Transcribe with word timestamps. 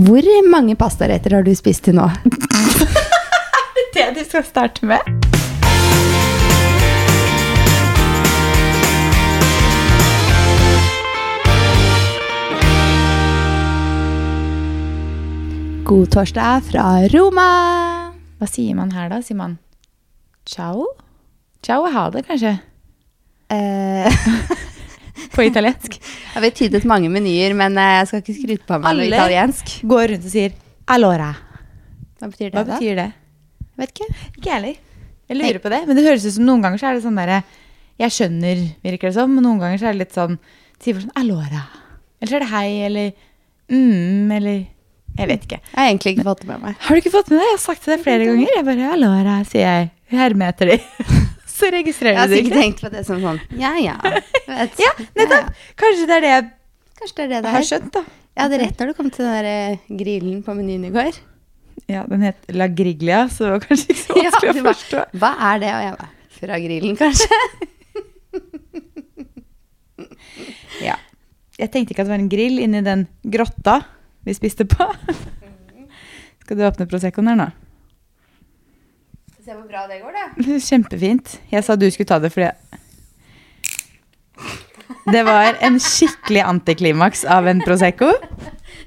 Hvor 0.00 0.24
mange 0.48 0.76
pastaretter 0.80 1.34
har 1.34 1.42
du 1.44 1.50
spist 1.52 1.84
til 1.84 1.98
nå? 1.98 2.06
Det 3.94 4.04
du 4.16 4.20
skal 4.24 4.44
starte 4.46 4.86
med? 4.86 5.02
God 15.84 16.06
torsdag 16.14 16.64
fra 16.70 16.86
Roma. 17.12 17.50
Hva 18.38 18.48
sier 18.48 18.78
man 18.78 18.94
her, 18.94 19.10
da? 19.12 19.20
Sier 19.26 19.36
man 19.36 19.58
ciao? 20.48 20.86
Ciao 21.66 21.84
ha 21.92 22.08
det, 22.14 22.24
kanskje? 22.30 22.56
Eh, 23.52 24.24
På 25.34 25.44
italiensk. 25.46 25.96
jeg 26.00 26.42
har 26.42 26.50
tydet 26.56 26.84
mange 26.88 27.10
menyer, 27.12 27.54
men 27.58 27.76
eh, 27.78 27.94
jeg 28.00 28.10
skal 28.10 28.22
ikke 28.24 28.36
skryte 28.38 28.66
på 28.68 28.78
meg 28.78 28.84
noe 28.98 29.06
Alle- 29.06 29.20
Går 29.94 30.12
rundt 30.14 30.28
og 30.28 30.32
sier 30.34 30.54
allora. 30.90 31.30
Hva 32.20 32.28
betyr 32.30 32.50
det, 32.50 32.54
Hva 32.58 32.64
da? 32.66 32.76
betyr 32.78 32.96
det? 33.00 33.08
Jeg 33.70 33.82
vet 33.84 33.92
ikke. 33.94 34.08
Ikke 34.36 34.54
heller. 34.54 34.74
Jeg 35.30 35.38
lurer 35.38 35.60
på 35.62 35.70
det. 35.72 35.80
Men 35.86 35.96
det 35.96 36.04
høres 36.08 36.24
ut 36.26 36.34
som 36.34 36.44
noen 36.48 36.64
ganger 36.64 36.80
så 36.82 36.88
er 36.90 36.98
det 36.98 37.04
sånn 37.06 37.20
derre 37.20 37.42
Jeg 38.00 38.12
skjønner, 38.16 38.64
virker 38.82 39.08
det 39.08 39.14
som, 39.14 39.30
men 39.34 39.44
noen 39.46 39.60
ganger 39.62 39.78
så 39.80 39.88
er 39.90 39.94
det 39.96 40.02
litt 40.06 40.16
sånn 40.16 40.36
Sier 40.80 40.96
folk 40.96 41.04
sånn 41.06 41.16
allora. 41.20 41.62
Eller 42.20 42.30
så 42.32 42.36
er 42.38 42.44
det 42.44 42.50
hei, 42.50 42.68
eller 42.88 43.10
mm, 43.70 44.32
eller 44.36 44.58
Jeg 45.20 45.28
vet 45.30 45.46
ikke. 45.46 45.60
Jeg 45.60 45.76
har 45.78 45.88
egentlig 45.90 46.12
ikke 46.16 46.26
fått 46.30 46.42
det 46.44 46.48
med 46.50 46.62
meg. 46.64 46.76
Har 46.86 46.96
du 46.96 47.00
ikke 47.02 47.12
fått 47.14 47.30
med 47.32 47.38
deg? 47.40 47.46
Jeg 47.48 47.56
har 47.56 47.62
sagt 47.64 47.82
til 47.84 47.94
deg 47.94 48.04
flere 48.04 48.28
ganger. 48.28 48.52
Jeg 48.56 48.66
bare 48.68 48.92
allora, 48.96 49.38
sier 49.48 49.66
jeg. 49.66 49.90
Herme 50.10 50.48
etter 50.50 50.72
de. 50.74 50.78
så 51.60 51.68
Jeg 51.68 51.76
registrerer 51.78 52.18
har 52.18 52.30
du 52.30 52.34
det 52.34 52.40
sikkert 52.42 52.62
tenkt 52.64 52.84
på 52.84 52.90
det 52.92 53.02
som 53.08 53.20
sånn 53.22 53.40
Ja, 53.60 53.74
ja. 53.80 53.96
Vet. 54.50 54.80
Ja, 54.80 54.92
nettopp. 55.18 55.50
Kanskje 55.80 56.06
det 56.08 56.16
er 56.16 56.24
det 56.24 56.32
jeg 56.32 56.48
Kanskje 57.00 57.16
det 57.16 57.24
er 57.24 57.30
det 57.32 57.40
det 57.46 57.52
har 57.54 57.64
skjønt, 57.64 57.92
da. 57.94 58.02
Jeg 58.36 58.42
hadde 58.44 58.58
rett 58.60 58.80
når 58.80 58.90
du 58.90 58.96
kom 58.98 59.08
til 59.12 59.24
den 59.26 59.36
der 59.36 59.46
eh, 59.48 59.84
grillen 60.00 60.42
på 60.44 60.54
menyen 60.56 60.84
i 60.88 60.92
går. 60.94 61.16
Ja, 61.90 62.04
den 62.08 62.22
het 62.24 62.50
La 62.54 62.68
Griglia, 62.68 63.22
så 63.32 63.46
det 63.46 63.54
var 63.54 63.64
kanskje 63.64 63.94
ikke 63.94 64.02
så 64.02 64.16
Ja, 64.20 64.28
vanskelig 64.28 64.50
ja, 64.50 64.60
å 64.60 64.66
forstå. 64.68 65.04
Hva 65.22 65.30
er 65.50 65.62
det? 65.62 65.70
Og 65.72 65.84
jeg 65.86 65.96
bare 66.00 66.36
Fra 66.40 66.60
grillen, 66.66 66.98
kanskje? 67.00 67.40
Ja. 70.80 70.94
Jeg 71.60 71.68
tenkte 71.74 71.92
ikke 71.92 72.04
at 72.04 72.08
det 72.08 72.14
var 72.14 72.22
en 72.22 72.30
grill 72.32 72.60
inni 72.62 72.80
den 72.84 73.02
grotta 73.28 73.74
vi 74.24 74.32
spiste 74.36 74.64
på. 74.68 74.86
Skal 76.40 76.56
du 76.56 76.64
åpne 76.64 76.86
Proseccoen 76.88 77.28
her 77.28 77.36
nå? 77.36 77.48
Se 79.50 79.56
hvor 79.58 79.66
bra 79.66 79.80
det 79.90 79.96
går, 79.98 80.14
da. 80.14 80.42
Kjempefint. 80.68 81.32
Jeg 81.50 81.64
sa 81.66 81.74
du 81.74 81.88
skulle 81.90 82.06
ta 82.06 82.20
det 82.22 82.28
fordi 82.30 82.52
Det 85.10 85.22
var 85.26 85.56
en 85.66 85.78
skikkelig 85.82 86.44
antiklimaks 86.46 87.24
av 87.26 87.48
en 87.50 87.58
Prosecco. 87.64 88.12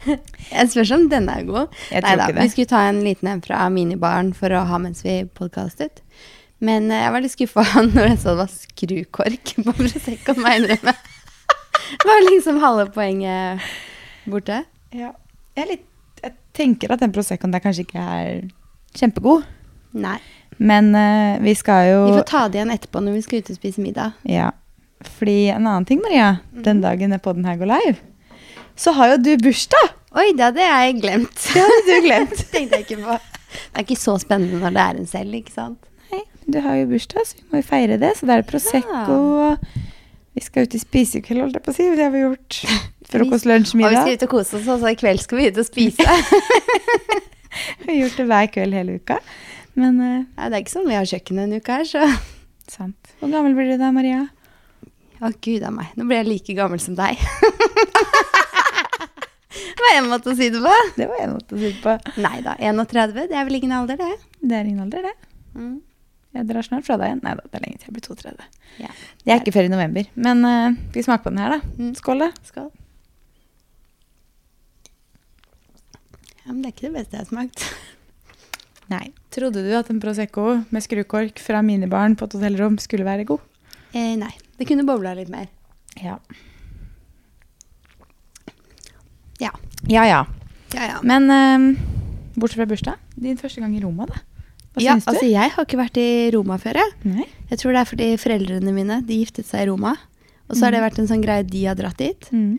Jeg 0.08 0.70
spørs 0.72 0.94
om 0.96 1.10
denne 1.12 1.34
er 1.36 1.50
god. 1.50 1.74
Nei 1.92 2.14
det. 2.22 2.28
Vi 2.38 2.46
skulle 2.54 2.72
ta 2.72 2.80
en 2.88 3.02
liten 3.04 3.28
en 3.28 3.42
fra 3.44 3.66
minibaren 3.76 4.30
for 4.38 4.56
å 4.56 4.62
ha 4.70 4.80
mens 4.80 5.04
vi 5.04 5.18
podkastet. 5.36 6.00
Men 6.64 6.88
eh, 6.88 7.02
jeg 7.02 7.12
var 7.12 7.26
litt 7.26 7.34
skuffa 7.34 7.66
når 7.90 8.08
jeg 8.14 8.22
så 8.22 8.30
det 8.30 8.40
var 8.46 8.54
skrukork 8.54 9.52
på 9.66 9.74
Prosecco, 9.82 10.38
må 10.38 10.54
jeg 10.54 10.62
innrømme. 10.62 10.94
Det 11.92 12.08
var 12.08 12.24
liksom 12.30 12.62
halve 12.64 12.86
poenget 12.96 13.68
borte. 14.32 14.62
Ja. 14.96 15.12
Jeg, 15.58 15.66
er 15.66 15.70
litt, 15.74 15.86
jeg 16.24 16.38
tenker 16.56 16.96
at 16.96 17.04
den 17.04 17.12
Proseccoen 17.12 17.52
der 17.52 17.66
kanskje 17.68 17.84
ikke 17.84 18.08
er 18.14 18.48
kjempegod. 18.96 19.44
Nei. 19.94 20.18
Men 20.58 20.92
uh, 20.96 21.42
vi 21.44 21.56
skal 21.58 21.88
jo 21.90 22.02
Vi 22.08 22.18
får 22.20 22.28
ta 22.30 22.44
det 22.50 22.60
igjen 22.60 22.74
etterpå 22.74 23.02
når 23.04 23.18
vi 23.18 23.24
skal 23.26 23.42
ut 23.42 23.52
og 23.54 23.60
spise 23.60 23.84
middag. 23.84 24.18
Ja. 24.30 24.52
Fordi 25.18 25.38
en 25.52 25.68
annen 25.68 25.88
ting, 25.88 26.02
Maria. 26.04 26.38
Den 26.66 26.82
dagen 26.84 27.14
podden 27.20 27.46
her 27.48 27.58
går 27.60 27.72
live, 27.74 27.98
så 28.80 28.94
har 28.98 29.14
jo 29.14 29.22
du 29.22 29.32
bursdag! 29.44 29.94
Oi, 30.14 30.30
det 30.38 30.46
hadde 30.46 30.62
jeg 30.62 31.00
glemt. 31.02 31.40
Det 31.54 31.62
hadde 31.62 31.82
du 31.88 32.06
glemt. 32.06 32.44
Tenkte 32.54 32.80
jeg 32.80 32.86
ikke 32.86 33.00
på. 33.02 33.18
Det 33.54 33.82
er 33.82 33.86
ikke 33.86 33.98
så 34.02 34.16
spennende 34.22 34.62
når 34.62 34.76
det 34.76 34.84
er 34.84 35.00
en 35.02 35.10
selv, 35.10 35.38
ikke 35.38 35.54
sant? 35.54 35.90
Nei, 36.14 36.22
du 36.50 36.60
har 36.62 36.78
jo 36.78 36.90
bursdag, 36.92 37.26
så 37.26 37.40
vi 37.40 37.48
må 37.50 37.62
jo 37.62 37.66
feire 37.66 37.98
det. 38.02 38.14
Så 38.20 38.30
da 38.30 38.38
er 38.38 38.44
det 38.44 38.50
Prosecco. 38.50 39.18
og 39.18 39.68
Vi 40.38 40.46
skal 40.46 40.68
ut 40.68 40.78
i 40.78 40.82
spisekveld, 40.82 41.44
holdt 41.46 41.60
jeg 41.60 41.66
på 41.66 41.74
å 41.74 41.78
si. 41.78 41.90
Det 41.98 42.06
har 42.06 42.14
vi 42.14 42.24
gjort. 42.24 42.60
Frokost, 43.14 43.50
lunsj, 43.50 43.76
Og 43.78 43.84
vi 43.84 43.98
skal 43.98 44.18
ut 44.18 44.28
og 44.28 44.32
kose 44.32 44.58
oss, 44.58 44.70
og 44.70 44.82
så 44.82 44.94
i 44.94 44.98
kveld 44.98 45.22
skal 45.22 45.42
vi 45.42 45.50
ut 45.50 45.62
og 45.62 45.70
spise. 45.70 46.06
Vi 47.84 47.86
har 47.86 47.98
gjort 48.00 48.16
det 48.18 48.24
hver 48.26 48.48
kveld 48.50 48.74
hele 48.74 48.96
uka. 48.98 49.20
Men 49.80 50.00
eh, 50.02 50.22
Nei, 50.38 50.48
det 50.50 50.56
er 50.56 50.62
ikke 50.64 50.76
sånn 50.76 50.90
vi 50.90 50.98
har 50.98 51.10
kjøkken 51.10 51.42
en 51.44 51.56
uke 51.58 51.78
her, 51.80 51.86
så 51.90 52.06
sant. 52.76 53.14
Hvor 53.20 53.32
gammel 53.34 53.56
blir 53.58 53.74
du 53.74 53.78
da, 53.82 53.92
Maria? 53.96 54.26
Å, 55.24 55.32
gud 55.46 55.64
a 55.64 55.72
meg. 55.72 55.94
Nå 55.98 56.06
blir 56.10 56.20
jeg 56.22 56.30
like 56.30 56.56
gammel 56.58 56.82
som 56.84 56.98
deg. 56.98 57.20
det 59.54 59.86
var 59.86 59.96
en 59.96 60.10
måte 60.12 60.34
å 60.34 60.36
si 60.38 60.50
det 60.52 60.60
på. 60.64 60.76
Det 60.98 61.08
var 61.08 61.24
en 61.24 61.38
måte 61.38 61.56
å 61.56 61.62
si 61.62 61.70
det 61.70 61.80
på. 61.84 61.96
Nei 62.24 62.42
da, 62.44 62.58
31. 62.60 63.16
Det 63.32 63.38
er 63.40 63.48
vel 63.48 63.60
ingen 63.62 63.76
alder, 63.78 64.02
det. 64.02 64.12
Det 64.42 64.58
er 64.58 64.68
ingen 64.68 64.84
alder, 64.84 65.08
det. 65.08 65.16
Mm. 65.56 65.78
Jeg 66.34 66.50
drar 66.50 66.66
snart 66.66 66.86
fra 66.88 66.98
deg 67.00 67.12
igjen. 67.12 67.24
Nei 67.24 67.36
da, 67.40 67.46
det 67.46 67.60
er 67.60 67.66
lenge 67.68 67.80
til 67.80 67.90
jeg 67.90 67.96
blir 67.96 68.06
32. 68.10 68.48
Ja. 68.82 68.94
Det 69.24 69.34
er 69.34 69.42
ikke 69.44 69.56
før 69.56 69.70
i 69.70 69.74
november. 69.74 70.08
Men 70.18 70.44
uh, 70.44 70.80
skal 70.90 71.00
vi 71.00 71.06
smake 71.08 71.26
på 71.26 71.34
den 71.34 71.44
her, 71.44 71.56
da? 71.56 71.76
Mm. 71.78 71.94
Skål, 72.00 72.26
da. 72.26 72.30
Skål. 72.50 72.72
Ja, 76.44 76.52
men 76.52 76.64
det 76.64 76.72
er 76.72 76.76
ikke 76.76 76.90
det 76.90 76.96
beste 76.98 77.16
jeg 77.16 77.24
har 77.24 77.30
smakt. 77.30 77.68
Nei. 78.92 79.06
Trodde 79.34 79.64
du 79.66 79.72
at 79.78 79.90
en 79.92 80.02
Prosecco 80.04 80.60
med 80.74 80.84
skrukork 80.86 81.40
fra 81.42 81.62
minibaren 81.66 82.18
på 82.20 82.28
et 82.28 82.36
hotellrom 82.38 82.78
skulle 82.82 83.08
være 83.08 83.28
god? 83.30 83.44
Eh, 83.94 84.16
nei, 84.20 84.32
det 84.60 84.68
kunne 84.70 84.86
bobla 84.88 85.14
litt 85.18 85.32
mer. 85.32 85.48
Ja. 86.02 86.18
Ja. 89.42 89.54
Ja, 89.88 90.06
ja. 90.08 90.22
Ja, 90.74 90.86
ja. 90.90 91.00
Men 91.06 91.30
eh, 91.30 91.82
bortsett 92.36 92.62
fra 92.62 92.70
bursdag, 92.70 93.02
din 93.16 93.38
første 93.38 93.62
gang 93.62 93.76
i 93.78 93.82
Roma, 93.84 94.08
da? 94.10 94.24
Hva 94.74 94.82
ja, 94.82 94.96
syns 94.96 95.06
du? 95.06 95.12
altså 95.14 95.28
jeg 95.30 95.54
har 95.54 95.68
ikke 95.68 95.78
vært 95.78 95.98
i 96.02 96.10
Roma 96.34 96.58
før, 96.62 96.80
jeg. 96.82 96.94
Nei? 97.06 97.28
Jeg 97.52 97.62
tror 97.62 97.76
det 97.76 97.82
er 97.84 97.90
fordi 97.90 98.08
foreldrene 98.18 98.74
mine 98.74 99.00
de 99.06 99.20
giftet 99.22 99.46
seg 99.46 99.68
i 99.68 99.70
Roma. 99.70 99.94
Og 100.50 100.58
så 100.58 100.66
har 100.68 100.76
det 100.76 100.82
vært 100.84 100.98
en 101.02 101.10
sånn 101.10 101.22
greie 101.24 101.46
de 101.46 101.62
har 101.68 101.78
dratt 101.78 102.02
dit. 102.02 102.26
Mm. 102.34 102.58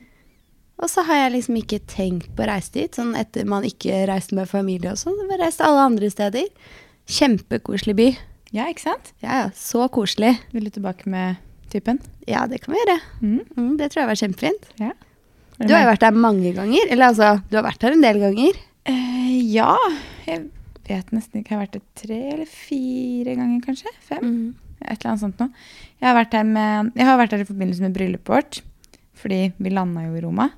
Og 0.85 0.91
så 0.93 1.01
har 1.09 1.23
jeg 1.23 1.33
liksom 1.39 1.57
ikke 1.63 1.81
tenkt 1.89 2.27
på 2.37 2.45
å 2.45 2.51
reise 2.51 2.75
dit, 2.75 2.93
sånn 2.93 3.15
etter 3.17 3.47
man 3.49 3.65
ikke 3.65 4.03
reiste 4.11 4.37
med 4.37 4.51
familie 4.51 4.93
og 4.93 5.01
sånn. 5.01 5.17
Jeg 5.31 5.41
reiste 5.41 5.65
alle 5.65 5.87
andre 5.89 6.11
steder. 6.13 6.51
Kjempekoselig 7.09 7.95
by. 7.97 8.09
Ja, 8.53 8.67
ikke 8.69 8.85
sant? 8.85 9.15
Ja, 9.25 9.39
ja, 9.41 9.47
så 9.57 9.87
koselig. 9.93 10.35
Vil 10.53 10.69
du 10.69 10.75
tilbake 10.75 11.09
med 11.09 11.41
typen? 11.73 12.03
Ja, 12.29 12.45
det 12.51 12.61
kan 12.63 12.75
vi 12.75 12.83
gjøre. 12.83 12.99
Mm. 13.23 13.39
Mm, 13.57 13.71
det 13.81 13.89
tror 13.91 14.03
jeg 14.03 14.11
var 14.11 14.21
kjempefint. 14.21 14.69
Ja. 14.83 14.91
Du 15.57 15.73
har 15.73 15.87
jo 15.87 15.89
vært 15.89 16.05
der 16.05 16.19
mange 16.27 16.53
ganger. 16.57 16.91
Eller 16.93 17.09
altså, 17.09 17.31
du 17.49 17.57
har 17.57 17.65
vært 17.67 17.81
der 17.81 17.97
en 17.97 18.05
del 18.05 18.21
ganger. 18.21 18.61
Uh, 18.91 19.33
ja. 19.55 19.71
Jeg 20.29 20.43
vet 20.85 21.15
nesten 21.17 21.41
ikke. 21.41 21.55
Jeg 21.55 21.57
har 21.57 21.65
vært 21.65 21.79
der 21.79 22.05
tre 22.05 22.21
eller 22.35 22.51
fire 22.51 23.39
ganger, 23.39 23.65
kanskje? 23.65 23.95
Fem? 24.05 24.37
Et 24.85 24.93
eller 24.99 25.15
annet 25.15 25.25
sånt 25.25 25.41
noe. 25.41 25.65
Jeg 25.97 26.11
har 26.11 26.19
vært 26.21 26.37
der, 26.37 26.45
med, 26.45 26.93
jeg 26.93 27.09
har 27.09 27.19
vært 27.23 27.33
der 27.33 27.47
i 27.47 27.49
forbindelse 27.49 27.87
med 27.87 27.97
bryllupet 27.97 28.35
vårt. 28.37 28.61
Fordi 29.25 29.41
vi 29.57 29.73
landa 29.73 30.05
jo 30.05 30.19
i 30.19 30.23
Roma. 30.27 30.51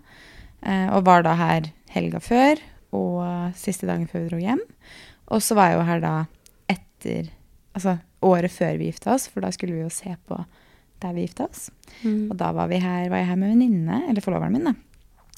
Eh, 0.67 0.89
Og 0.93 1.07
var 1.07 1.25
da 1.27 1.37
her 1.39 1.71
helga 1.95 2.21
før 2.21 2.61
og 2.97 3.55
siste 3.59 3.89
dagen 3.89 4.09
før 4.11 4.25
vi 4.25 4.33
dro 4.33 4.41
hjem. 4.41 4.63
Og 5.33 5.43
så 5.43 5.57
var 5.59 5.71
jeg 5.71 5.79
jo 5.79 5.87
her 5.89 6.05
da 6.05 6.15
etter 6.73 7.33
Altså 7.77 7.99
året 8.25 8.49
før 8.49 8.79
vi 8.81 8.87
gifta 8.89 9.11
oss, 9.13 9.27
for 9.29 9.45
da 9.45 9.51
skulle 9.53 9.75
vi 9.77 9.83
jo 9.83 9.91
se 9.93 10.15
på 10.25 10.39
der 11.03 11.13
vi 11.13 11.27
gifta 11.27 11.45
oss. 11.45 11.67
Mm. 12.01 12.31
Og 12.31 12.39
da 12.41 12.49
var, 12.57 12.71
vi 12.71 12.79
her, 12.81 13.11
var 13.13 13.21
jeg 13.21 13.29
her 13.29 13.37
med 13.37 13.53
venninne, 13.53 13.99
eller 14.09 14.25
forloveren 14.25 14.57
min, 14.57 14.71
da. 14.71 14.73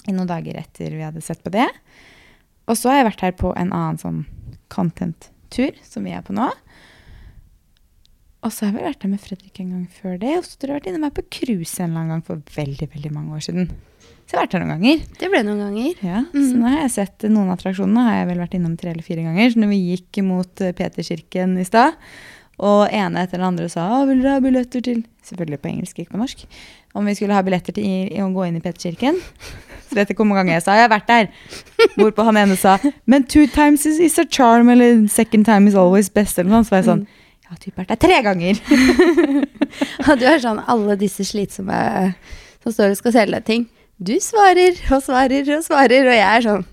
I 0.06 0.15
noen 0.15 0.31
dager 0.31 0.61
etter 0.61 0.94
vi 0.94 1.03
hadde 1.03 1.25
sett 1.25 1.43
på 1.43 1.50
det. 1.50 1.66
Og 2.71 2.78
så 2.78 2.93
har 2.93 3.00
jeg 3.00 3.09
vært 3.09 3.25
her 3.27 3.34
på 3.41 3.50
en 3.59 3.72
annen 3.75 3.99
sånn 3.99 4.21
content-tur, 4.71 5.77
som 5.83 6.06
vi 6.06 6.15
er 6.15 6.22
på 6.22 6.37
nå. 6.37 6.47
Og 8.48 8.54
så 8.56 8.64
har 8.64 8.72
vi 8.72 8.81
vært 8.81 9.03
her 9.04 9.10
med 9.12 9.20
Fredrik 9.20 9.59
en 9.60 9.75
gang 9.75 9.82
før 9.92 10.14
det. 10.16 10.31
Og 10.38 10.47
så 10.47 10.56
tror 10.56 10.70
jeg 10.70 10.72
har 10.72 10.81
vært 10.81 10.86
inne 10.88 11.03
meg 11.03 11.12
på 11.19 11.25
cruise 11.36 11.76
en 11.82 11.91
eller 11.91 12.00
annen 12.00 12.12
gang 12.14 12.22
for 12.25 12.41
veldig, 12.54 12.88
veldig 12.94 13.10
mange 13.12 13.36
år 13.36 13.44
siden. 13.44 13.66
Så 14.25 14.32
jeg 14.32 14.38
har 14.38 14.47
vært 14.47 14.56
her 14.56 14.62
noen 14.64 14.72
ganger. 14.72 15.03
Det 15.20 15.28
ble 15.28 15.42
noen 15.44 15.60
ganger. 15.66 16.00
Ja, 16.04 16.22
Så 16.32 16.56
nå 16.56 16.64
har 16.69 16.78
jeg 16.81 16.94
sett 16.94 17.26
noen 17.28 17.53
attraksjonene 17.53 18.06
har 18.06 18.16
jeg 18.22 18.31
vel 18.31 18.41
vært 18.41 18.56
innom 18.56 18.78
tre 18.80 18.95
eller 18.95 19.04
fire 19.04 19.27
ganger. 19.27 19.53
Så 19.53 19.60
når 19.60 19.72
vi 19.74 19.80
gikk 19.91 20.21
mot 20.24 20.65
eh, 20.65 20.72
Peterkirken 20.80 21.54
i 21.60 21.68
stad, 21.68 22.00
og 22.59 22.89
ene 22.89 23.22
etter 23.22 23.39
den 23.39 23.47
andre 23.50 23.68
sa 23.71 23.84
«Å, 23.98 24.00
vil 24.09 24.24
dere 24.24 24.39
ha 24.39 24.42
billetter 24.42 24.83
til 24.83 25.04
Selvfølgelig 25.28 25.60
på 25.60 25.68
engelsk, 25.68 25.98
ikke 26.00 26.15
på 26.15 26.22
norsk. 26.22 26.42
Om 26.97 27.09
vi 27.10 27.15
skulle 27.18 27.36
ha 27.36 27.45
billetter 27.45 27.77
til 27.77 28.24
å 28.24 28.30
gå 28.33 28.47
inn 28.48 28.56
i 28.56 28.62
Peterkirken. 28.65 29.18
Så 29.91 29.97
vet 29.97 30.15
kom 30.16 30.30
mange 30.33 30.41
ganger 30.41 30.56
jeg 30.56 30.65
sa 30.65 30.77
'jeg 30.77 30.89
har 30.89 30.95
vært 30.97 31.09
der'. 31.09 31.28
Hvorpå 32.00 32.24
han 32.24 32.36
ene 32.36 32.56
sa 32.56 32.78
'men 33.06 33.24
two 33.24 33.47
times 33.47 33.84
is, 33.84 34.00
is 34.00 34.18
a 34.18 34.24
charm', 34.24 34.72
eller 34.72 35.04
'second 35.04 35.45
time 35.45 35.68
is 35.68 35.74
always 35.74 36.09
best', 36.09 36.39
eller 36.39 36.50
noe 36.50 36.65
sånt. 36.65 36.68
Så 36.68 36.71
var 36.71 36.83
jeg 36.83 36.89
sånn 36.89 37.06
Jeg 37.48 37.54
har 37.56 37.60
typert 37.62 37.89
deg 37.89 38.00
tre 38.03 38.16
ganger. 38.21 38.59
Og 40.10 40.18
du 40.21 40.24
er 40.28 40.41
sånn 40.42 40.59
alle 40.68 40.98
disse 41.00 41.24
slitsomme 41.24 41.78
som 42.60 42.74
står 42.74 42.92
og 42.92 42.98
skal 42.98 43.15
selge 43.15 43.39
deg 43.39 43.47
ting. 43.47 43.62
Du 43.97 44.12
svarer 44.21 44.77
og 44.92 45.00
svarer 45.00 45.48
og 45.56 45.62
svarer, 45.65 46.10
og 46.10 46.15
jeg 46.15 46.27
er 46.28 46.45
sånn 46.45 46.66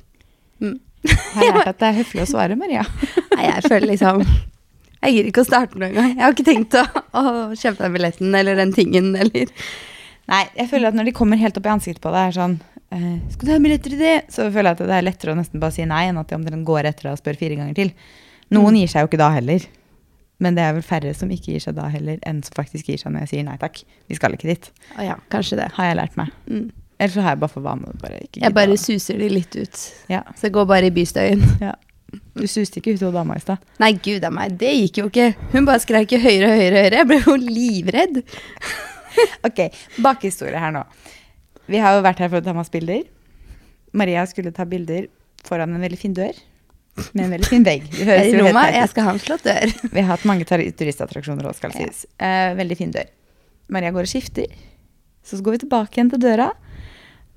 Jeg 1.05 1.39
har 1.39 1.55
lært 1.55 1.69
at 1.71 1.79
det 1.79 1.87
er 1.87 1.95
høflig 2.01 2.25
å 2.25 2.27
svare, 2.27 2.57
Maria. 2.59 2.83
Nei, 3.37 3.47
jeg 3.47 3.63
føler 3.69 3.87
liksom 3.93 4.19
Jeg 4.25 5.15
gidder 5.15 5.29
ikke 5.31 5.45
å 5.45 5.47
starte 5.47 5.79
noe 5.79 5.89
engang. 5.93 6.11
Jeg 6.11 6.25
har 6.25 6.35
ikke 6.35 6.47
tenkt 6.49 6.77
å, 6.81 6.83
å 7.15 7.23
kjøpe 7.55 7.85
den 7.85 7.95
billetten 7.95 8.37
eller 8.41 8.59
den 8.59 8.75
tingen 8.75 9.09
eller 9.15 9.47
Nei, 10.27 10.43
jeg 10.57 10.67
føler 10.73 10.89
at 10.89 10.99
når 10.99 11.07
de 11.07 11.15
kommer 11.15 11.39
helt 11.39 11.55
opp 11.61 11.69
i 11.69 11.73
ansiktet 11.77 12.03
på 12.03 12.11
deg, 12.11 12.27
er 12.33 12.35
sånn 12.35 12.59
eh, 12.91 13.23
'Skal 13.31 13.47
du 13.47 13.53
ha 13.53 13.61
billetter 13.63 13.95
til 13.95 14.03
det?' 14.03 14.27
Så 14.33 14.49
føler 14.49 14.73
jeg 14.73 14.81
at 14.81 14.85
det 14.89 14.99
er 14.99 15.07
lettere 15.07 15.37
å 15.37 15.39
nesten 15.39 15.63
bare 15.63 15.77
si 15.79 15.87
nei, 15.87 16.03
enn 16.09 16.19
at 16.19 16.27
de 16.27 16.35
omtrent 16.35 16.67
går 16.67 16.91
etter 16.91 17.07
deg 17.07 17.15
og 17.15 17.23
spør 17.23 17.39
fire 17.39 17.59
ganger 17.61 17.79
til. 17.79 17.95
Noen 18.51 18.81
gir 18.81 18.91
seg 18.91 19.05
jo 19.05 19.11
ikke 19.13 19.21
da 19.21 19.31
heller. 19.37 19.69
Men 20.43 20.57
det 20.57 20.63
er 20.65 20.73
vel 20.75 20.83
færre 20.83 21.13
som 21.15 21.29
ikke 21.31 21.53
gir 21.53 21.63
seg 21.63 21.77
da 21.77 21.85
heller, 21.93 22.17
enn 22.27 22.41
som 22.43 22.55
faktisk 22.57 22.89
gir 22.91 22.99
seg 22.99 23.13
når 23.13 23.23
jeg 23.23 23.31
sier 23.31 23.45
nei 23.47 23.55
takk. 23.61 23.79
Vi 24.11 24.17
skal 24.17 24.35
ikke 24.35 24.49
dit. 24.49 24.67
Å 24.99 25.05
ja, 25.05 25.15
kanskje 25.31 25.61
det. 25.61 25.69
Har 25.77 25.87
jeg 25.91 25.97
lært 26.01 26.17
meg. 26.19 26.33
Mm. 26.51 26.65
Ellers 26.99 27.15
så 27.15 27.23
har 27.23 27.35
jeg 27.35 27.41
bare 27.43 27.51
for 27.51 27.63
vane 27.65 27.87
å 27.91 27.97
bare 27.99 28.19
ikke 28.23 28.41
Jeg 28.43 28.55
bare 28.55 28.75
suser 28.79 29.17
de 29.19 29.29
litt 29.31 29.55
ut. 29.55 29.81
ja, 30.11 30.21
Så 30.35 30.47
jeg 30.47 30.55
går 30.55 30.67
bare 30.69 30.89
i 30.91 30.93
bystøyen. 30.95 31.43
ja. 31.67 31.73
Du 32.35 32.45
suste 32.47 32.79
ikke 32.79 32.93
ut 32.95 33.03
av 33.07 33.15
dama 33.15 33.35
i 33.35 33.43
stad. 33.43 33.63
Nei, 33.81 33.93
gud 34.03 34.23
a 34.23 34.31
meg, 34.31 34.55
det 34.59 34.71
gikk 34.75 35.01
jo 35.01 35.07
ikke. 35.09 35.29
Hun 35.55 35.67
bare 35.67 35.83
skreik 35.83 36.13
høyere 36.15 36.51
og 36.51 36.55
høyere. 36.59 36.75
og 36.75 36.83
høyere. 36.83 36.99
Jeg 37.01 37.09
ble 37.11 37.21
jo 37.23 37.37
livredd. 37.41 38.21
Ok, 39.47 39.61
bakhistorie 40.03 40.59
her 40.59 40.73
nå. 40.75 40.81
Vi 41.71 41.79
har 41.79 41.93
jo 41.95 42.01
vært 42.03 42.19
her 42.19 42.27
for 42.33 42.41
å 42.41 42.43
ta 42.43 42.51
masse 42.51 42.73
bilder. 42.73 43.05
Maria 43.95 44.25
skulle 44.27 44.51
ta 44.51 44.65
bilder 44.67 45.05
foran 45.47 45.71
en 45.71 45.85
veldig 45.85 45.99
fin 46.01 46.11
dør 46.17 46.35
med 47.13 47.25
en 47.25 47.31
veldig 47.35 47.49
fin 47.51 47.65
vegg. 47.67 47.87
Det 47.91 48.05
høres 48.07 48.31
jo 48.31 48.45
helt 48.47 48.75
jeg 48.77 48.89
skal 48.93 49.03
ha 49.07 49.13
en 49.15 49.19
flott 49.19 49.43
dør. 49.43 49.73
Vi 49.95 49.99
har 50.01 50.09
hatt 50.13 50.25
mange 50.29 50.45
turistattraksjoner 50.47 51.49
òg, 51.49 51.55
skal 51.57 51.73
det 51.75 51.81
Ja. 51.83 51.89
sies. 51.91 52.05
Eh, 52.19 52.53
veldig 52.55 52.77
fin 52.79 52.91
dør. 52.95 53.09
Maria 53.75 53.91
går 53.91 54.07
og 54.07 54.11
skifter. 54.11 54.47
Så 55.25 55.39
går 55.41 55.55
vi 55.57 55.63
tilbake 55.65 55.97
igjen 55.97 56.11
til 56.13 56.21
døra. 56.21 56.51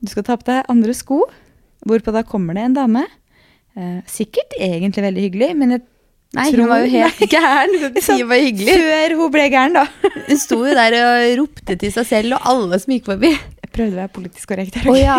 Du 0.04 0.10
skal 0.12 0.22
ta 0.26 0.36
på 0.36 0.44
deg 0.46 0.66
andre 0.70 0.92
sko, 0.94 1.22
hvorpå 1.88 2.12
da 2.12 2.22
kommer 2.22 2.54
det 2.58 2.66
en 2.68 2.74
dame. 2.76 3.06
Eh, 3.78 4.00
sikkert 4.06 4.52
egentlig 4.60 5.02
veldig 5.06 5.24
hyggelig, 5.28 5.50
men 5.56 5.70
jeg 5.78 5.86
Nei, 6.36 6.50
hun 6.52 6.68
var 6.68 6.82
jo 6.84 6.90
helt 6.92 7.22
gæren. 7.32 7.70
Ikke 7.88 8.02
si 8.04 8.18
hun 8.20 8.28
var 8.28 8.42
hyggelig. 8.44 8.74
Før 8.76 9.14
hun 9.16 9.30
ble 9.32 9.46
gæren, 9.48 9.72
da. 9.78 9.86
Hun 10.28 10.36
sto 10.42 10.58
jo 10.60 10.74
der 10.76 10.92
og 11.00 11.28
ropte 11.40 11.76
til 11.80 11.92
seg 11.94 12.04
selv 12.04 12.36
og 12.36 12.44
alle 12.50 12.78
som 12.82 12.92
gikk 12.92 13.06
forbi. 13.08 13.30
Jeg 13.32 13.70
prøvde 13.72 13.96
å 13.96 14.00
være 14.02 14.12
politisk 14.12 14.50
korrekt 14.52 14.76
her. 14.76 14.90
Å 14.90 14.92
Oh, 14.92 14.98
ja. 15.00 15.16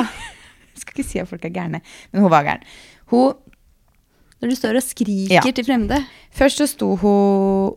Jeg 0.76 0.84
skal 0.84 0.94
ikke 0.94 1.08
si 1.10 1.18
at 1.24 1.28
folk 1.32 1.48
er 1.50 1.56
gærne, 1.56 1.82
men 2.14 2.22
hun 2.22 2.30
var 2.30 2.46
gæren. 2.46 2.62
Hun, 3.10 3.34
Når 4.40 4.52
du 4.52 4.56
står 4.56 4.80
og 4.80 4.86
skriker 4.86 5.40
Ja. 5.40 5.42
til 5.52 5.66
fremmede. 5.68 6.00
først 6.32 6.62
så 6.62 6.68
sto 6.68 6.96
hun 6.96 7.76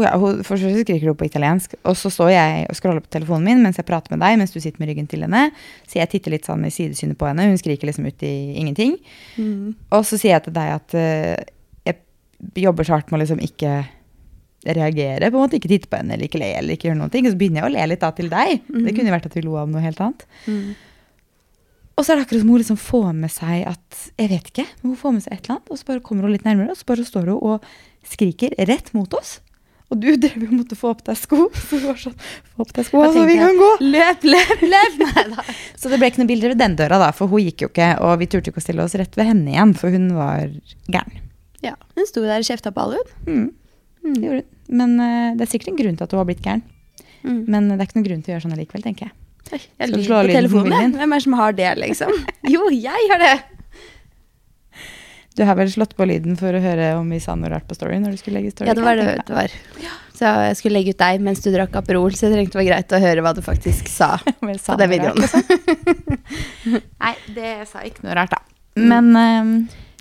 ja, 0.00 0.16
hun, 0.16 0.40
Først 0.42 0.64
så 0.64 0.70
skriker 0.72 1.04
hun 1.10 1.16
på 1.20 1.26
italiensk, 1.28 1.74
og 1.84 1.96
så 2.00 2.08
står 2.10 2.30
jeg 2.32 2.66
og 2.70 2.76
scroller 2.78 3.02
på 3.04 3.10
telefonen 3.12 3.44
min 3.44 3.62
mens 3.62 3.76
jeg 3.76 3.84
prater 3.84 4.14
med 4.14 4.22
deg, 4.24 4.38
mens 4.40 4.54
du 4.54 4.58
sitter 4.58 4.80
med 4.80 4.88
ryggen 4.88 5.06
til 5.06 5.20
henne. 5.20 5.50
Så 5.86 5.98
jeg 6.00 6.08
titter 6.08 6.32
litt 6.32 6.48
sånn 6.48 6.64
i 6.64 6.70
sidesynet 6.72 7.18
på 7.20 7.28
henne. 7.28 7.44
Hun 7.50 7.58
skriker 7.60 7.86
liksom 7.90 8.06
ut 8.08 8.22
i 8.24 8.54
ingenting. 8.56 8.96
Mm. 9.36 9.74
Og 9.92 10.06
så 10.08 10.16
sier 10.16 10.32
jeg 10.38 10.46
til 10.46 10.54
deg 10.56 10.70
at 10.78 10.96
uh, 10.96 11.36
jeg 11.84 12.64
jobber 12.64 12.88
så 12.88 12.96
hardt 12.96 13.12
med 13.12 13.20
å 13.20 13.22
liksom 13.26 13.44
ikke 13.44 13.74
reagere, 14.64 15.28
på 15.28 15.36
en 15.36 15.42
måte. 15.44 15.58
Ikke 15.60 15.68
titte 15.74 15.90
på 15.92 16.00
henne 16.00 16.16
eller 16.16 16.24
ikke 16.30 16.40
le 16.40 16.48
eller 16.56 16.78
ikke 16.78 16.88
gjøre 16.88 17.00
noen 17.02 17.12
ting. 17.12 17.26
Og 17.28 17.34
så 17.34 17.40
begynner 17.42 17.60
jeg 17.60 17.68
å 17.68 17.74
le 17.76 17.86
litt 17.92 18.00
da 18.00 18.10
til 18.16 18.32
deg. 18.32 18.64
Det 18.72 18.96
kunne 18.96 19.12
vært 19.12 19.28
at 19.28 19.36
vi 19.36 19.44
lo 19.44 19.58
av 19.60 19.68
noe 19.70 19.82
helt 19.84 20.00
annet. 20.00 20.24
Mm. 20.46 20.72
Og 21.92 22.04
så 22.04 22.12
er 22.12 22.18
det 22.18 22.26
akkurat 22.26 22.42
som 22.42 22.50
hun 22.52 22.62
liksom 22.62 22.80
får 22.80 23.08
med 23.14 23.32
seg 23.32 23.64
at 23.68 24.02
Jeg 24.16 24.30
vet 24.32 24.46
ikke, 24.48 24.66
men 24.80 24.92
hun 24.94 25.00
får 25.00 25.16
med 25.16 25.24
seg 25.24 25.34
et 25.34 25.44
eller 25.44 25.58
annet, 25.58 25.70
og 25.70 25.78
så 25.78 25.88
bare 25.88 26.04
kommer 26.04 26.26
hun 26.26 26.34
litt 26.34 26.46
nærmere, 26.46 26.72
og 26.72 26.78
så 26.78 26.88
bare 26.88 27.06
står 27.06 27.32
hun 27.32 27.40
og 27.52 27.72
skriker 28.08 28.54
rett 28.68 28.92
mot 28.96 29.12
oss. 29.18 29.40
Og 29.92 30.00
du 30.00 30.08
drev 30.24 30.46
og 30.46 30.54
måtte 30.56 30.78
få 30.78 30.92
opp 30.94 31.02
deg 31.06 31.18
sko. 31.20 31.46
Så 31.52 31.78
hun 31.78 31.90
var 31.90 32.00
sånn, 32.00 32.16
få 32.54 32.64
opp 32.64 32.72
deg 32.78 32.88
sko, 32.88 33.02
så 33.12 33.24
vi 33.28 33.36
kan 33.40 33.58
gå. 33.60 33.70
Løp, 33.84 34.24
løp, 34.24 34.64
løp! 34.64 35.02
Nei. 35.34 35.56
Så 35.76 35.92
det 35.92 36.00
ble 36.00 36.12
ikke 36.12 36.22
noen 36.22 36.32
bilder 36.32 36.54
ved 36.54 36.62
den 36.62 36.78
døra, 36.80 37.00
da, 37.02 37.10
for 37.16 37.32
hun 37.32 37.44
gikk 37.44 37.66
jo 37.66 37.72
ikke. 37.72 37.90
Og 38.06 38.16
vi 38.22 38.30
turte 38.32 38.52
ikke 38.52 38.62
å 38.62 38.64
stille 38.64 38.86
oss 38.86 38.96
rett 38.98 39.18
ved 39.20 39.28
henne 39.28 39.52
igjen, 39.52 39.76
for 39.78 39.92
hun 39.92 40.08
var 40.16 40.48
gæren. 40.88 41.20
Ja, 41.62 41.76
hun 41.94 42.08
sto 42.08 42.24
der 42.24 42.42
og 42.42 42.48
kjefta 42.48 42.72
på 42.74 42.86
alle, 42.86 43.02
hun. 43.28 43.50
Mm. 44.02 44.14
Det 44.16 44.24
gjorde 44.24 44.42
hun. 44.42 44.48
Men 44.72 44.94
uh, 44.98 45.34
det 45.36 45.44
er 45.44 45.50
sikkert 45.52 45.74
en 45.74 45.82
grunn 45.82 45.98
til 45.98 46.08
at 46.08 46.14
hun 46.14 46.22
har 46.22 46.30
blitt 46.30 46.46
gæren. 46.46 46.64
Mm. 47.22 47.42
Men 47.52 47.68
det 47.68 47.76
er 47.76 47.86
ikke 47.86 48.00
noen 48.00 48.08
grunn 48.08 48.22
til 48.24 48.32
å 48.32 48.34
gjøre 48.34 48.44
sånn 48.46 48.56
allikevel, 48.56 48.86
tenker 48.86 49.10
jeg. 49.10 49.16
Jeg 49.52 49.92
lyver 49.92 50.28
på 50.28 50.36
telefonen. 50.36 50.76
jeg. 50.76 50.92
Hvem 50.98 51.12
er 51.12 51.20
det 51.20 51.24
som 51.26 51.36
har 51.40 51.58
det, 51.58 51.72
liksom? 51.80 52.14
Jo, 52.54 52.68
jeg 52.72 53.10
har 53.12 53.20
det! 53.22 53.34
Du 55.36 55.44
har 55.48 55.56
vel 55.56 55.70
slått 55.72 55.94
på 55.96 56.04
lyden 56.04 56.36
for 56.36 56.52
å 56.52 56.60
høre 56.60 56.90
om 56.98 57.08
vi 57.08 57.18
sa 57.22 57.34
noe 57.38 57.48
rart 57.48 57.64
på 57.68 57.76
story 57.76 57.96
når 58.02 58.14
du 58.14 58.20
skulle 58.20 58.40
legge 58.40 58.52
story? 58.52 58.68
Ja, 58.68 58.74
det 58.76 58.84
var 58.84 58.98
det 59.00 59.14
det 59.24 59.36
var. 59.36 59.54
Så 60.12 60.28
jeg 60.28 60.58
skulle 60.58 60.76
legge 60.76 60.92
ut 60.92 61.00
deg 61.00 61.22
mens 61.24 61.40
du 61.40 61.48
drakk 61.54 61.78
Aperol, 61.80 62.12
så 62.12 62.26
jeg 62.26 62.34
trengte 62.36 62.58
det 62.58 62.60
var 62.60 62.68
greit 62.68 62.92
å 62.92 63.00
høre 63.00 63.24
hva 63.24 63.32
du 63.36 63.40
faktisk 63.44 63.88
sa 63.88 64.10
sa 64.64 64.74
på 64.74 64.78
den 64.82 64.92
videoen. 64.92 65.24
Nei, 67.02 67.14
det 67.32 67.54
sa 67.70 67.84
ikke 67.88 68.04
noe 68.04 68.18
rart, 68.20 68.36
da. 68.36 68.42
Men 68.76 69.08
um, 69.16 69.54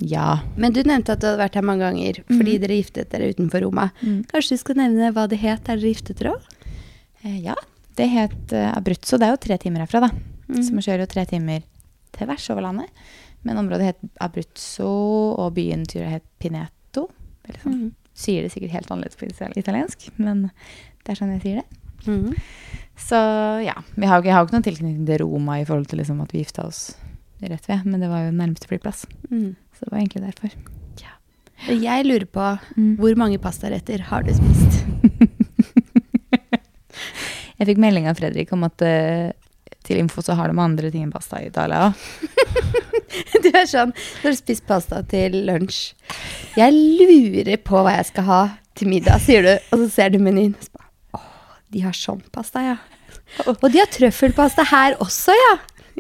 ja. 0.04 0.42
Men 0.60 0.76
du 0.76 0.82
nevnte 0.84 1.16
at 1.16 1.24
du 1.24 1.30
hadde 1.30 1.42
vært 1.42 1.58
her 1.60 1.66
mange 1.66 1.86
ganger 1.86 2.22
fordi 2.28 2.58
dere 2.62 2.80
giftet 2.80 3.12
dere 3.14 3.32
utenfor 3.32 3.64
Roma. 3.66 3.90
Mm. 4.02 4.24
Kanskje 4.32 4.58
du 4.58 4.64
skal 4.66 4.80
nevne 4.82 5.12
hva 5.16 5.28
det 5.32 5.40
het 5.44 5.64
der 5.68 5.80
dere 5.80 5.94
giftet 5.94 6.20
dere 6.20 6.36
òg? 6.36 6.48
Eh, 7.24 7.40
ja. 7.46 7.56
Det 7.98 8.08
het 8.10 8.54
uh, 8.56 8.70
Abruzzo. 8.78 9.18
Det 9.20 9.28
er 9.28 9.34
jo 9.36 9.42
tre 9.44 9.58
timer 9.62 9.84
herfra, 9.86 10.00
da. 10.08 10.12
Mm. 10.52 10.62
Så 10.64 10.72
man 10.76 10.84
kjører 10.86 11.04
jo 11.06 11.10
tre 11.12 11.26
timer 11.30 11.64
tvers 12.16 12.50
over 12.54 12.66
landet. 12.68 12.90
Men 13.44 13.58
området 13.58 13.88
het 13.92 14.02
Abruzzo, 14.22 14.88
og 15.42 15.54
byen 15.58 15.84
tror 15.90 16.04
jeg 16.06 16.16
het 16.20 16.26
Pineto. 16.40 17.08
Eller 17.48 17.60
sånn. 17.64 17.78
Mm. 17.80 17.92
Sier 18.22 18.44
det 18.46 18.52
sikkert 18.54 18.76
helt 18.76 18.92
annerledes 18.92 19.18
på 19.18 19.26
italiensk, 19.58 20.10
men 20.22 20.50
det 21.02 21.14
er 21.14 21.18
sånn 21.18 21.32
jeg 21.38 21.42
sier 21.46 21.62
det. 21.62 21.80
Mm. 22.06 22.34
Så 23.02 23.18
ja. 23.66 23.74
Vi 23.96 24.06
har, 24.10 24.22
jeg 24.26 24.34
har 24.36 24.44
jo 24.44 24.50
ikke 24.50 24.58
noen 24.58 24.66
tilknytning 24.68 25.08
til 25.08 25.22
Roma 25.24 25.60
i 25.62 25.66
forhold 25.66 25.88
til 25.90 26.02
liksom, 26.02 26.20
at 26.22 26.34
vi 26.36 26.44
gifta 26.44 26.68
oss 26.68 26.82
rett 27.42 27.66
ved, 27.70 27.88
men 27.90 28.04
det 28.04 28.10
var 28.12 28.28
jo 28.28 28.34
nærmeste 28.36 28.68
flyplass. 28.70 29.08
Mm. 29.32 29.56
Så 29.74 29.86
det 29.88 29.92
var 29.96 30.02
egentlig 30.04 30.24
derfor. 30.28 30.54
Jeg 31.62 32.06
lurer 32.08 32.26
på 32.26 32.46
Mm. 32.76 32.96
hvor 32.98 33.16
mange 33.18 33.38
pastaretter 33.38 34.02
har 34.10 34.24
du 34.24 34.32
spist? 34.34 34.80
Jeg 37.62 37.70
fikk 37.70 37.82
melding 37.84 38.08
av 38.10 38.18
Fredrik 38.18 38.50
om 38.56 38.66
at 38.66 38.82
uh, 38.82 39.30
til 39.86 40.00
info 40.02 40.22
så 40.26 40.34
har 40.38 40.50
de 40.50 40.58
andre 40.62 40.90
ting 40.94 41.04
enn 41.06 41.14
pasta 41.14 41.38
i 41.42 41.48
Italia 41.52 41.90
òg. 41.92 41.94
Du 43.44 43.48
er 43.52 43.66
sånn 43.68 43.92
Du 43.94 44.24
har 44.30 44.36
spist 44.38 44.64
pasta 44.70 45.02
til 45.12 45.34
lunsj. 45.48 45.92
Jeg 46.58 46.74
lurer 46.74 47.58
på 47.62 47.82
hva 47.84 47.98
jeg 47.98 48.08
skal 48.12 48.26
ha 48.28 48.40
til 48.80 48.88
middag, 48.92 49.20
sier 49.24 49.44
du. 49.46 49.52
Og 49.74 49.82
så 49.84 49.88
ser 49.92 50.14
du 50.14 50.20
menyen. 50.24 50.54
og 50.56 50.64
så 50.64 50.72
bare, 50.78 50.88
Å, 51.18 51.22
de 51.76 51.84
har 51.84 51.98
sånn 51.98 52.22
pasta, 52.34 52.64
ja. 52.64 52.78
Og 53.48 53.66
de 53.74 53.82
har 53.82 53.90
trøffelpasta 53.92 54.64
her 54.72 54.96
også, 55.04 55.36
ja. 55.36 55.52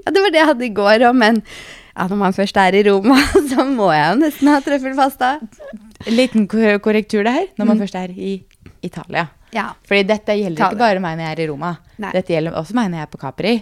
Ja, 0.05 0.11
Det 0.15 0.23
var 0.23 0.31
det 0.33 0.39
jeg 0.41 0.49
hadde 0.53 0.65
i 0.69 0.73
går 0.77 1.05
òg, 1.09 1.17
men 1.19 1.41
ja, 1.43 2.07
når 2.07 2.17
man 2.23 2.37
først 2.37 2.57
er 2.63 2.77
i 2.79 2.85
Roma, 2.87 3.17
så 3.51 3.65
må 3.67 3.91
jeg 3.91 4.07
jo 4.07 4.21
nesten 4.23 4.51
ha 4.53 4.61
trøffelpasta. 4.63 5.33
Liten 6.09 6.47
korrektur 6.47 7.27
det 7.27 7.35
her, 7.35 7.47
når 7.59 7.65
man 7.73 7.77
Mm. 7.77 7.83
først 7.85 7.99
er 7.99 8.15
i 8.15 8.33
Italia. 8.87 9.27
Ja. 9.55 9.69
Fordi 9.87 10.03
dette 10.09 10.35
gjelder 10.39 10.67
ikke 10.67 10.79
bare 10.79 11.03
meg 11.03 11.17
når 11.19 11.27
jeg 11.27 11.35
er 11.37 11.43
i 11.43 11.47
Roma. 11.51 11.71
Nei. 12.01 12.11
Dette 12.17 12.35
gjelder 12.35 12.59
også 12.59 12.77
meg 12.77 12.91
når 12.91 13.01
jeg 13.01 13.07
er 13.07 13.11
på 13.13 13.21
Capri. 13.21 13.55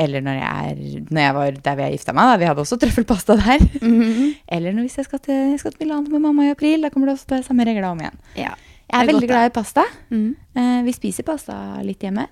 Eller 0.00 0.22
når 0.24 0.36
jeg, 0.38 0.72
er, 0.72 1.04
når 1.10 1.22
jeg 1.24 1.36
var 1.36 1.56
der 1.64 1.78
vi 1.78 1.84
har 1.84 1.94
gifta 1.96 2.14
meg. 2.16 2.30
Da. 2.30 2.40
Vi 2.40 2.48
hadde 2.48 2.64
også 2.64 2.78
trøffelpasta 2.80 3.36
der. 3.40 3.64
Mhm. 3.82 4.34
Eller 4.56 4.76
når 4.76 4.86
hvis 4.86 4.98
jeg 5.00 5.08
skal, 5.08 5.22
til, 5.24 5.40
jeg 5.54 5.62
skal 5.62 5.74
til 5.74 5.84
Milano 5.84 6.12
med 6.12 6.24
mamma 6.28 6.46
i 6.46 6.52
april. 6.54 6.86
Da 6.86 6.92
kommer 6.92 7.10
det 7.10 7.18
også 7.18 7.32
til 7.34 7.44
samme 7.48 7.66
regler 7.68 7.90
om 7.90 8.02
igjen. 8.02 8.20
ja. 8.38 8.54
Jeg 8.90 8.98
er, 8.98 9.04
er 9.04 9.12
veldig 9.12 9.26
glad 9.30 9.44
i 9.46 9.50
pasta. 9.54 9.84
Mm. 10.10 10.30
Uh, 10.58 10.78
vi 10.82 10.92
spiser 10.96 11.22
pasta 11.22 11.54
litt 11.86 12.02
hjemme. 12.02 12.24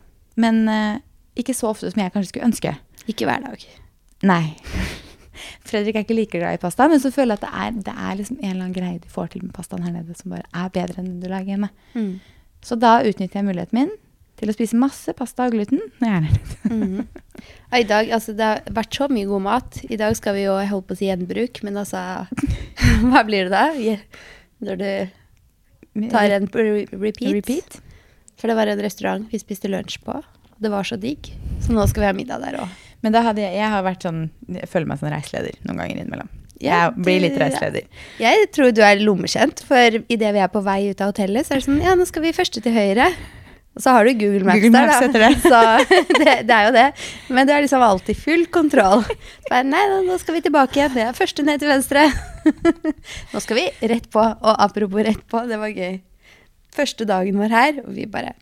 Men 0.43 0.57
uh, 0.67 0.97
ikke 1.39 1.55
så 1.55 1.69
ofte 1.71 1.91
som 1.93 2.01
jeg 2.03 2.11
kanskje 2.11 2.33
skulle 2.33 2.49
ønske. 2.49 2.73
Ikke 3.07 3.29
hver 3.29 3.45
dag. 3.45 3.67
Nei. 4.27 4.43
Fredrik 5.69 5.95
er 5.95 6.03
ikke 6.03 6.17
like 6.19 6.35
glad 6.41 6.59
i 6.59 6.61
pasta, 6.63 6.89
men 6.91 6.99
så 6.99 7.13
føler 7.15 7.37
jeg 7.37 7.43
at 7.43 7.45
det 7.47 7.53
er, 7.63 7.79
det 7.87 7.95
er 7.95 8.19
liksom 8.19 8.41
en 8.41 8.51
eller 8.51 8.65
annen 8.65 8.75
greie 8.75 8.99
du 8.99 9.07
får 9.13 9.31
til 9.35 9.45
med 9.45 9.55
pastaen 9.55 9.87
her 9.87 9.95
nede 9.95 10.17
som 10.19 10.35
bare 10.35 10.49
er 10.51 10.73
bedre 10.75 10.99
enn 10.99 11.13
den 11.13 11.23
du 11.23 11.29
lager 11.31 11.53
hjemme. 11.55 11.71
Mm. 11.95 12.17
Så 12.65 12.79
da 12.81 12.99
utnytter 13.07 13.41
jeg 13.41 13.49
muligheten 13.49 13.79
min 13.79 13.93
til 14.39 14.51
å 14.51 14.55
spise 14.55 14.79
masse 14.79 15.13
pasta 15.19 15.49
og 15.49 15.57
gluten. 15.57 15.81
når 15.99 16.09
jeg 16.09 16.19
er 16.19 16.27
der 16.29 16.75
mm. 16.75 17.07
I 17.79 17.85
dag, 17.87 18.11
altså 18.15 18.35
Det 18.39 18.47
har 18.47 18.63
vært 18.75 18.95
så 18.95 19.09
mye 19.11 19.27
god 19.29 19.45
mat. 19.45 19.81
I 19.89 19.99
dag 19.99 20.15
skal 20.19 20.37
vi 20.39 20.47
jo 20.47 20.55
holde 20.57 20.87
på 20.87 20.95
å 20.95 20.99
si 20.99 21.09
gjenbruk, 21.11 21.63
men 21.67 21.79
altså 21.83 22.01
Hva 23.11 23.25
blir 23.27 23.49
det 23.49 23.55
da? 23.55 23.97
Når 24.63 24.81
du 24.83 24.91
tar 26.11 26.35
en 26.37 26.49
repeat. 26.49 27.35
Repeat. 27.35 27.79
For 28.39 28.51
det 28.51 28.59
var 28.59 28.71
en 28.71 28.83
restaurant 28.83 29.31
vi 29.33 29.41
spiste 29.43 29.71
lunsj 29.71 29.99
på. 30.07 30.21
Det 30.59 30.71
var 30.71 30.87
så 30.87 30.99
digg. 30.99 31.33
Så 31.63 31.75
nå 31.75 31.87
skal 31.91 32.05
vi 32.05 32.11
ha 32.11 32.17
middag 32.17 32.43
der 32.43 32.61
òg. 32.63 32.85
Men 33.03 33.15
jeg, 33.15 33.55
jeg 33.55 33.71
har 33.71 33.85
vært 33.87 34.07
sånn, 34.07 34.25
jeg 34.51 34.71
føler 34.71 34.91
meg 34.91 35.01
som 35.01 35.11
reiseleder 35.13 35.59
noen 35.67 35.83
ganger 35.83 36.01
innimellom. 36.01 36.31
Ja, 36.59 36.89
jeg 36.89 37.05
blir 37.07 37.21
litt 37.23 37.39
reiseleder. 37.39 37.89
Jeg 38.19 38.49
tror 38.55 38.73
du 38.75 38.81
er 38.83 39.01
lommekjent, 39.03 39.63
for 39.67 39.99
idet 40.11 40.31
vi 40.35 40.43
er 40.43 40.51
på 40.53 40.63
vei 40.67 40.81
ut 40.91 41.03
av 41.03 41.13
hotellet, 41.13 41.47
så 41.47 41.55
er 41.55 41.61
det 41.61 41.69
sånn 41.69 41.83
Ja, 41.85 41.95
nå 41.99 42.07
skal 42.09 42.25
vi 42.25 42.35
første 42.37 42.63
til 42.65 42.75
høyre. 42.75 43.13
Og 43.79 43.85
så 43.85 43.93
har 43.95 44.09
du 44.09 44.11
Google 44.19 44.43
Maps 44.43 44.59
Google 44.59 44.75
Maps 44.75 44.99
der, 44.99 45.23
da. 45.23 45.29
Så 45.53 45.93
det, 46.19 46.33
det 46.49 46.55
er 46.57 46.65
jo 46.67 46.73
det. 46.75 46.87
Men 47.31 47.47
du 47.47 47.53
er 47.55 47.63
liksom 47.63 47.85
alltid 47.87 48.19
full 48.19 48.43
kontroll. 48.51 49.05
Bare, 49.47 49.63
nei, 49.71 49.85
nå 50.03 50.19
skal 50.19 50.35
vi 50.35 50.43
tilbake 50.49 50.81
igjen. 50.81 50.97
Det 50.97 51.05
er 51.07 51.15
første 51.15 51.47
ned 51.47 51.63
til 51.63 51.71
venstre. 51.71 52.09
Nå 53.33 53.43
skal 53.45 53.61
vi 53.61 53.69
rett 53.95 54.11
på. 54.11 54.25
Og 54.25 54.65
apropos 54.67 55.07
rett 55.07 55.23
på, 55.31 55.45
det 55.47 55.61
var 55.63 55.71
gøy. 55.71 56.01
Første 56.75 57.07
dagen 57.07 57.39
vår 57.39 57.55
her, 57.55 57.79
og 57.87 57.95
vi 57.95 58.11
bare 58.11 58.35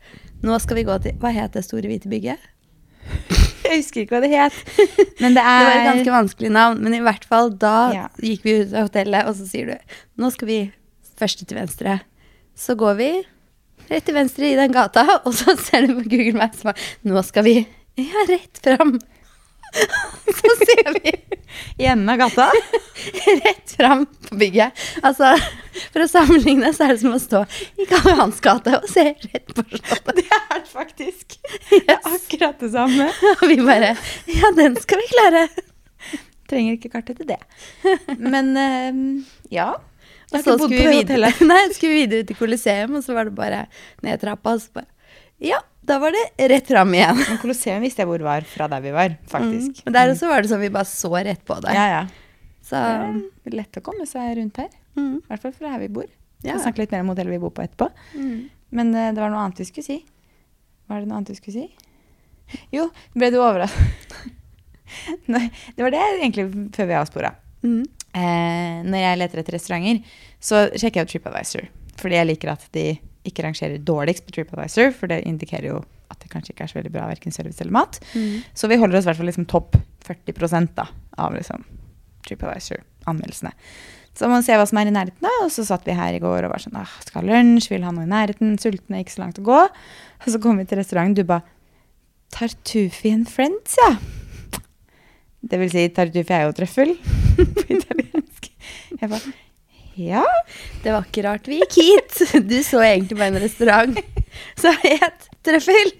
Nå 0.44 0.56
skal 0.60 0.76
vi 0.76 0.84
gå 0.84 0.96
til 1.00 1.16
Hva 1.20 1.30
het 1.32 1.54
det 1.56 1.64
store 1.64 1.88
hvite 1.88 2.10
bygget? 2.12 3.44
Jeg 3.70 3.80
husker 3.82 4.02
ikke 4.04 4.16
hva 4.16 4.22
det 4.24 4.32
het. 4.32 4.58
Men 5.20 5.34
det 5.36 5.42
Det 5.42 5.44
var 5.44 5.70
et 5.72 5.78
er 5.80 5.88
ganske 5.90 6.14
vanskelig 6.14 6.50
navn, 6.54 6.82
men 6.84 6.94
i 6.94 7.00
hvert 7.04 7.24
fall 7.28 7.50
da 7.62 7.76
Ja. 7.94 8.04
gikk 8.22 8.44
vi 8.46 8.58
ut 8.62 8.74
av 8.74 8.88
hotellet, 8.90 9.26
og 9.28 9.34
så 9.38 9.46
sier 9.48 9.72
du 9.72 9.96
nå 10.22 10.30
skal 10.34 10.48
vi 10.50 10.58
første 11.18 11.46
til 11.48 11.58
venstre. 11.58 12.00
Så 12.56 12.76
går 12.78 12.94
vi 13.00 13.10
rett 13.90 14.04
til 14.06 14.14
venstre 14.16 14.48
i 14.52 14.56
den 14.58 14.72
gata, 14.74 15.04
og 15.26 15.32
så 15.36 15.56
ser 15.60 15.86
du 15.86 15.96
på 16.00 16.08
Google 16.10 16.38
Maps 16.40 16.64
nå 17.04 17.22
skal 17.26 17.44
vi 17.48 17.56
Ja, 17.96 18.26
rett 18.28 18.58
fram. 18.62 18.98
Så 20.36 20.52
ser 20.60 20.90
vi 20.96 21.12
I 21.76 21.86
enden 21.86 22.08
av 22.08 22.16
gata? 22.16 22.50
rett 23.44 23.70
fram 23.76 24.06
på 24.28 24.36
bygget. 24.36 24.72
Altså, 25.02 25.32
for 25.92 26.04
å 26.04 26.08
sammenligne 26.10 26.72
så 26.74 26.86
er 26.86 26.94
det 26.94 27.02
som 27.02 27.14
å 27.16 27.20
stå 27.20 27.42
i 27.80 27.86
Karl 27.90 28.12
Johans 28.12 28.40
gate 28.44 28.76
og 28.78 28.88
se 28.90 29.04
rett 29.12 29.52
på 29.52 29.64
Slottet. 29.70 30.20
Det 30.20 30.26
er 30.38 30.62
faktisk. 30.70 31.38
Det 31.70 31.82
er 31.84 32.00
akkurat 32.10 32.62
det 32.62 32.70
samme. 32.74 33.10
Og 33.40 33.44
vi 33.50 33.58
bare 33.64 33.94
Ja, 34.30 34.52
den 34.56 34.78
skal 34.80 35.02
vi 35.02 35.10
klare. 35.12 35.46
Trenger 36.50 36.76
ikke 36.76 36.92
kartet 36.94 37.20
til 37.20 37.30
det. 37.34 37.40
Men 38.18 38.52
eh, 38.60 39.02
ja. 39.54 39.72
Og 40.32 40.42
så 40.42 40.56
skulle 40.58 40.74
vi 40.74 41.00
videre, 41.04 41.30
nei, 41.46 41.62
skulle 41.74 41.92
vi 41.92 42.04
videre 42.04 42.26
til 42.26 42.38
Coliseum, 42.38 42.96
og 42.98 43.04
så 43.06 43.14
var 43.14 43.28
det 43.28 43.36
bare 43.38 43.64
ned 44.02 44.22
trappa. 44.22 44.56
Og 44.56 44.64
så 44.64 44.80
bare 44.80 44.90
Ja, 45.42 45.58
da 45.86 45.98
var 46.02 46.14
det 46.16 46.48
rett 46.48 46.66
fram 46.70 46.94
igjen. 46.96 47.16
Men 47.20 47.38
Colosseum 47.42 47.82
visste 47.84 48.02
jeg 48.02 48.08
hvor 48.10 48.22
var 48.24 48.46
fra 48.48 48.68
der 48.72 48.80
vi 48.84 48.90
var, 48.94 49.16
faktisk. 49.30 49.80
Mm. 49.82 49.82
Men 49.84 49.96
der 49.98 50.12
også 50.14 50.30
var 50.30 50.42
det 50.42 50.50
sånn 50.50 50.62
vi 50.64 50.70
bare 50.74 50.88
så 50.88 51.10
rett 51.12 51.44
på 51.46 51.58
det. 51.64 51.74
Ja, 51.76 51.86
ja. 51.92 52.04
Så 52.66 52.80
Det 53.44 53.52
er 53.52 53.56
lett 53.60 53.76
å 53.78 53.82
komme 53.84 54.06
seg 54.10 54.32
rundt 54.38 54.56
her. 54.58 54.70
mm, 54.96 55.16
I 55.20 55.26
hvert 55.28 55.42
fall 55.44 55.52
fra 55.54 55.70
her 55.74 55.78
vi 55.84 55.88
bor. 55.88 56.06
Vi 56.42 56.48
Ja. 56.48 56.56
skal 56.58 56.72
snakke 56.72 56.78
litt 56.84 56.90
mer 56.92 57.00
om 57.04 57.08
hotellet 57.12 57.30
vi 57.36 57.38
bor 57.44 57.50
på 57.50 57.62
etterpå. 57.62 57.90
mm. 58.16 58.50
Men 58.72 58.94
eh, 58.94 59.12
det 59.14 59.20
var 59.22 59.30
noe 59.30 59.44
annet 59.44 59.58
vi 59.60 59.64
skulle 59.68 59.84
si. 59.86 60.04
Var 60.88 61.00
det 61.00 61.08
noe 61.08 61.16
annet 61.20 61.28
vi 61.30 61.34
skulle 61.38 61.52
si? 61.52 61.68
Jo, 62.72 62.90
ble 63.14 63.30
du 63.30 63.38
overrasket? 63.38 64.16
Nei, 65.32 65.50
det 65.76 65.82
var 65.82 65.90
det 65.94 66.00
egentlig 66.20 66.48
før 66.74 66.86
vi 66.90 66.94
avspora. 66.98 67.30
Mm. 67.62 67.84
Eh, 68.16 68.82
når 68.86 68.98
jeg 69.02 69.18
leter 69.18 69.38
etter 69.42 69.52
restauranter, 69.58 70.02
så 70.40 70.64
sjekker 70.74 71.02
jeg 71.02 71.06
ut 71.06 71.12
TripAdvisor. 71.14 71.68
Fordi 72.00 72.18
jeg 72.18 72.26
liker 72.32 72.52
at 72.52 72.66
de 72.72 72.84
ikke 73.28 73.44
rangerer 73.46 73.82
dårligst 73.82 74.26
på 74.26 74.34
TripAdvisor, 74.36 74.92
for 74.96 75.10
det 75.12 75.22
indikerer 75.28 75.70
jo 75.72 75.82
at 76.12 76.22
det 76.22 76.30
kanskje 76.30 76.54
ikke 76.54 76.66
er 76.66 76.70
så 76.70 76.78
veldig 76.78 76.92
bra 76.94 77.08
verken 77.10 77.34
service 77.34 77.60
eller 77.62 77.74
mat. 77.74 77.98
Mm. 78.14 78.44
Så 78.54 78.70
vi 78.70 78.78
holder 78.80 78.98
oss 78.98 79.06
i 79.06 79.10
hvert 79.10 79.20
fall 79.20 79.30
liksom 79.30 79.48
topp 79.50 79.76
40 80.06 80.68
da, 80.76 80.86
av 81.18 81.34
liksom 81.34 81.64
TripAdvisor-anmeldelsene. 82.28 83.54
Så 84.16 84.30
man 84.32 84.44
ser 84.44 84.56
hva 84.56 84.64
som 84.68 84.78
er 84.80 84.88
i 84.88 84.94
nærheten, 84.94 85.20
da. 85.26 85.32
Og 85.44 85.50
så 85.52 85.66
satt 85.68 85.84
vi 85.84 85.96
her 85.96 86.16
i 86.16 86.20
går 86.22 86.46
og 86.46 86.54
var 86.54 86.62
sånn 86.62 86.78
ah, 86.80 86.92
Skal 87.04 87.20
ha 87.20 87.26
lunsj, 87.26 87.68
vil 87.74 87.84
ha 87.84 87.92
noe 87.92 88.06
i 88.06 88.10
nærheten, 88.10 88.54
sultne, 88.60 89.02
ikke 89.02 89.12
så 89.12 89.26
langt 89.26 89.40
å 89.42 89.44
gå. 89.44 89.58
Og 89.66 90.28
så 90.32 90.40
kom 90.42 90.60
vi 90.60 90.64
til 90.68 90.80
restauranten, 90.80 91.18
du 91.18 91.28
ba 91.28 91.42
Tartufi 92.32 93.12
and 93.12 93.28
Friends, 93.30 93.76
ja. 93.82 93.96
Det 95.46 95.60
vil 95.60 95.70
si, 95.70 95.84
tartufi 95.94 96.32
er 96.34 96.46
jo 96.46 96.54
trøffel 96.56 96.96
på 97.58 97.66
italiensk. 97.76 98.48
Jeg 98.96 99.12
ba 99.12 99.20
ja. 99.96 100.24
Det 100.84 100.92
var 100.92 101.04
ikke 101.08 101.24
rart 101.26 101.46
vi 101.50 101.60
gikk 101.62 101.76
hit. 101.82 102.18
Du 102.48 102.56
så 102.62 102.80
egentlig 102.84 103.16
bare 103.18 103.32
en 103.34 103.40
restaurant 103.42 103.98
som 104.62 104.74
het 104.82 105.28
Trøffel. 105.46 105.92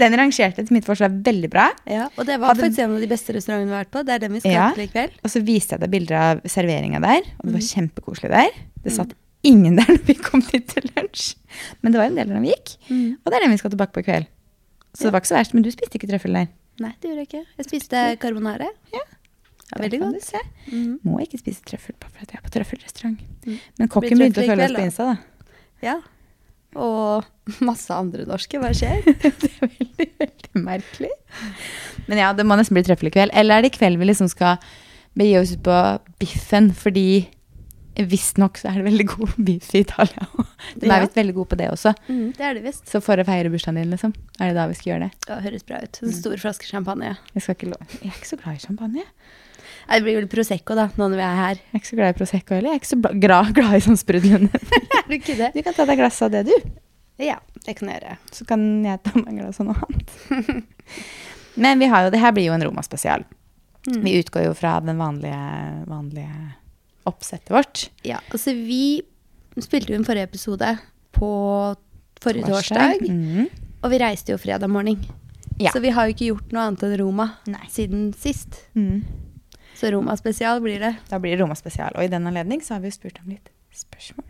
Den 0.00 0.16
rangerte 0.18 0.64
til 0.64 0.74
mitt 0.74 0.86
forslag 0.88 1.12
veldig 1.24 1.48
bra. 1.52 1.68
Ja, 1.86 2.08
og 2.16 2.26
det 2.26 2.38
var 2.40 2.50
Hadde- 2.54 2.64
faktisk 2.66 2.82
en 2.82 2.94
av 2.96 3.00
de 3.04 3.08
beste 3.10 3.34
restaurantene 3.36 3.68
vi 3.70 3.76
har 3.76 3.84
vært 3.84 3.92
på. 3.94 4.02
Det 4.08 4.14
er 4.16 4.22
den 4.24 4.32
vi 4.34 4.40
skal 4.42 4.52
Ja. 4.56 4.70
til 4.74 4.84
i 4.84 4.88
kveld. 4.90 5.12
Og 5.22 5.30
så 5.30 5.42
viste 5.46 5.76
jeg 5.76 5.80
deg 5.84 5.90
bilder 5.92 6.16
av 6.18 6.40
serveringa 6.50 7.00
der, 7.04 7.22
og 7.38 7.44
det 7.46 7.52
var 7.54 7.60
Mhm. 7.62 7.70
kjempekoselig 7.74 8.30
der. 8.32 8.50
Det 8.82 8.92
satt 8.96 9.12
ingen 9.44 9.76
der 9.76 9.86
når 9.86 10.02
vi 10.06 10.14
kom 10.14 10.40
dit 10.40 10.66
til 10.66 10.82
lunsj, 10.96 11.36
men 11.82 11.92
det 11.92 11.98
var 12.00 12.06
en 12.06 12.16
del 12.16 12.26
når 12.28 12.40
vi 12.42 12.48
gikk. 12.54 12.76
Og 13.22 13.30
det 13.30 13.34
er 13.36 13.40
den 13.46 13.50
vi 13.54 13.56
skal 13.58 13.70
tilbake 13.70 13.92
på 13.92 14.00
i 14.00 14.08
kveld. 14.10 14.26
Så 14.96 15.04
Ja. 15.04 15.04
det 15.06 15.12
var 15.12 15.20
ikke 15.20 15.28
så 15.34 15.38
verst, 15.38 15.54
men 15.54 15.62
du 15.62 15.70
spiste 15.70 15.94
ikke 16.00 16.08
trøffel 16.10 16.32
der. 16.32 16.48
Nei, 16.80 16.92
det 17.00 17.08
gjorde 17.10 17.22
jeg 17.22 17.28
ikke. 17.28 17.44
Jeg 17.58 17.66
spiste 17.66 18.16
carbonare. 18.18 18.68
Ja. 18.92 19.00
Ja, 19.72 19.80
veldig 19.82 19.98
godt. 20.00 20.14
du 20.14 20.20
se. 20.26 20.40
Mhm. 20.70 20.98
Må 21.04 21.20
ikke 21.24 21.40
spise 21.42 21.64
trøffel 21.66 21.96
bare 22.00 22.12
fordi 22.14 22.36
jeg 22.36 22.38
er 22.38 22.44
på 22.46 22.52
trøffelrestaurant. 22.54 23.20
Mm. 23.46 23.56
Men 23.80 23.88
kokken 23.88 24.18
begynte 24.20 24.44
å 24.44 24.46
føle 24.46 24.68
følge 24.68 24.70
oss 24.70 24.76
på. 24.78 24.84
Insta, 24.86 25.08
da. 25.10 25.16
Ja. 25.82 25.96
Og 26.76 27.24
masse 27.70 27.90
andre 27.94 28.26
norske. 28.28 28.60
Hva 28.62 28.70
skjer? 28.76 29.02
det 29.22 29.50
er 29.50 29.70
veldig, 29.70 30.08
veldig 30.22 30.62
merkelig. 30.66 31.10
Men 32.06 32.18
ja, 32.22 32.32
det 32.36 32.46
må 32.46 32.58
nesten 32.60 32.76
bli 32.78 32.84
trøffel 32.86 33.10
i 33.10 33.14
kveld. 33.16 33.34
Eller 33.34 33.58
er 33.58 33.66
det 33.66 33.72
i 33.74 33.78
kveld 33.78 33.98
vi 34.02 34.10
liksom 34.10 34.28
skal 34.30 34.60
begi 35.16 35.38
oss 35.40 35.54
ut 35.56 35.62
på 35.64 35.76
biffen, 36.20 36.70
fordi 36.76 37.08
visstnok 37.96 38.58
så 38.60 38.68
er 38.68 38.74
det 38.82 38.84
veldig 38.90 39.04
god 39.08 39.36
biff 39.46 39.70
i 39.74 39.80
Italia. 39.80 40.26
De 40.76 40.84
Ja. 40.86 40.98
er 40.98 41.06
visst 41.06 41.16
veldig 41.16 41.32
gode 41.38 41.48
på 41.54 41.56
det 41.56 41.70
også. 41.72 41.94
Mm, 42.12 42.26
det 42.36 42.44
er 42.44 42.58
det 42.58 42.62
visst. 42.66 42.84
Så 42.92 43.00
for 43.00 43.16
å 43.16 43.24
feire 43.24 43.48
bursdagen 43.48 43.78
din, 43.80 43.88
liksom, 43.94 44.12
er 44.36 44.50
det 44.52 44.58
da 44.58 44.66
vi 44.68 44.76
skal 44.76 44.90
gjøre 44.92 45.06
det? 45.06 45.24
Det 45.26 45.38
høres 45.46 45.64
bra 45.64 45.80
ut. 45.80 46.00
En 46.04 46.12
stor 46.12 46.36
flaske 46.42 46.68
champagne. 46.68 47.14
Jeg, 47.32 47.42
skal 47.46 47.56
ikke 47.56 47.70
lo 47.72 47.78
jeg 48.02 48.10
er 48.10 48.18
ikke 48.18 48.28
så 48.28 48.38
glad 48.42 48.58
i 48.60 48.64
champagne. 48.66 49.06
Det 49.86 50.00
blir 50.02 50.16
vel 50.18 50.26
Prosecco, 50.30 50.74
da, 50.74 50.88
nå 50.98 51.06
når 51.08 51.16
vi 51.20 51.22
er 51.26 51.36
her. 51.38 51.60
Jeg 51.62 51.72
er 51.72 51.80
ikke 51.80 51.88
så 51.92 51.96
glad 52.00 52.14
i 52.14 52.18
Prosecco 52.18 52.54
heller. 52.56 52.72
Jeg 52.72 52.76
er 52.76 52.82
ikke 52.82 52.90
så 52.92 53.20
glad, 53.22 53.52
glad 53.54 53.76
i 53.78 53.82
sånn 53.84 53.98
sprudlende. 54.00 54.60
Er 54.96 55.08
du 55.08 55.14
ikke 55.20 55.36
det? 55.38 55.52
Du 55.54 55.62
kan 55.62 55.76
ta 55.76 55.86
deg 55.86 56.00
glass 56.00 56.18
av 56.26 56.32
det, 56.34 56.42
du. 56.48 56.70
Ja, 57.22 57.36
det 57.64 57.76
kan 57.78 57.88
jeg 57.92 58.00
gjøre. 58.02 58.16
Så 58.34 58.44
kan 58.48 58.64
jeg 58.84 59.00
ta 59.06 59.12
meg 59.22 59.38
glass 59.38 59.60
av 59.62 59.68
noe 59.70 59.86
annet. 59.86 60.64
Men 61.62 61.78
vi 61.80 61.86
har 61.88 62.04
jo, 62.06 62.10
det 62.12 62.20
her 62.20 62.34
blir 62.36 62.48
jo 62.50 62.56
en 62.56 62.64
Roma-spesial. 62.66 63.22
Mm. 63.86 64.00
Vi 64.02 64.16
utgår 64.18 64.48
jo 64.48 64.54
fra 64.58 64.74
den 64.84 64.98
vanlige, 64.98 65.38
vanlige 65.88 66.34
oppsettet 67.06 67.52
vårt. 67.54 67.86
Ja, 68.04 68.18
altså 68.34 68.52
vi 68.58 69.00
spilte 69.62 69.94
jo 69.94 70.00
en 70.00 70.04
forrige 70.08 70.26
episode 70.26 70.72
på 71.16 71.30
forrige 72.20 72.50
torsdag, 72.50 73.06
Mm. 73.06 73.46
og 73.84 73.90
vi 73.94 73.98
reiste 74.02 74.34
jo 74.34 74.40
fredag 74.42 74.68
morgen. 74.68 74.98
Ja. 75.62 75.70
Så 75.72 75.80
vi 75.80 75.94
har 75.94 76.08
jo 76.08 76.12
ikke 76.16 76.26
gjort 76.32 76.50
noe 76.52 76.66
annet 76.66 76.82
enn 76.84 76.96
Roma 77.00 77.30
Nei. 77.48 77.62
siden 77.72 78.10
sist. 78.18 78.66
Mhm. 78.74 79.04
Så 79.76 79.90
Roma 79.92 80.16
spesial 80.16 80.60
blir 80.64 80.80
det. 80.80 80.94
Da 81.10 81.18
blir 81.20 81.36
det 81.36 81.42
Roma-spesial. 81.42 81.92
Og 81.96 82.06
i 82.06 82.08
den 82.08 82.26
anledning 82.26 82.62
så 82.64 82.78
har 82.78 82.80
vi 82.80 82.90
spurt 82.94 83.18
om 83.20 83.28
litt 83.28 83.50
spørsmål. 83.76 84.24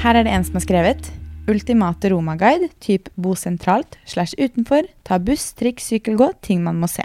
Her 0.00 0.16
er 0.16 0.24
det 0.24 0.32
en 0.32 0.46
som 0.48 0.56
har 0.56 0.64
skrevet 0.64 1.10
Ultimate 1.50 2.08
Roma-guide, 2.12 2.70
typ 2.80 3.10
bo 3.20 3.34
sentralt, 3.36 3.98
slash 4.08 4.32
utenfor, 4.40 4.88
ta 5.04 5.18
buss, 5.20 5.50
trikk, 5.58 5.82
sykkel, 5.84 6.16
gå, 6.16 6.30
ting 6.46 6.64
man 6.64 6.80
må 6.80 6.88
se. 6.88 7.04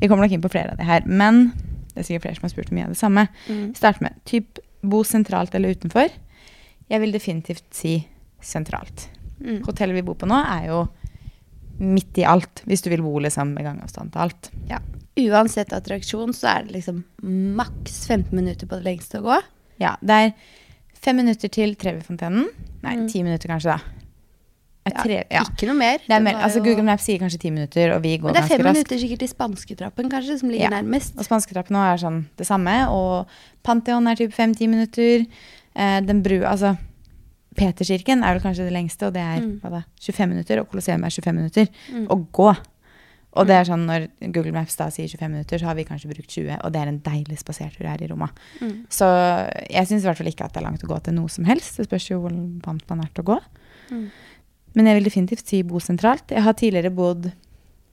Vi 0.00 0.08
kommer 0.08 0.24
nok 0.24 0.36
inn 0.36 0.44
på 0.44 0.52
flere 0.52 0.72
av 0.72 0.80
det 0.80 0.86
her, 0.88 1.04
men 1.04 1.50
det 1.92 2.00
er 2.00 2.08
sikkert 2.08 2.28
flere 2.28 2.38
som 2.38 2.46
har 2.46 2.54
spurt 2.54 2.72
om 2.72 2.78
mye 2.78 2.86
av 2.88 2.94
det 2.94 3.00
samme. 3.00 3.26
Mm. 3.50 3.66
Start 3.76 4.00
med 4.04 4.16
typ 4.28 4.62
bo 4.86 5.02
sentralt 5.04 5.56
eller 5.58 5.76
utenfor. 5.76 6.08
Jeg 6.88 7.02
vil 7.02 7.12
definitivt 7.12 7.66
si 7.74 7.98
sentralt. 8.40 9.10
Mm. 9.42 9.60
Hotellet 9.66 9.98
vi 9.98 10.06
bor 10.06 10.16
på 10.16 10.28
nå 10.30 10.38
er 10.40 10.70
jo 10.70 10.86
midt 11.78 12.18
i 12.18 12.24
alt, 12.24 12.62
hvis 12.66 12.82
du 12.82 12.90
vil 12.90 13.02
bo 13.04 13.18
liksom 13.20 13.54
med 13.54 13.64
gangavstand 13.66 14.12
til 14.12 14.20
alt. 14.26 14.50
Ja. 14.70 14.78
Uansett 15.16 15.72
attraksjon 15.72 16.32
så 16.36 16.48
er 16.58 16.64
det 16.66 16.74
liksom 16.76 17.02
maks 17.56 18.06
15 18.08 18.32
minutter 18.36 18.66
på 18.68 18.76
det 18.80 18.84
lengste 18.84 19.20
å 19.20 19.26
gå. 19.26 19.38
Ja, 19.80 19.94
det 20.04 20.10
er 20.10 20.32
fem 20.94 21.16
minutter 21.16 21.48
til 21.52 21.74
Trevifontenen. 21.76 22.48
Nei, 22.82 22.96
Mm. 22.96 23.08
ti 23.10 23.22
minutter 23.22 23.48
kanskje, 23.48 23.76
da. 23.76 23.80
Ja, 24.86 24.92
Ja, 24.94 25.02
tre, 25.02 25.24
ja. 25.30 25.40
Ikke 25.42 25.66
noe 25.66 25.74
mer. 25.74 25.98
Det 25.98 26.14
er 26.14 26.20
mer, 26.22 26.34
altså 26.36 26.62
Google 26.62 26.84
Maps 26.84 27.02
sier 27.04 27.18
kanskje 27.18 27.40
ti 27.40 27.50
minutter, 27.50 27.90
og 27.96 28.02
vi 28.04 28.18
går 28.18 28.30
Men 28.30 28.34
det 28.34 28.38
er 28.38 28.48
ganske 28.48 28.56
fem 28.62 28.72
minutter 28.72 28.96
sikkert 29.02 29.18
til 29.18 29.28
spansketrappen, 29.28 30.10
kanskje, 30.12 30.38
som 30.38 30.48
ligger 30.48 30.70
Ja. 30.70 30.80
nærmest. 30.80 31.18
Og 31.18 31.24
spansketrappen 31.24 31.74
er 31.74 31.96
sånn 31.98 32.26
det 32.36 32.46
samme, 32.46 32.88
og 32.88 33.26
Pantheon 33.64 34.06
er 34.06 34.14
typ 34.14 34.32
fem-ti 34.32 34.68
minutter. 34.68 35.26
Eh, 35.74 36.00
den 36.02 36.22
brua, 36.22 36.52
altså 36.52 36.78
Peterskirken 37.56 38.22
er 38.24 38.36
vel 38.36 38.42
kanskje 38.44 38.66
det 38.68 38.72
lengste, 38.76 39.06
og 39.08 39.14
det 39.16 39.22
er 39.22 39.40
Mm. 39.40 39.60
da, 39.62 39.82
25 40.00 40.28
minutter, 40.28 40.60
og 40.60 40.68
Colosseum 40.70 41.04
er 41.04 41.10
25 41.10 41.34
minutter. 41.34 41.68
Mm. 41.92 42.06
Å 42.08 42.26
gå. 42.32 42.56
Og 43.36 43.46
det 43.46 43.52
er 43.56 43.64
sånn 43.68 43.84
når 43.84 44.08
Google 44.32 44.52
Maps 44.52 44.76
da 44.76 44.86
sier 44.88 45.08
25 45.08 45.30
minutter, 45.30 45.58
så 45.58 45.66
har 45.66 45.74
vi 45.74 45.84
kanskje 45.84 46.08
brukt 46.08 46.28
20, 46.32 46.58
og 46.64 46.72
det 46.72 46.80
er 46.80 46.88
en 46.88 47.00
deilig 47.00 47.36
spasertur 47.38 47.84
her 47.86 48.00
i 48.00 48.06
Roma. 48.08 48.30
Mm. 48.62 48.86
Så 48.88 49.04
jeg 49.68 49.86
syns 49.88 50.04
i 50.04 50.08
hvert 50.08 50.16
fall 50.16 50.30
ikke 50.32 50.44
at 50.46 50.52
det 50.54 50.62
er 50.62 50.66
langt 50.70 50.82
å 50.84 50.88
gå 50.88 51.02
til 51.02 51.14
noe 51.14 51.28
som 51.28 51.44
helst. 51.44 51.76
Det 51.76 51.86
spørs 51.88 52.08
jo 52.10 52.20
hvor 52.22 52.32
vant 52.64 52.88
man 52.88 53.00
er 53.04 53.10
til 53.12 53.24
å 53.24 53.34
gå. 53.34 53.40
Mm. 53.90 54.10
Men 54.74 54.86
jeg 54.86 54.94
vil 55.02 55.04
definitivt 55.10 55.46
si 55.48 55.62
bo 55.62 55.78
sentralt. 55.80 56.28
Jeg 56.32 56.42
har 56.42 56.52
tidligere 56.54 56.94
bodd 56.94 57.32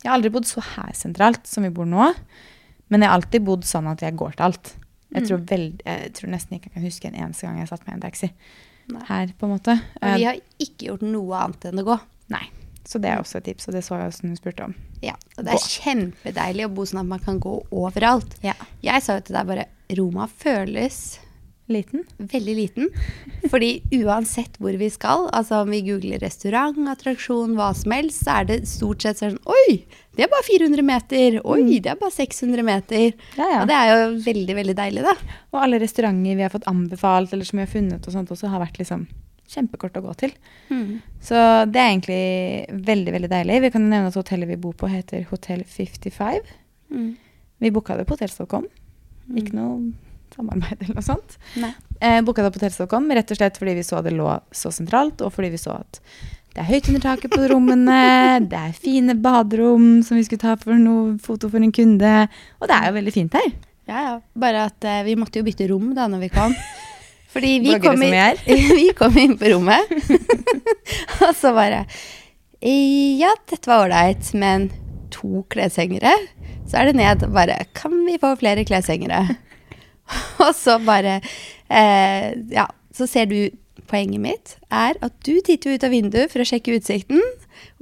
Jeg 0.03 0.09
har 0.11 0.17
aldri 0.17 0.29
bodd 0.31 0.43
så 0.43 0.59
her 0.61 0.91
sentralt 0.91 1.45
som 1.47 1.63
vi 1.63 1.69
bor 1.69 1.85
nå, 1.85 2.13
men 2.89 2.99
jeg 3.01 3.09
har 3.09 3.15
alltid 3.21 3.43
bodd 3.45 3.61
sånn 3.63 3.87
at 3.89 3.99
jeg 4.03 4.15
går 4.19 4.33
til 4.35 4.43
alt. 4.43 4.75
Jeg 5.13 5.23
Mm. 5.23 5.27
tror, 5.29 5.37
veld, 5.47 5.81
jeg 5.85 6.13
tror 6.13 6.29
nesten 6.29 6.57
ikke 6.59 6.63
jeg 6.67 6.73
kan 6.73 6.83
huske 6.83 7.05
en 7.05 7.15
eneste 7.27 7.41
gang 7.47 7.57
jeg 7.59 7.67
satt 7.69 7.87
meg 7.87 7.93
i 7.93 7.93
en 7.93 8.01
taxi 8.01 8.31
Nei. 8.91 9.03
her, 9.07 9.33
på 9.39 9.45
en 9.47 9.53
måte. 9.55 9.77
Og 10.01 10.17
vi 10.17 10.23
Eh, 10.23 10.27
har 10.27 10.39
ikke 10.59 10.87
gjort 10.89 11.01
noe 11.07 11.35
annet 11.45 11.65
enn 11.65 11.79
å 11.79 11.85
gå. 11.87 11.99
Nei. 12.29 12.45
Så 12.85 12.99
det 12.99 13.09
er 13.13 13.21
også 13.21 13.37
et 13.39 13.45
tips, 13.45 13.67
og 13.69 13.73
det 13.77 13.83
så 13.85 13.95
jeg 13.97 14.09
også 14.11 14.27
hun 14.27 14.35
spurte 14.35 14.63
om. 14.65 14.73
Ja, 15.01 15.13
og 15.37 15.45
det 15.45 15.53
er 15.53 15.57
kjempedeilig 15.71 16.65
å 16.67 16.73
bo 16.75 16.83
sånn 16.85 16.99
at 16.99 17.05
man 17.07 17.19
kan 17.23 17.39
gå 17.39 17.53
overalt. 17.71 18.35
Ja. 18.43 18.53
Jeg 18.83 19.01
sa 19.03 19.15
jo 19.15 19.21
til 19.21 19.35
deg 19.37 19.47
bare 19.47 19.65
Roma 19.97 20.27
føles 20.27 21.19
Liten? 21.71 22.03
veldig 22.19 22.53
liten. 22.57 22.89
Fordi 23.51 23.69
uansett 24.01 24.57
hvor 24.59 24.75
vi 24.79 24.89
skal, 24.91 25.29
altså 25.35 25.61
om 25.63 25.71
vi 25.71 25.79
googler 25.85 26.19
restaurant, 26.23 26.77
attraksjon, 26.91 27.55
hva 27.55 27.69
som 27.77 27.95
helst, 27.95 28.25
så 28.25 28.39
er 28.41 28.49
det 28.49 28.57
stort 28.67 29.05
sett 29.05 29.21
sånn 29.21 29.39
Oi, 29.47 29.83
det 30.17 30.25
er 30.25 30.31
bare 30.33 30.45
400 30.49 30.85
meter. 30.85 31.39
Oi, 31.47 31.79
det 31.79 31.93
er 31.93 31.99
bare 32.01 32.13
600 32.13 32.67
meter. 32.67 33.15
Ja, 33.39 33.47
ja. 33.47 33.61
Og 33.63 33.71
det 33.71 33.79
er 33.79 33.91
jo 33.93 34.11
veldig, 34.27 34.57
veldig 34.59 34.77
deilig, 34.81 35.05
da. 35.07 35.15
Og 35.53 35.61
alle 35.63 35.79
restauranter 35.83 36.39
vi 36.39 36.45
har 36.45 36.53
fått 36.53 36.67
anbefalt, 36.69 37.33
eller 37.33 37.47
som 37.47 37.61
vi 37.61 37.67
har 37.67 37.73
funnet, 37.73 38.07
og 38.07 38.17
sånt 38.17 38.33
også, 38.35 38.51
har 38.51 38.63
vært 38.63 38.79
liksom 38.81 39.07
kjempekort 39.53 39.97
å 39.99 40.05
gå 40.05 40.13
til. 40.19 40.31
Så 41.23 41.39
det 41.69 41.79
er 41.79 41.91
egentlig 41.91 42.21
veldig, 42.87 43.11
veldig 43.17 43.31
deilig. 43.31 43.59
Vi 43.67 43.73
kan 43.75 43.85
nevne 43.89 44.11
at 44.11 44.17
hotellet 44.17 44.49
vi 44.49 44.59
bor 44.59 44.75
på, 44.77 44.89
heter 44.91 45.27
Hotell 45.29 45.63
55. 45.69 46.55
Mm. 46.93 47.11
Vi 47.63 47.71
booka 47.71 47.97
det 47.99 48.07
på 48.09 48.17
hotell.com. 48.17 48.65
Ikke 49.39 49.55
noe 49.55 49.93
samarbeid 50.35 50.81
eller 50.81 50.97
noe 50.97 51.05
sånt. 51.05 51.37
Eh, 51.99 52.21
Booka 52.25 52.43
det 52.43 52.53
på 52.53 52.61
hotell.com 52.61 53.11
rett 53.15 53.33
og 53.33 53.39
slett 53.39 53.59
fordi 53.61 53.75
vi 53.79 53.87
så 53.87 54.01
det 54.03 54.15
lå 54.15 54.29
så 54.53 54.71
sentralt, 54.73 55.21
og 55.23 55.33
fordi 55.35 55.53
vi 55.53 55.61
så 55.61 55.77
at 55.79 56.01
det 56.53 56.61
er 56.61 56.69
høyt 56.69 56.87
under 56.91 57.01
taket 57.01 57.33
på 57.33 57.47
rommene, 57.49 57.99
det 58.51 58.59
er 58.59 58.73
fine 58.77 59.15
baderom 59.17 60.03
som 60.05 60.19
vi 60.19 60.25
skulle 60.27 60.43
ta 60.43 60.55
for 60.61 60.77
noe 60.77 61.15
foto 61.21 61.49
for 61.49 61.63
en 61.63 61.73
kunde, 61.73 62.15
og 62.59 62.69
det 62.69 62.77
er 62.77 62.89
jo 62.89 62.97
veldig 62.99 63.13
fint 63.15 63.37
her. 63.39 63.53
Ja, 63.89 64.01
ja. 64.05 64.17
Bare 64.39 64.67
at 64.69 64.85
eh, 64.87 65.01
vi 65.07 65.17
måtte 65.19 65.41
jo 65.41 65.47
bytte 65.47 65.67
rom 65.71 65.91
da 65.97 66.07
når 66.11 66.27
vi 66.27 66.33
kom. 66.33 66.53
Fordi 67.33 67.55
vi 67.63 67.71
Bloggere 67.71 67.95
kom, 67.95 68.03
som 68.03 68.53
i, 68.53 68.57
vi 68.83 68.91
kom 68.97 69.17
inn 69.17 69.33
på 69.39 69.49
rommet, 69.55 69.95
og 71.25 71.31
så 71.33 71.49
bare 71.55 71.81
Ja, 72.61 73.33
dette 73.49 73.65
var 73.67 73.87
ålreit, 73.87 74.29
men 74.37 74.69
to 75.13 75.41
kleshengere? 75.49 76.13
Så 76.69 76.77
er 76.79 76.89
det 76.89 76.99
ned 77.01 77.25
bare 77.33 77.57
Kan 77.75 77.95
vi 78.05 78.19
få 78.21 78.35
flere 78.39 78.63
kleshengere? 78.67 79.25
og 80.45 80.53
så 80.57 80.79
bare 80.83 81.19
eh, 81.69 82.33
Ja, 82.53 82.67
så 82.93 83.07
ser 83.09 83.29
du 83.31 83.37
Poenget 83.89 84.21
mitt 84.23 84.53
er 84.71 84.97
at 85.03 85.15
du 85.27 85.35
titter 85.43 85.75
ut 85.75 85.83
av 85.85 85.91
vinduet 85.91 86.31
for 86.31 86.41
å 86.41 86.47
sjekke 86.47 86.77
utsikten 86.77 87.19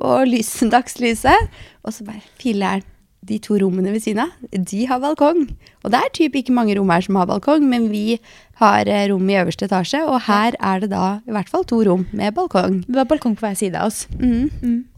og 0.02 0.26
lys, 0.32 0.50
dagslyset, 0.72 1.52
og 1.86 1.94
så 1.94 2.08
bare 2.08 2.24
Filler'n, 2.42 2.84
de 3.28 3.38
to 3.44 3.58
rommene 3.62 3.92
ved 3.94 4.02
siden 4.02 4.24
av, 4.26 4.32
de 4.52 4.86
har 4.90 5.00
balkong. 5.04 5.44
Og 5.86 5.92
det 5.94 6.00
er 6.00 6.14
typ 6.18 6.36
ikke 6.40 6.54
mange 6.58 6.74
rom 6.78 6.90
her 6.90 7.04
som 7.06 7.20
har 7.20 7.28
balkong, 7.30 7.68
men 7.70 7.90
vi 7.92 8.18
har 8.62 8.90
eh, 8.90 9.08
rom 9.12 9.30
i 9.30 9.38
øverste 9.38 9.68
etasje, 9.70 10.02
og 10.10 10.24
her 10.26 10.58
er 10.58 10.82
det 10.84 10.90
da 10.94 11.20
i 11.30 11.34
hvert 11.36 11.50
fall 11.50 11.64
to 11.70 11.84
rom 11.86 12.08
med 12.18 12.34
balkong. 12.38 12.80
Det 12.88 12.98
var 12.98 13.06
balkong 13.10 13.36
på 13.38 13.46
hver 13.46 13.58
side 13.60 13.78
av 13.78 13.92
oss. 13.92 14.08
Mm. 14.18 14.50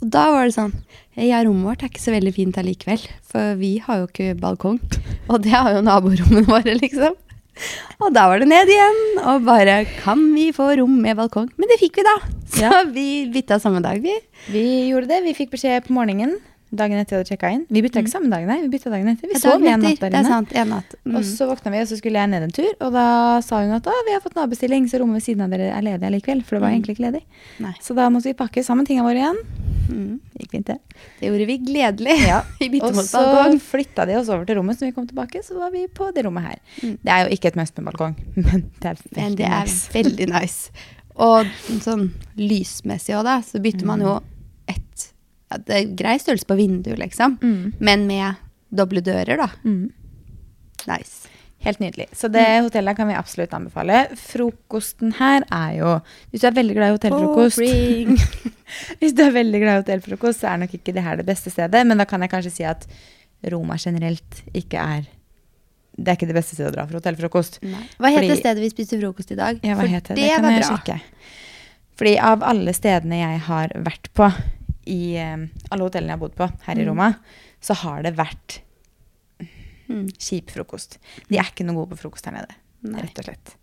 Og 0.01 0.08
da 0.15 0.30
var 0.36 0.48
det 0.48 0.56
sånn 0.56 0.74
Ja, 1.20 1.44
rommet 1.46 1.68
vårt 1.68 1.84
er 1.86 1.92
ikke 1.92 2.01
så 2.01 2.15
veldig 2.15 2.32
fint 2.34 2.56
allikevel, 2.58 3.03
for 3.30 3.60
vi 3.60 3.75
har 3.84 4.00
jo 4.01 4.08
ikke 4.08 4.32
balkong. 4.39 4.80
Og 5.32 5.44
det 5.46 5.51
har 5.53 5.75
jo 5.75 5.84
naborommene 5.86 6.48
våre, 6.48 6.74
liksom. 6.80 7.20
Og 8.01 8.10
da 8.15 8.24
var 8.32 8.42
det 8.42 8.48
ned 8.50 8.65
igjen, 8.74 9.01
og 9.30 9.44
bare 9.46 9.84
Kan 10.00 10.24
vi 10.34 10.48
få 10.56 10.72
rom 10.80 10.96
med 11.03 11.20
balkong? 11.20 11.51
Men 11.62 11.70
det 11.70 11.77
fikk 11.84 12.00
vi, 12.01 12.08
da. 12.08 12.15
Så 12.53 12.63
Ja. 12.65 12.84
vi 12.89 13.27
bytta 13.34 13.60
samme 13.62 13.82
dag, 13.84 14.01
vi. 14.01 14.15
Vi 14.53 14.63
gjorde 14.89 15.08
det. 15.12 15.22
Vi 15.27 15.36
fikk 15.38 15.53
beskjed 15.53 15.86
på 15.88 15.94
morgenen 15.96 16.36
dagen 16.75 16.98
etter 17.00 17.15
jeg 17.15 17.22
hadde 17.22 17.32
sjekka 17.34 17.50
inn. 17.53 17.65
Vi 17.70 17.82
bytta 17.86 18.01
ikke 18.01 18.12
samme 18.12 18.30
dagen, 18.32 18.48
nei. 18.50 18.60
Vi 18.65 18.70
bytta 18.74 18.89
dagen 18.94 19.08
etter. 19.12 19.30
Vi 19.30 19.39
sov 19.42 19.62
en 19.62 19.82
natt 19.84 20.00
der 20.01 20.10
er 20.10 20.20
inne. 20.20 20.30
sant. 20.32 20.53
En 20.58 20.70
natt. 20.74 20.96
Mm. 21.06 21.18
Og 21.20 21.24
så 21.30 21.48
våkna 21.50 21.72
vi, 21.75 21.82
og 21.86 21.88
så 21.92 21.98
skulle 22.00 22.20
jeg 22.24 22.30
ned 22.34 22.44
en 22.48 22.53
tur. 22.56 22.72
Og 22.82 22.94
da 22.96 23.06
sa 23.46 23.62
hun 23.63 23.72
at 23.77 23.86
å, 23.89 23.94
vi 24.08 24.13
har 24.15 24.24
fått 24.25 24.36
nabobestilling, 24.39 24.88
så 24.89 25.00
rommet 25.03 25.22
ved 25.22 25.25
siden 25.27 25.46
av 25.46 25.53
dere 25.53 25.70
er 25.75 25.86
ledig 25.86 26.08
allikevel. 26.10 26.42
For 26.48 26.58
det 26.58 26.62
var 26.65 26.70
Mm. 26.74 26.77
egentlig 26.80 26.96
ikke 26.98 27.06
ledig. 27.12 27.24
Nei. 27.60 27.74
Så 27.82 27.96
da 27.96 28.10
måtte 28.10 28.32
vi 28.32 28.34
pakke 28.34 28.63
sammen 28.65 28.86
tingene 28.89 29.06
våre 29.06 29.22
igjen. 29.22 29.39
Mm. 29.84 30.20
Gikk 30.39 30.51
fint, 30.56 30.65
det. 30.65 30.77
Det 31.20 31.27
gjorde 31.30 31.46
vi 31.50 31.58
gledelig. 31.60 32.18
Ja. 32.27 32.42
vi 32.60 32.80
Og 32.82 32.96
så 32.96 33.24
flytta 33.60 34.06
de 34.08 34.15
oss 34.18 34.30
over 34.30 34.46
til 34.46 34.56
rommet, 34.58 34.77
så 34.80 34.86
når 34.86 34.92
vi 34.94 34.96
kom 34.96 35.08
tilbake, 35.08 35.44
så 35.44 35.58
var 35.60 35.72
vi 35.72 35.86
på 35.88 36.10
det 36.15 36.24
rommet 36.25 36.44
her. 36.48 36.60
Mm. 36.82 36.98
Det 37.03 37.12
er 37.12 37.24
jo 37.27 37.36
ikke 37.38 37.48
et 37.51 37.56
must 37.60 37.77
med 37.77 37.86
balkong, 37.92 38.15
men 38.48 38.70
det 38.82 38.94
er 38.96 38.98
Men 39.15 39.36
det 39.36 39.46
er 39.46 39.65
nice. 39.68 39.89
veldig 39.94 40.30
nice. 40.34 40.72
Og 41.15 41.46
sånn 41.84 42.08
lysmessig 42.39 43.13
òg, 43.18 43.24
da, 43.27 43.36
så 43.46 43.60
bytter 43.62 43.86
man 43.86 44.01
jo 44.01 44.15
et 44.72 45.12
ja, 45.54 45.60
Det 45.62 45.78
er 45.78 45.92
grei 46.04 46.18
størrelse 46.20 46.50
på 46.50 46.58
vinduet, 46.60 46.98
liksom. 47.00 47.38
Mm. 47.44 47.74
Men 47.80 48.08
med 48.10 48.42
doble 48.74 49.02
dører, 49.06 49.38
da. 49.38 49.50
Mm. 49.64 49.92
Nice. 50.90 51.30
Helt 51.64 51.80
nydelig. 51.80 52.10
Så 52.12 52.28
det 52.28 52.44
hotellet 52.66 52.98
kan 52.98 53.08
vi 53.08 53.14
absolutt 53.16 53.54
anbefale. 53.56 54.02
Frokosten 54.20 55.14
her 55.16 55.46
er 55.48 55.78
jo 55.78 55.92
Hvis 56.34 56.42
du 56.44 56.48
er 56.50 56.58
veldig 56.58 56.76
glad 56.76 56.90
i 56.90 56.96
hotellfrokost. 56.98 57.62
Hvis 59.00 59.14
du 59.16 59.22
er 59.24 59.32
veldig 59.32 59.62
glad 59.62 59.78
i 59.78 59.84
hotellfrokost, 59.86 60.42
så 60.44 60.50
er 60.52 60.64
nok 60.66 60.74
ikke 60.76 60.92
det 60.98 61.04
her 61.06 61.22
det 61.22 61.26
beste 61.30 61.54
stedet. 61.54 61.86
Men 61.88 62.02
da 62.02 62.08
kan 62.10 62.20
jeg 62.26 62.34
kanskje 62.34 62.52
si 62.58 62.66
at 62.68 62.84
Roma 63.54 63.78
generelt 63.80 64.42
ikke 64.56 64.80
er 64.82 65.08
Det 65.96 66.10
er 66.10 66.18
ikke 66.18 66.28
det 66.34 66.36
beste 66.36 66.56
stedet 66.58 66.74
å 66.74 66.76
dra 66.76 66.86
for 66.90 66.98
hotellfrokost. 67.00 67.60
Nei. 67.70 67.84
Hva 68.02 68.10
heter 68.12 68.28
det 68.34 68.40
stedet 68.42 68.64
vi 68.66 68.70
spiste 68.74 68.98
frokost 69.00 69.32
i 69.32 69.40
dag? 69.40 69.60
Ja, 69.64 69.76
hva 69.78 69.84
For 69.86 69.94
heter 69.94 70.16
det? 70.16 70.24
det 70.24 70.28
Det 70.28 70.36
kan 70.36 70.44
var 70.48 70.56
jeg 70.58 70.64
bra. 70.66 70.70
sjekke. 70.74 71.00
Fordi 72.02 72.14
av 72.34 72.44
alle 72.50 72.74
stedene 72.74 73.20
jeg 73.22 73.40
har 73.48 73.76
vært 73.86 74.10
på, 74.18 74.32
i 74.90 75.16
eh, 75.20 75.46
alle 75.72 75.84
hotellene 75.88 76.13
jeg 76.13 76.18
har 76.20 76.24
bodd 76.28 76.36
på 76.38 76.48
her 76.68 76.75
i 76.80 76.84
Mm. 76.84 76.90
Roma, 76.92 77.10
så 77.62 77.75
har 77.84 78.04
det 78.04 78.16
vært 78.18 78.60
Mm. 79.90 80.08
kjip 80.18 80.50
frokost. 80.50 80.98
De 81.30 81.38
er 81.38 81.44
ikke 81.52 81.66
noe 81.68 81.75
gode 81.75 81.92
på 81.94 82.00
frokost 82.06 82.25
her 82.25 82.34
nede, 82.38 82.56
Nei. 82.88 83.02
rett 83.04 83.19
og 83.19 83.26
slett. 83.28 83.56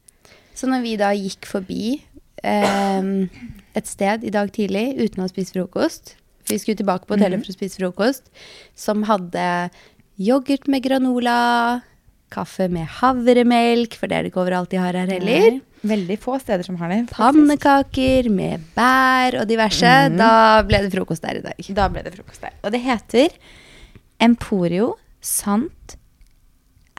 Så 0.54 0.68
når 0.68 0.83
vi 0.85 0.96
da 1.00 1.11
gikk 1.16 1.46
forbi 1.48 2.02
ehm, 2.44 3.30
et 3.74 3.87
sted 3.88 4.22
i 4.24 4.30
dag 4.30 4.50
tidlig 4.52 4.98
uten 5.00 5.20
å 5.20 5.26
ha 5.26 5.28
spist 5.33 5.52
frokost 5.56 6.14
Vi 6.48 6.59
skulle 6.59 6.76
tilbake 6.76 7.06
på 7.06 7.14
hotellet 7.16 7.38
mm. 7.40 7.44
for 7.44 7.52
å 7.52 7.56
spise 7.56 7.78
frokost, 7.78 8.30
som 8.74 9.04
hadde 9.04 9.70
yoghurt 10.18 10.66
med 10.68 10.83
granola, 10.83 11.83
kaffe 12.30 12.68
med 12.68 12.87
havremelk, 13.00 13.94
for 13.94 14.09
det 14.11 14.16
er 14.16 14.22
det 14.24 14.33
ikke 14.33 14.42
overalt 14.42 14.70
de 14.72 14.80
har 14.80 14.92
her 14.98 15.06
heller. 15.06 15.50
Nei, 15.50 15.61
Veldig 15.80 16.18
få 16.20 16.36
steder 16.42 16.66
som 16.66 16.76
har 16.76 16.90
det. 16.92 16.98
faktisk. 17.08 17.20
Pannekaker 17.20 18.28
med 18.32 18.66
bær 18.76 19.38
og 19.40 19.46
diverse. 19.48 19.92
Mm. 20.10 20.18
Da 20.20 20.32
ble 20.68 20.82
det 20.84 20.90
frokost 20.92 21.24
der 21.24 21.40
i 21.40 21.44
dag. 21.44 21.70
Da 21.76 21.88
ble 21.92 22.02
det 22.04 22.12
frokost 22.16 22.44
der. 22.44 22.56
Og 22.64 22.74
det 22.74 22.82
heter 22.84 23.32
Emporio 24.20 24.94
Sant 25.20 25.96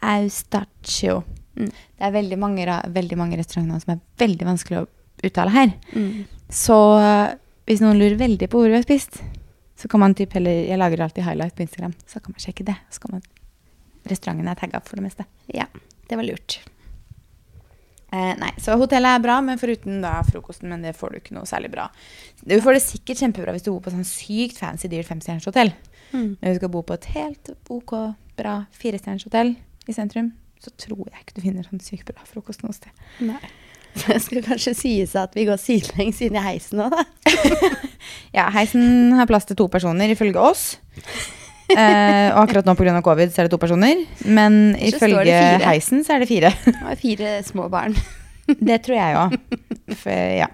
Austaccio. 0.02 1.22
Mm. 1.58 1.70
Det 1.70 2.08
er 2.08 2.16
veldig 2.16 2.40
mange, 2.42 2.66
veldig 2.96 3.18
mange 3.20 3.38
restauranter 3.38 3.84
som 3.84 3.94
er 3.96 4.02
veldig 4.22 4.48
vanskelig 4.50 4.82
å 4.82 4.88
uttale 5.28 5.54
her. 5.54 5.76
Mm. 5.94 6.26
Så 6.50 6.80
øh, 6.98 7.36
hvis 7.70 7.84
noen 7.84 8.02
lurer 8.02 8.18
veldig 8.18 8.50
på 8.50 8.64
hvor 8.64 8.72
vi 8.72 8.80
har 8.80 8.88
spist, 8.88 9.22
så 9.78 9.90
kan 9.90 10.02
man 10.02 10.14
typ 10.18 10.34
heller 10.38 10.52
Jeg 10.52 10.78
lager 10.78 11.02
alltid 11.02 11.26
highlight 11.26 11.56
på 11.56 11.66
Instagram, 11.66 11.94
så 12.06 12.20
kan 12.20 12.34
man 12.34 12.42
sjekke 12.42 12.66
det. 12.66 12.78
Så 12.90 13.02
kan 13.04 13.18
man 13.18 13.30
Restauranten 14.10 14.50
er 14.50 14.58
tagga 14.58 14.82
for 14.82 14.98
det 14.98 15.06
meste. 15.06 15.28
Ja, 15.54 15.68
det 16.10 16.18
var 16.18 16.26
lurt. 16.26 16.58
Eh, 18.12 18.34
nei, 18.42 18.52
så 18.60 18.76
hotellet 18.80 19.16
er 19.16 19.24
bra, 19.24 19.38
men 19.46 19.60
foruten 19.60 20.02
da 20.04 20.18
frokosten, 20.28 20.68
men 20.72 20.84
det 20.84 20.98
får 21.00 21.14
du 21.14 21.22
ikke 21.22 21.36
noe 21.38 21.48
særlig 21.48 21.72
bra. 21.72 21.88
Du 22.44 22.58
får 22.60 22.76
det 22.76 22.84
sikkert 22.84 23.24
kjempebra 23.24 23.56
hvis 23.56 23.64
du 23.64 23.72
bor 23.72 23.80
på 23.86 23.94
sånn 23.94 24.08
sykt 24.08 24.60
fancy 24.60 24.92
dyrt 24.92 25.08
femstjerners 25.08 25.48
hotell. 25.48 25.72
Mm. 26.12 26.36
Men 26.36 26.44
hvis 26.44 26.60
du 26.60 26.62
skal 26.66 26.74
bo 26.74 26.84
på 26.84 26.98
et 26.98 27.08
helt 27.14 27.54
ok, 27.72 27.96
bra 28.40 28.58
firestjerners 28.76 29.28
hotell 29.30 29.56
i 29.88 29.96
sentrum, 29.96 30.34
så 30.62 30.74
tror 30.78 31.08
jeg 31.08 31.24
ikke 31.24 31.38
du 31.38 31.44
finner 31.46 31.66
sånn 31.66 31.84
sykt 31.84 32.12
bra 32.12 32.28
frokost 32.28 32.66
noe 32.66 32.76
sted. 32.76 32.92
Nei. 33.24 33.42
Det 33.92 34.22
skulle 34.24 34.44
kanskje 34.46 34.72
sies 34.78 35.18
at 35.20 35.34
vi 35.36 35.44
går 35.50 35.58
sidelengs 35.60 36.22
inn 36.24 36.38
i 36.40 36.44
heisen 36.46 36.80
nå, 36.80 36.88
da. 36.92 37.04
Ja, 38.38 38.46
heisen 38.56 39.12
har 39.18 39.28
plass 39.28 39.48
til 39.48 39.58
to 39.60 39.66
personer, 39.72 40.12
ifølge 40.14 40.40
oss. 40.40 40.64
Eh, 41.72 42.30
og 42.34 42.42
akkurat 42.44 42.68
nå 42.68 42.76
pga. 42.76 43.02
covid 43.06 43.34
så 43.34 43.42
er 43.42 43.48
det 43.50 43.54
to 43.54 43.62
personer. 43.62 44.06
Men 44.26 44.76
Så 44.76 44.98
ifølge 44.98 45.38
heisen 45.66 46.04
så 46.06 46.16
er 46.16 46.26
det 46.26 46.30
fire. 46.32 46.54
Det 46.66 46.98
fire 47.02 47.36
små 47.48 47.70
barn. 47.72 47.96
Det 48.60 48.82
tror 48.84 48.98
jeg 48.98 49.16
òg. 49.16 49.36
Ja. 50.36 50.48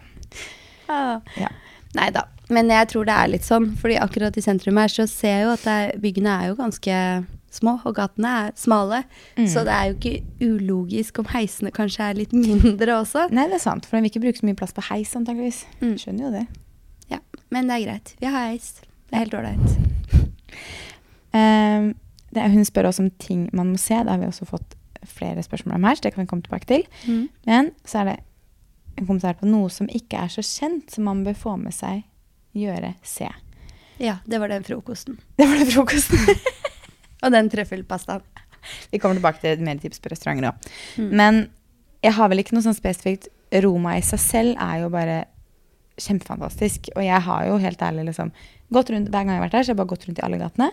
Ah. 0.91 1.17
Ja. 1.39 1.49
Nei 1.97 2.12
da. 2.13 2.27
Men 2.53 2.69
jeg 2.71 2.91
tror 2.91 3.08
det 3.08 3.15
er 3.15 3.32
litt 3.32 3.47
sånn, 3.47 3.71
fordi 3.80 3.97
akkurat 3.99 4.38
i 4.38 4.43
sentrum 4.43 4.77
her 4.80 4.91
så 4.91 5.08
ser 5.10 5.34
jeg 5.34 5.47
jo 5.47 5.56
at 5.56 5.65
er, 5.71 5.95
byggene 5.99 6.36
er 6.36 6.51
jo 6.51 6.60
ganske 6.60 6.99
små, 7.58 7.77
og 7.88 7.95
gatene 7.97 8.34
er 8.43 8.53
smale. 8.60 9.01
Mm. 9.38 9.47
Så 9.51 9.63
det 9.67 9.73
er 9.73 9.89
jo 9.89 9.97
ikke 9.97 10.45
ulogisk 10.45 11.19
om 11.23 11.30
heisene 11.34 11.73
kanskje 11.75 12.10
er 12.12 12.19
litt 12.19 12.36
mindre 12.36 12.99
også. 13.01 13.27
Nei, 13.36 13.47
det 13.51 13.60
er 13.60 13.65
sant, 13.65 13.88
for 13.88 13.97
den 13.97 14.06
vil 14.06 14.13
ikke 14.13 14.23
bruke 14.27 14.41
så 14.41 14.47
mye 14.47 14.60
plass 14.60 14.75
på 14.77 14.86
heis, 14.91 15.15
antakeligvis. 15.17 15.63
Mm. 15.82 15.95
Skjønner 16.03 16.27
jo 16.27 16.34
det. 16.38 16.45
Ja, 17.12 17.23
Men 17.56 17.71
det 17.71 17.80
er 17.80 17.88
greit. 17.88 18.13
Vi 18.21 18.30
har 18.30 18.51
heis. 18.51 18.75
Det 19.08 19.15
er 19.15 19.25
helt 19.25 19.39
ålreit. 19.39 20.27
Eh, 21.38 21.88
det 22.34 22.43
er, 22.43 22.52
hun 22.54 22.67
spør 22.67 22.89
også 22.89 23.06
om 23.06 23.12
ting 23.21 23.47
man 23.56 23.71
må 23.73 23.82
se. 23.82 23.95
Det 23.95 24.12
har 24.12 24.21
vi 24.21 24.30
også 24.30 24.47
fått 24.50 24.76
flere 25.08 25.43
spørsmål 25.45 25.78
om 25.78 25.88
her, 25.88 25.97
så 25.97 26.08
det 26.08 26.13
kan 26.13 26.23
vi 26.23 26.30
komme 26.30 26.45
tilbake 26.45 26.67
til. 26.69 26.86
Mm. 27.08 27.28
Men 27.47 27.71
så 27.88 28.02
er 28.02 28.12
det 28.12 28.17
en 28.97 29.06
kommentar 29.06 29.38
på 29.39 29.47
noe 29.50 29.69
som 29.73 29.89
ikke 29.93 30.19
er 30.26 30.32
så 30.34 30.43
kjent, 30.43 30.89
som 30.93 31.08
man 31.08 31.23
bør 31.26 31.38
få 31.38 31.56
med 31.62 31.76
seg, 31.76 32.04
gjøre, 32.58 32.95
se. 33.06 33.30
Ja, 34.02 34.19
det 34.30 34.41
var 34.41 34.52
den 34.52 34.65
frokosten. 34.65 35.17
Det 35.38 35.47
var 35.47 35.58
den 35.58 35.71
frokosten. 35.71 36.19
Og 37.26 37.34
den 37.34 37.50
trøffelpastaen. 37.50 38.26
Vi 38.91 39.00
kommer 39.00 39.17
tilbake 39.17 39.41
til 39.41 39.63
mer 39.63 39.80
tips 39.82 40.02
på 40.04 40.12
restauranter 40.12 40.52
òg. 40.52 40.67
Mm. 41.00 41.10
Men 41.17 41.39
jeg 42.04 42.13
har 42.17 42.30
vel 42.30 42.43
ikke 42.43 42.58
noe 42.58 42.65
sånn 42.65 42.78
spesifikt 42.78 43.30
Roma 43.63 43.95
i 43.97 44.04
seg 44.06 44.19
selv 44.21 44.60
er 44.62 44.84
jo 44.84 44.91
bare 44.93 45.21
kjempefantastisk. 46.04 46.91
Og 46.95 47.06
jeg 47.06 47.21
har 47.30 47.47
jo 47.47 47.58
helt 47.63 47.82
ærlig 47.82 48.10
liksom 48.12 48.34
gått 48.76 48.91
rundt 48.93 49.10
hver 49.10 49.23
gang 49.23 49.34
jeg 49.34 49.39
har 49.39 49.45
vært 49.47 49.56
der, 49.56 49.65
så 49.65 49.71
jeg 49.71 49.78
har 49.78 49.82
bare 49.82 49.93
gått 49.93 50.06
rundt 50.10 50.21
i 50.21 50.26
alle 50.28 50.41
gatene. 50.41 50.69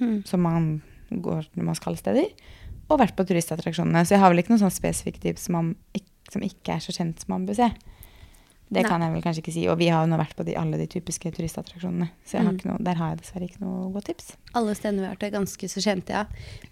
Mm. 0.00 0.24
Som 0.26 0.40
man 0.46 0.68
går 1.10 1.48
når 1.54 1.64
man 1.70 1.74
skal 1.78 1.96
steder. 2.00 2.30
Og 2.90 2.98
vært 3.00 3.16
på 3.16 3.24
turistattraksjonene. 3.28 4.04
Så 4.04 4.16
jeg 4.16 4.20
har 4.24 4.30
vel 4.32 4.42
ikke 4.42 4.52
noe 4.54 4.62
sånn 4.64 4.74
spesifikt 4.74 5.22
tips 5.24 5.46
som, 5.48 5.54
man, 5.58 5.74
som 6.32 6.42
ikke 6.44 6.74
er 6.76 6.84
så 6.84 6.92
kjent 6.92 7.20
som 7.24 7.32
man 7.36 7.46
bør 7.48 7.54
se. 7.62 7.70
Det 8.74 8.80
Nei. 8.82 8.88
kan 8.88 9.02
jeg 9.04 9.12
vel 9.12 9.22
kanskje 9.22 9.42
ikke 9.44 9.52
si. 9.54 9.62
Og 9.70 9.76
vi 9.78 9.86
har 9.92 10.02
jo 10.02 10.08
nå 10.10 10.16
vært 10.18 10.34
på 10.34 10.44
de, 10.48 10.54
alle 10.58 10.78
de 10.80 10.86
typiske 10.90 11.30
turistattraksjonene. 11.36 12.08
Så 12.26 12.40
har 12.40 12.48
Mm. 12.48 12.58
noe, 12.64 12.78
der 12.82 12.94
har 12.98 13.10
jeg 13.12 13.18
dessverre 13.20 13.46
ikke 13.48 13.60
noe 13.60 13.92
godt 13.92 14.06
tips. 14.08 14.32
Alle 14.56 14.74
stedene 14.74 15.00
vi 15.04 15.06
har 15.06 15.14
vært 15.14 15.26
er 15.28 15.34
ganske 15.38 15.68
så 15.68 15.80
kjente, 15.84 16.10
ja. 16.10 16.24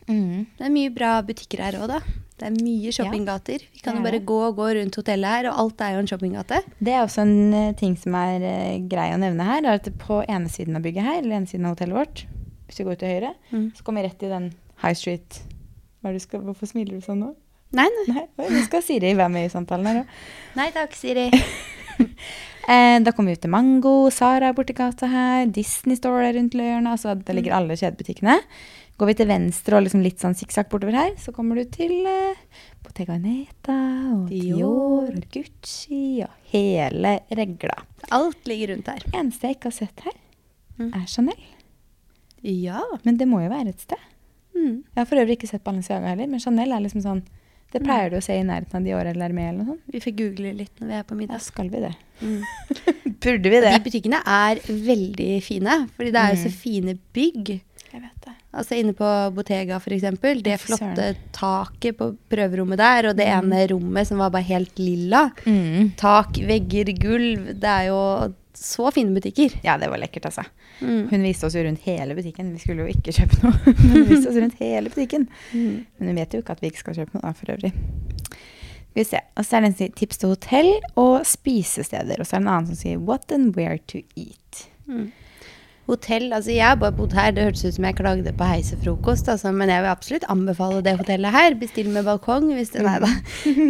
Det 0.09 0.67
er 0.67 0.73
mye 0.73 0.91
bra 0.93 1.23
butikker 1.23 1.61
her 1.63 1.73
òg, 1.79 1.89
da. 1.93 2.01
Det 2.41 2.49
er 2.49 2.57
mye 2.65 2.91
shoppinggater. 2.97 3.61
Vi 3.77 3.81
kan 3.85 3.97
jo 4.01 4.03
bare 4.03 4.19
gå 4.25 4.39
og 4.49 4.57
gå 4.57 4.73
rundt 4.81 4.97
hotellet 4.99 5.31
her, 5.37 5.51
og 5.53 5.59
alt 5.63 5.81
er 5.81 5.93
jo 5.95 5.99
en 6.03 6.07
shoppinggate. 6.11 6.63
Det 6.81 6.93
er 6.97 7.05
også 7.05 7.23
en 7.23 7.55
eh, 7.55 7.73
ting 7.79 7.95
som 7.97 8.15
er 8.19 8.43
eh, 8.43 8.79
grei 8.89 9.13
å 9.15 9.21
nevne 9.21 9.45
her. 9.47 9.63
er 9.63 9.79
at 9.79 9.89
På 10.01 10.25
ene 10.27 10.49
siden 10.51 10.75
av 10.77 10.83
bygget 10.83 11.05
her, 11.07 11.19
eller 11.23 11.37
ene 11.37 11.47
siden 11.47 11.67
av 11.67 11.77
hotellet 11.77 11.95
vårt, 12.01 12.25
hvis 12.73 12.81
vi 12.81 12.89
går 12.89 12.99
til 13.03 13.13
høyre, 13.13 13.35
Mm. 13.53 13.69
så 13.77 13.85
kommer 13.85 14.03
vi 14.03 14.09
rett 14.09 14.23
i 14.25 14.33
den 14.33 14.51
High 14.83 14.97
Street 14.97 15.43
skal, 16.19 16.41
Hvorfor 16.43 16.67
smiler 16.67 16.97
du 16.99 17.05
sånn 17.05 17.21
nå? 17.23 17.35
Nei, 17.73 17.87
nei. 18.09 18.27
Nei, 18.37 18.49
nå 18.53 18.65
skal 18.67 18.83
Siri 18.85 19.13
være 19.17 19.31
med 19.33 19.47
i 19.47 19.53
samtalen 19.53 19.87
her 19.87 20.01
òg. 20.03 20.07
Nei 20.59 20.71
takk, 20.75 20.93
Siri. 20.99 21.29
Eh, 22.63 23.01
da 23.03 23.11
kommer 23.11 23.33
vi 23.33 23.41
ut 23.41 23.43
til 23.43 23.51
Mango, 23.51 23.93
Sara 24.15 24.53
er 24.53 24.55
borti 24.55 24.71
gata 24.79 25.09
her, 25.11 25.49
Disney 25.51 25.97
Store 25.99 26.29
er 26.29 26.37
rundt 26.37 26.55
hjørnet. 26.55 26.93
Altså 26.95 27.17
der 27.19 27.35
ligger 27.35 27.57
alle 27.57 27.75
kjedebutikkene. 27.75 28.37
Går 29.01 29.09
vi 29.11 29.15
til 29.19 29.27
venstre 29.27 29.77
og 29.81 29.83
liksom 29.83 30.05
litt 30.05 30.23
sånn 30.23 30.37
sikksakk 30.39 30.69
bortover 30.71 30.95
her, 30.95 31.11
så 31.19 31.35
kommer 31.35 31.59
du 31.59 31.65
til 31.75 32.07
eh, 32.07 32.39
Bottega 32.87 33.17
Neta 33.19 33.75
og 34.15 34.29
Dior. 34.31 34.61
Dior 34.63 35.11
og 35.19 35.27
Gucci 35.35 36.23
og 36.23 36.31
hele 36.53 37.17
regla. 37.35 37.75
Alt 38.15 38.47
ligger 38.47 38.77
rundt 38.77 38.93
her. 38.95 39.03
Eneste 39.11 39.51
jeg 39.51 39.59
ikke 39.59 39.73
har 39.73 39.79
sett 39.83 40.07
her, 40.07 40.15
Mm. 40.79 40.95
er 40.95 41.07
Chanel. 41.11 41.43
Ja. 42.43 42.81
Men 43.05 43.17
det 43.21 43.29
må 43.31 43.41
jo 43.45 43.51
være 43.53 43.69
et 43.75 43.81
sted. 43.85 44.01
Mm. 44.57 44.83
Jeg 44.85 44.99
har 45.01 45.07
for 45.09 45.17
øvrig 45.23 45.37
ikke 45.39 45.49
sett 45.49 45.65
Balenciaga 45.65 46.11
heller, 46.13 46.27
men 46.29 46.41
Chanel 46.43 46.73
er 46.77 46.83
liksom 46.85 47.03
sånn 47.03 47.23
Det 47.73 47.81
pleier 47.81 48.11
du 48.13 48.19
å 48.19 48.23
se 48.23 48.35
i 48.37 48.43
nærheten 48.45 48.77
av 48.77 48.85
Dior 48.85 49.07
eller 49.09 49.25
Hermé 49.31 49.47
eller 49.49 49.63
noe 49.63 49.71
sånt. 49.73 49.85
Vi 49.95 50.01
får 50.05 50.13
google 50.19 50.51
litt 50.59 50.75
når 50.83 50.89
vi 50.91 50.97
er 50.99 51.07
på 51.09 51.17
middag. 51.17 51.39
Ja, 51.39 51.45
skal 51.47 51.71
vi 51.73 51.81
det. 51.81 51.95
Mm. 52.21 52.43
Burde 53.25 53.49
vi 53.55 53.61
det? 53.65 53.71
De 53.73 53.81
butikkene 53.87 54.19
er 54.29 54.61
veldig 54.69 55.31
fine, 55.47 55.79
fordi 55.97 56.13
det 56.13 56.21
er 56.21 56.35
jo 56.35 56.41
så 56.43 56.51
Mm. 56.53 56.59
fine 56.67 56.95
bygg. 57.17 57.49
Jeg 57.93 58.03
vet 58.03 58.27
det. 58.27 58.35
Altså 58.53 58.77
inne 58.77 58.93
på 58.93 59.09
Bottega 59.33 59.79
eksempel, 59.81 60.43
det 60.45 60.59
flotte 60.61 61.15
taket 61.33 61.97
på 61.97 62.11
prøverommet 62.29 62.81
der, 62.81 63.09
og 63.09 63.17
det 63.17 63.25
ene 63.33 63.63
rommet 63.71 64.11
som 64.11 64.21
var 64.21 64.33
bare 64.35 64.45
helt 64.45 64.77
lilla. 64.79 65.31
Mm. 65.47 65.95
Tak, 65.97 66.37
vegger, 66.37 66.93
gulv. 67.01 67.55
Det 67.57 67.71
er 67.71 67.89
jo 67.89 68.03
så 68.53 68.91
fine 68.93 69.15
butikker. 69.17 69.57
Ja, 69.65 69.79
det 69.81 69.89
var 69.89 70.03
lekkert, 70.03 70.29
altså. 70.29 70.45
Mm. 70.81 71.09
Hun 71.09 71.25
viste 71.25 71.49
oss 71.49 71.57
jo 71.57 71.65
rundt 71.65 71.87
hele 71.87 72.15
butikken. 72.19 72.53
Vi 72.53 72.61
skulle 72.61 72.85
jo 72.85 72.93
ikke 72.93 73.15
kjøpe 73.17 73.41
noe, 73.41 73.75
men 73.79 73.95
hun 73.97 74.09
viste 74.11 74.29
oss 74.29 74.41
rundt 74.43 74.61
hele 74.61 74.93
butikken. 74.93 75.27
Mm. 75.53 75.87
Men 75.97 76.13
hun 76.13 76.21
vet 76.21 76.37
jo 76.37 76.43
ikke 76.43 76.59
at 76.59 76.63
vi 76.63 76.73
ikke 76.73 76.85
skal 76.85 77.01
kjøpe 77.01 77.17
noe, 77.17 77.25
da, 77.25 77.33
for 77.39 77.55
øvrig. 77.57 77.73
Skal 77.73 79.01
vi 79.01 79.09
se. 79.09 79.23
Og 79.41 79.49
så 79.49 79.57
er 79.57 79.65
det 79.65 79.71
en 79.71 79.75
som 79.79 79.81
sier 79.81 79.97
tips 79.97 80.21
til 80.21 80.35
hotell 80.35 80.71
og 81.01 81.15
spisesteder. 81.25 82.21
Og 82.21 82.29
så 82.29 82.37
er 82.37 82.43
det 82.43 82.45
en 82.45 82.55
annen 82.59 82.69
som 82.69 82.81
sier 82.83 83.01
what 83.01 83.33
and 83.33 83.57
where 83.57 83.81
to 83.89 84.05
eat. 84.13 84.67
Mm. 84.85 85.09
Hotell, 85.93 86.31
altså 86.33 86.51
Jeg 86.55 86.65
har 86.67 86.77
bare 86.81 86.95
bodd 86.97 87.13
her. 87.17 87.31
Det 87.37 87.45
hørtes 87.45 87.65
ut 87.69 87.77
som 87.77 87.85
jeg 87.89 87.97
klagde 87.99 88.33
på 88.39 88.47
heisefrokost, 88.49 89.29
altså, 89.29 89.53
men 89.53 89.69
jeg 89.73 89.85
vil 89.85 89.93
absolutt 89.93 90.25
anbefale 90.33 90.81
det 90.87 90.97
hotellet 90.99 91.35
her. 91.35 91.55
Bestill 91.61 91.91
med 91.93 92.07
balkong 92.09 92.51
hvis 92.57 92.73
det 92.73 92.85
Nei 92.87 92.99
da. 93.03 93.11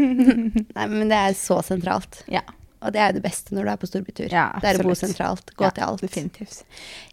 Nei, 0.79 0.87
men 0.93 1.11
det 1.11 1.19
er 1.19 1.35
så 1.39 1.59
sentralt. 1.67 2.23
Ja. 2.31 2.45
Og 2.83 2.91
det 2.95 2.99
er 3.03 3.13
det 3.15 3.23
beste 3.23 3.55
når 3.55 3.63
du 3.69 3.71
er 3.71 3.79
på 3.83 3.87
storbytur. 3.91 4.27
Ja, 4.35 4.49
det 4.63 4.73
er 4.73 4.81
å 4.83 4.87
bo 4.89 4.95
sentralt. 4.99 5.53
Gå 5.59 5.67
Ja, 5.69 5.71
til 5.77 5.85
alt. 5.87 6.01
Definitivt. 6.03 6.63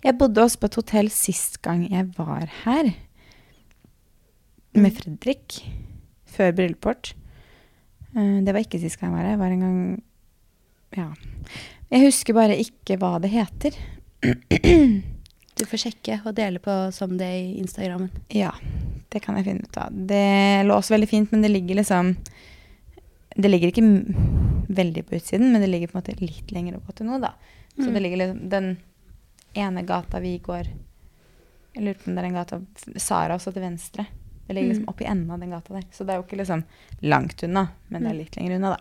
Jeg 0.05 0.15
bodde 0.17 0.41
også 0.41 0.57
på 0.63 0.69
et 0.71 0.77
hotell 0.81 1.11
sist 1.13 1.59
gang 1.65 1.83
jeg 1.91 2.07
var 2.17 2.47
her. 2.63 2.89
Med 4.77 4.95
Fredrik. 4.97 5.59
Før 6.29 6.53
bryllupet 6.57 6.89
vårt. 6.89 7.11
Eh, 8.17 8.39
Det 8.45 8.53
var 8.55 8.61
ikke 8.65 8.81
sist 8.81 8.97
gang 9.01 9.13
jeg 9.13 9.17
var 9.19 9.25
her. 9.27 9.35
Jeg 9.35 9.41
var 9.43 9.53
en 9.57 9.65
gang 9.65 9.79
Ja. 10.97 11.07
Jeg 11.91 12.05
husker 12.05 12.33
bare 12.37 12.57
ikke 12.61 12.97
hva 13.01 13.15
det 13.21 13.29
heter. 13.33 13.77
Du 15.59 15.65
får 15.67 15.81
sjekke 15.81 16.21
og 16.25 16.35
dele 16.37 16.59
på 16.63 16.71
som 16.95 17.17
det 17.19 17.27
i 17.35 17.57
Instagrammen. 17.59 18.09
Ja, 18.31 18.53
det 19.11 19.19
kan 19.25 19.35
jeg 19.35 19.45
finne 19.49 19.65
ut 19.67 19.77
av. 19.81 19.91
Det 19.91 20.63
lå 20.67 20.75
også 20.77 20.93
veldig 20.95 21.09
fint, 21.11 21.31
men 21.33 21.41
det 21.43 21.49
ligger 21.51 21.75
liksom 21.81 22.13
Det 23.35 23.49
ligger 23.51 23.71
ikke 23.71 23.83
veldig 24.69 25.03
på 25.09 25.15
utsiden, 25.17 25.51
men 25.51 25.61
det 25.61 25.67
ligger 25.69 25.87
på 25.91 25.97
en 25.97 26.01
måte 26.03 26.15
litt 26.21 26.51
lenger 26.55 26.79
gå 26.79 26.95
til 26.95 27.07
nå, 27.09 27.19
da. 27.23 27.33
Så 27.75 27.87
Mm. 27.89 27.93
det 27.93 28.01
ligger 28.03 28.17
liksom 28.17 28.49
den 28.49 28.77
ene 29.55 29.83
gata 29.87 30.19
vi 30.19 30.37
går 30.39 30.67
Jeg 31.75 31.83
lurer 31.83 31.93
på 31.99 32.07
om 32.09 32.15
det 32.15 32.23
er 32.23 32.27
en 32.27 32.33
gata 32.39 32.61
Sara 32.97 33.35
også 33.35 33.53
til 33.53 33.61
venstre. 33.61 34.05
Det 34.47 34.55
ligger 34.55 34.69
liksom 34.69 34.85
Mm. 34.85 34.89
oppi 34.89 35.05
enden 35.05 35.31
av 35.31 35.39
den 35.39 35.49
gata 35.51 35.73
der. 35.73 35.83
Så 35.91 36.05
det 36.05 36.09
er 36.09 36.17
jo 36.17 36.23
ikke 36.23 36.37
liksom 36.39 36.63
langt 37.01 37.43
unna, 37.43 37.67
men 37.89 38.01
det 38.03 38.09
er 38.09 38.13
Mm. 38.15 38.17
litt 38.19 38.35
lenger 38.37 38.55
unna, 38.55 38.69
da. 38.69 38.77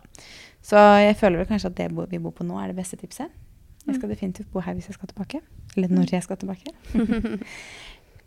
Så 0.62 0.76
jeg 1.06 1.16
føler 1.16 1.36
vel 1.38 1.46
kanskje 1.46 1.66
at 1.66 1.74
det 1.76 2.10
vi 2.10 2.18
bor 2.18 2.32
på 2.32 2.44
nå, 2.46 2.58
er 2.62 2.68
det 2.68 2.76
beste 2.76 2.96
tipset. 2.96 3.28
Jeg 3.88 3.96
skal 3.96 4.10
definitivt 4.12 4.50
bo 4.52 4.60
her 4.64 4.76
hvis 4.76 4.88
jeg 4.90 4.94
skal 4.98 5.08
tilbake. 5.10 5.40
Eller 5.76 5.88
når 5.92 6.12
jeg 6.12 6.22
skal 6.26 6.36
tilbake. 6.40 6.72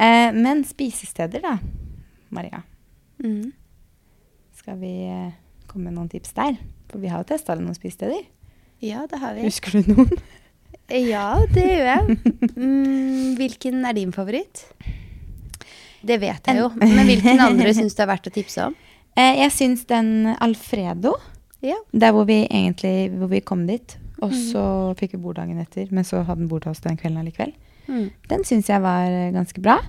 Eh, 0.02 0.32
men 0.34 0.63
spisesteder, 0.65 1.43
da, 1.43 1.52
Maria. 2.34 2.63
Mm. 3.21 3.52
Skal 4.58 4.80
vi 4.82 4.93
eh, 5.06 5.28
komme 5.69 5.91
med 5.91 5.93
noen 6.00 6.08
tips 6.10 6.32
der? 6.34 6.56
For 6.89 6.97
vi 7.04 7.12
har 7.12 7.21
jo 7.21 7.28
testa 7.30 7.54
noen 7.60 7.76
spisesteder. 7.78 8.24
Ja, 8.82 9.04
det 9.12 9.19
har 9.21 9.36
vi. 9.38 9.43
Husker 9.45 9.76
du 9.78 9.91
noen? 9.91 10.15
Ja, 10.89 11.28
det 11.54 11.67
gjør 11.67 11.86
jeg. 11.91 12.17
Mm, 12.62 13.36
hvilken 13.38 13.86
er 13.86 13.93
din 14.00 14.10
favoritt? 14.15 14.63
Det 16.02 16.17
vet 16.24 16.50
jeg 16.50 16.58
jo, 16.63 16.71
men 16.82 17.06
hvilken 17.06 17.39
andre 17.45 17.76
syns 17.78 17.93
du 17.93 18.02
er 18.02 18.10
verdt 18.15 18.32
å 18.32 18.34
tipse 18.39 18.71
om? 18.71 18.80
Eh, 19.19 19.41
jeg 19.43 19.52
syns 19.52 19.82
den 19.89 20.32
Alfredo, 20.39 21.17
Ja. 21.62 21.76
der 21.91 22.13
hvor 22.15 22.24
vi 22.26 22.45
egentlig 22.47 23.12
hvor 23.19 23.28
vi 23.28 23.41
kom 23.43 23.67
dit, 23.67 23.97
og 24.21 24.34
så 24.38 24.63
fikk 24.99 25.15
vi 25.15 25.23
bord 25.23 25.39
dagen 25.39 25.60
etter, 25.62 25.88
men 25.91 26.05
så 26.07 26.21
hadde 26.25 26.43
den 26.43 26.51
bord 26.51 26.65
til 26.65 26.73
oss 26.73 26.84
den 26.84 26.99
kvelden 26.99 27.21
allikevel. 27.23 27.55
Mm. 27.88 28.12
Den 28.29 28.45
syns 28.47 28.69
jeg 28.69 28.84
var 28.84 29.10
eh, 29.10 29.31
ganske 29.34 29.63
bra. 29.63 29.79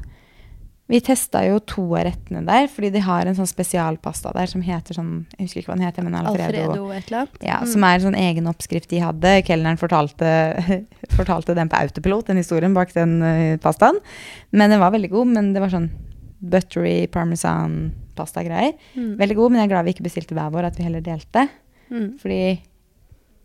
Vi 0.90 0.98
testa 1.00 1.40
jo 1.46 1.60
to 1.64 1.84
av 1.94 2.02
rettene 2.08 2.42
der, 2.44 2.66
fordi 2.68 2.90
de 2.92 3.00
har 3.04 3.24
en 3.24 3.36
sånn 3.38 3.48
spesialpasta 3.48 4.32
der 4.34 4.50
som 4.50 4.64
heter 4.66 4.96
sånn 4.98 5.12
Jeg 5.38 5.46
husker 5.46 5.60
ikke 5.62 5.70
hva 5.70 5.76
den 5.78 5.86
heter, 5.86 6.04
men 6.04 6.16
Alfredo. 6.18 6.64
Alfredo 6.66 6.88
et 6.92 7.06
eller 7.06 7.20
annet. 7.22 7.38
Ja, 7.46 7.60
Mm. 7.62 7.70
Som 7.72 7.84
er 7.86 7.94
en 7.94 8.04
sånn 8.06 8.18
egen 8.18 8.50
oppskrift 8.50 8.90
de 8.90 9.00
hadde. 9.00 9.32
Kelneren 9.46 9.80
fortalte, 9.80 10.32
fortalte 11.18 11.54
den 11.56 11.70
på 11.72 11.78
autopilot, 11.78 12.26
den 12.26 12.42
historien 12.42 12.74
bak 12.74 12.92
den 12.92 13.22
uh, 13.22 13.56
pastaen. 13.62 14.00
Men 14.50 14.74
den 14.74 14.82
var 14.82 14.92
veldig 14.92 15.12
god. 15.14 15.32
Men 15.32 15.52
det 15.54 15.62
var 15.62 15.72
sånn 15.72 15.88
buttery 16.42 17.06
parmesan-pasta-greier. 17.14 18.74
Mm. 18.96 19.14
Veldig 19.20 19.36
god, 19.38 19.52
men 19.52 19.62
jeg 19.62 19.68
er 19.70 19.72
glad 19.72 19.86
vi 19.86 19.94
ikke 19.94 20.08
bestilte 20.10 20.36
hver 20.36 20.50
vår, 20.52 20.68
at 20.68 20.76
vi 20.76 20.88
heller 20.88 21.04
delte. 21.04 21.46
Mm. 21.92 22.18
Fordi 22.20 22.42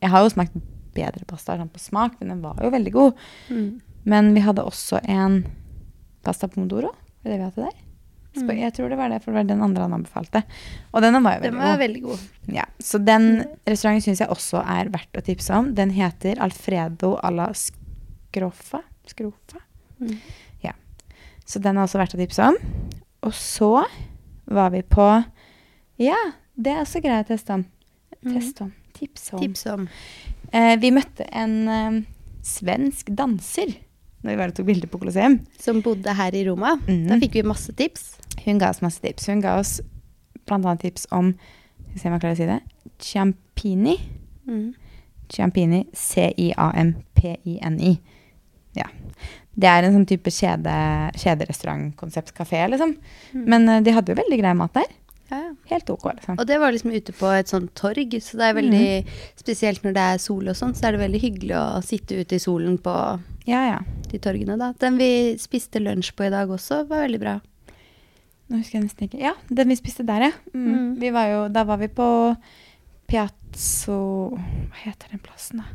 jeg 0.02 0.12
har 0.12 0.26
jo 0.26 0.34
smakt 0.34 0.58
bedre 0.98 1.26
pasta 1.30 1.56
på 1.62 1.82
smak, 1.82 2.18
men 2.20 2.34
den 2.36 2.42
var 2.46 2.60
jo 2.64 2.74
veldig 2.74 2.94
god. 2.96 3.26
Mm. 3.54 3.68
Men 4.08 4.32
vi 4.36 4.44
hadde 4.46 4.66
også 4.68 5.02
en 5.08 5.42
pasta 6.26 6.48
pomodoro. 6.52 6.94
Var 7.24 7.32
det 7.34 7.38
vi 7.38 7.46
hadde 7.50 7.68
der? 7.70 7.84
Mm. 8.38 8.50
Jeg 8.60 8.74
tror 8.78 8.92
det 8.92 8.98
var 9.00 9.10
det, 9.10 9.18
for 9.24 9.32
det 9.34 9.40
var 9.40 9.48
den 9.50 9.62
andre 9.66 9.82
han 9.88 9.96
anbefalte. 9.98 10.44
Og 10.94 11.02
denne 11.02 11.24
var 11.26 11.40
jo 11.40 11.48
Den 11.48 11.56
veldig 11.56 11.64
var 11.64 11.72
god. 11.72 11.80
veldig 11.82 12.02
god. 12.04 12.26
Ja, 12.54 12.66
så 12.80 13.00
den 13.02 13.26
restauranten 13.66 14.04
syns 14.06 14.22
jeg 14.22 14.30
også 14.30 14.62
er 14.62 14.92
verdt 14.94 15.18
å 15.18 15.24
tipse 15.26 15.56
om. 15.58 15.72
Den 15.78 15.90
heter 15.96 16.38
Alfredo 16.44 17.16
à 17.18 17.32
la 17.34 17.48
Scrofa. 17.58 18.84
Scrofa. 19.10 19.64
Mm. 20.00 20.18
Ja. 20.62 20.74
Så 21.46 21.60
den 21.64 21.78
er 21.78 21.88
også 21.88 21.98
verdt 22.02 22.14
å 22.14 22.22
tipse 22.22 22.46
om. 22.52 22.60
Og 23.26 23.34
så 23.34 23.72
var 24.46 24.70
vi 24.76 24.84
på 24.86 25.08
Ja, 25.98 26.20
det 26.56 26.76
er 26.76 26.84
også 26.84 27.02
greit 27.02 27.26
å 27.26 27.34
teste 27.34 27.58
om. 27.58 27.66
Mm. 28.22 28.34
Teste 28.36 28.68
om. 28.68 28.74
Tipse 28.98 29.34
om. 29.36 29.42
Tips 29.42 29.66
om. 29.74 29.88
Eh, 30.56 30.76
vi 30.80 30.94
møtte 30.96 31.28
en 31.36 31.58
eh, 31.68 32.00
svensk 32.46 33.12
danser 33.16 33.76
når 34.24 34.32
vi 34.34 34.40
var 34.40 34.52
og 34.52 34.58
tok 34.58 34.68
bilder 34.68 34.90
på 34.92 35.00
Colosseum. 35.02 35.38
Som 35.62 35.82
bodde 35.86 36.14
her 36.18 36.36
i 36.36 36.44
Roma. 36.48 36.76
Mm. 36.88 37.06
Da 37.12 37.20
fikk 37.22 37.38
vi 37.38 37.46
masse 37.48 37.74
tips. 37.78 38.10
Hun 38.44 38.60
ga 38.62 38.72
oss 38.74 38.82
masse 38.84 39.04
tips. 39.04 39.30
Hun 39.32 39.44
ga 39.44 39.58
oss 39.60 39.78
bl.a. 40.48 40.76
tips 40.82 41.08
om 41.16 41.34
Skal 41.88 41.94
vi 41.94 42.00
se 42.02 42.10
om 42.10 42.16
jeg 42.16 42.24
klarer 42.24 42.36
å 42.36 42.40
si 42.40 42.48
det. 42.50 42.60
Ciampini. 43.02 43.96
Mm. 44.50 44.68
Ciampini. 45.32 45.82
C-i-a-m-p-i-n-i. 45.96 47.94
Ja. 48.78 48.88
Det 49.58 49.70
er 49.72 49.88
en 49.88 49.96
sånn 49.96 50.10
type 50.10 50.30
kjede, 50.34 50.74
kjederestaurantkonsept-kafé, 51.18 52.66
liksom. 52.74 52.94
Mm. 53.34 53.46
Men 53.50 53.70
eh, 53.72 53.84
de 53.86 53.96
hadde 53.96 54.14
jo 54.14 54.20
veldig 54.20 54.42
grei 54.42 54.54
mat 54.58 54.76
der. 54.78 54.92
Helt 55.68 55.90
ok, 55.92 56.06
liksom. 56.16 56.38
Og 56.40 56.48
det 56.48 56.58
var 56.62 56.72
liksom 56.72 56.94
ute 56.96 57.14
på 57.16 57.32
et 57.36 57.52
sånt 57.52 57.74
torg, 57.76 58.14
så 58.24 58.40
det 58.40 58.46
er 58.48 58.56
veldig 58.56 58.88
Spesielt 59.40 59.84
når 59.84 59.98
det 59.98 60.06
er 60.14 60.22
sol 60.24 60.48
og 60.48 60.56
sånn, 60.56 60.76
så 60.78 60.88
er 60.88 60.96
det 60.96 61.02
veldig 61.04 61.22
hyggelig 61.24 61.58
å 61.60 61.66
sitte 61.86 62.22
ute 62.22 62.38
i 62.40 62.44
solen 62.44 62.78
på 62.84 62.94
Ja, 63.48 63.64
ja. 63.68 63.82
de 64.08 64.20
torgene, 64.24 64.56
da. 64.60 64.72
Den 64.80 65.00
vi 65.00 65.10
spiste 65.42 65.82
lunsj 65.84 66.14
på 66.16 66.28
i 66.28 66.32
dag 66.34 66.52
også, 66.52 66.86
var 66.88 67.04
veldig 67.06 67.20
bra. 67.24 67.36
Nå 68.48 68.62
husker 68.62 68.78
jeg 68.78 68.86
nesten 68.86 69.10
ikke. 69.10 69.20
Ja, 69.20 69.34
den 69.52 69.74
vi 69.74 69.76
spiste 69.80 70.08
der, 70.08 70.30
ja. 70.30 70.32
Mm. 70.54 70.70
Mm. 70.72 70.88
Vi 71.02 71.12
var 71.16 71.28
jo, 71.34 71.42
da 71.52 71.66
var 71.68 71.82
vi 71.82 71.92
på 71.92 72.08
Piazzo 73.08 74.00
Hva 74.36 74.80
heter 74.86 75.12
den 75.12 75.24
plassen, 75.24 75.64
da? 75.64 75.68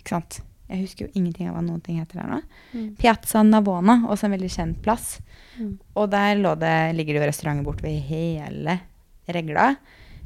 Ikke 0.00 0.16
sant? 0.16 0.42
Jeg 0.68 0.82
husker 0.84 1.06
jo 1.06 1.14
ingenting 1.16 1.48
av 1.48 1.56
hva 1.56 1.62
noen 1.64 1.80
ting 1.84 1.96
heter 1.96 2.20
der 2.20 2.28
nå. 2.28 2.42
Mm. 2.74 2.88
Piazza 3.00 3.40
Navona, 3.44 4.02
også 4.12 4.28
en 4.28 4.34
veldig 4.36 4.50
kjent 4.52 4.82
plass. 4.84 5.14
Mm. 5.56 5.78
Og 5.96 6.10
der 6.12 6.42
det, 6.60 6.74
ligger 6.98 7.16
det 7.16 7.22
jo 7.22 7.28
restauranter 7.30 7.84
ved 7.86 8.00
hele 8.10 8.76
regla. 9.36 9.70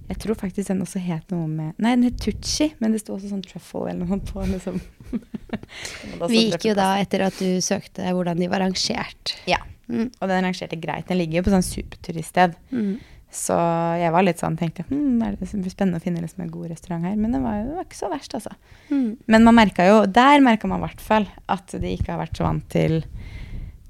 Jeg 0.08 0.18
tror 0.18 0.34
faktisk 0.36 0.68
den 0.68 0.82
også 0.82 1.00
het 1.00 1.30
noe 1.32 1.46
med 1.48 1.76
Nei, 1.80 1.92
den 1.94 2.08
het 2.08 2.18
Tucci, 2.20 2.72
men 2.82 2.92
det 2.92 3.00
sto 3.00 3.14
også 3.16 3.30
sånn 3.30 3.44
truffle 3.46 3.86
eller 3.92 4.04
noe 4.06 4.18
på. 4.26 4.42
liksom. 4.50 4.80
Vi 6.32 6.42
gikk 6.50 6.66
jo 6.70 6.74
da 6.78 6.94
etter 7.02 7.24
at 7.28 7.38
du 7.40 7.60
søkte 7.64 8.10
hvordan 8.12 8.40
de 8.40 8.48
var 8.52 8.64
rangert. 8.64 9.36
Ja, 9.50 9.60
Mm. 9.92 10.06
og 10.22 10.28
den 10.30 10.44
rangerte 10.46 10.76
greit. 10.80 11.08
Den 11.08 11.18
ligger 11.18 11.40
jo 11.40 11.42
på 11.48 11.52
sånn 11.52 11.64
superturiststed. 11.66 12.54
Mm. 12.72 12.92
Så 13.34 13.56
jeg 14.00 14.12
var 14.14 14.22
litt 14.24 14.38
sånn, 14.40 14.54
tenkte 14.56 14.84
hm, 14.88 15.18
er 15.26 15.34
det 15.36 15.48
blir 15.50 15.72
spennende 15.72 15.98
å 15.98 16.04
finne 16.04 16.22
liksom 16.22 16.44
en 16.44 16.52
god 16.52 16.70
restaurant 16.70 17.04
her. 17.04 17.16
Men 17.18 17.32
det 17.34 17.40
var, 17.42 17.58
det 17.66 17.74
var 17.76 17.84
ikke 17.84 17.98
så 17.98 18.08
verst, 18.12 18.32
altså. 18.38 18.54
Mm. 18.90 19.10
Men 19.26 19.44
man 19.44 19.58
merka 19.58 19.84
jo, 19.88 19.98
der 20.06 20.40
merka 20.44 20.70
man 20.70 20.80
i 20.80 20.86
hvert 20.86 21.02
fall 21.04 21.26
at 21.52 21.74
de 21.82 21.92
ikke 21.96 22.12
har 22.14 22.22
vært 22.22 22.38
så 22.40 22.46
vant 22.46 22.64
til 22.72 23.02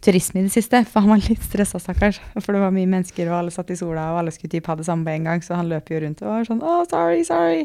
turisme 0.02 0.40
i 0.40 0.42
det 0.48 0.52
siste. 0.52 0.80
For 0.90 1.00
han 1.04 1.12
var 1.12 1.20
litt 1.28 1.42
stressa, 1.46 1.78
stakkars. 1.78 2.18
For 2.42 2.52
det 2.56 2.60
var 2.64 2.72
mye 2.74 2.88
mennesker, 2.90 3.28
og 3.30 3.36
alle 3.38 3.52
satt 3.54 3.70
i 3.70 3.76
sola, 3.78 4.08
og 4.12 4.18
alle 4.22 4.32
skulle 4.34 4.50
typ 4.50 4.66
ha 4.66 4.74
det 4.80 4.86
samme 4.88 5.06
på 5.06 5.12
en 5.14 5.28
gang. 5.30 5.42
Så 5.46 5.54
han 5.58 5.68
løp 5.70 5.92
jo 5.94 6.00
rundt 6.02 6.22
og 6.24 6.28
var 6.32 6.48
sånn 6.48 6.62
Å, 6.62 6.72
sorry, 6.90 7.22
sorry. 7.28 7.62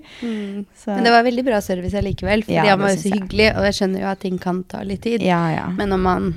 Så, 0.78 0.91
Men 0.93 1.04
det 1.08 1.12
var 1.15 1.26
veldig 1.26 1.45
bra 1.47 1.62
service 1.65 1.97
allikevel, 1.97 2.43
fordi 2.45 2.60
Ja, 2.60 2.67
han 2.76 2.80
var 2.86 2.93
jo 2.93 3.02
så 3.02 3.13
hyggelig, 3.15 3.50
og 3.58 3.65
jeg 3.69 3.78
skjønner 3.80 4.06
jo 4.06 4.12
at 4.13 4.19
ting 4.21 4.38
kan 4.39 4.63
ta 4.69 4.84
litt 4.86 5.02
tid. 5.08 5.21
ja, 5.26 5.41
ja. 5.56 5.67
Men 5.78 5.89
når 5.95 6.04
man 6.06 6.30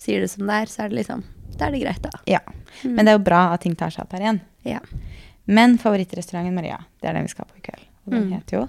sier 0.00 0.20
det 0.22 0.30
som 0.32 0.46
det 0.46 0.54
er, 0.62 0.66
så 0.72 0.84
er 0.86 0.88
det 0.94 1.00
liksom 1.02 1.24
Da 1.58 1.66
er 1.66 1.72
det 1.74 1.80
greit, 1.82 2.02
da. 2.02 2.10
ja. 2.26 2.38
Men 2.84 3.04
det 3.04 3.12
er 3.12 3.18
jo 3.18 3.24
bra 3.26 3.40
at 3.52 3.60
ting 3.66 3.74
tar 3.76 3.90
seg 3.90 4.06
opp 4.06 4.12
her 4.16 4.20
igjen. 4.24 4.40
Ja. 4.64 4.78
Men 5.50 5.74
favorittrestauranten 5.82 6.54
Maria, 6.54 6.78
det 7.02 7.08
er 7.10 7.18
den 7.18 7.26
vi 7.26 7.32
skal 7.34 7.44
på 7.50 7.58
i 7.58 7.64
kveld. 7.66 7.82
Og 8.06 8.12
den 8.14 8.28
Mm. 8.28 8.32
heter 8.38 8.56
jo 8.60 8.68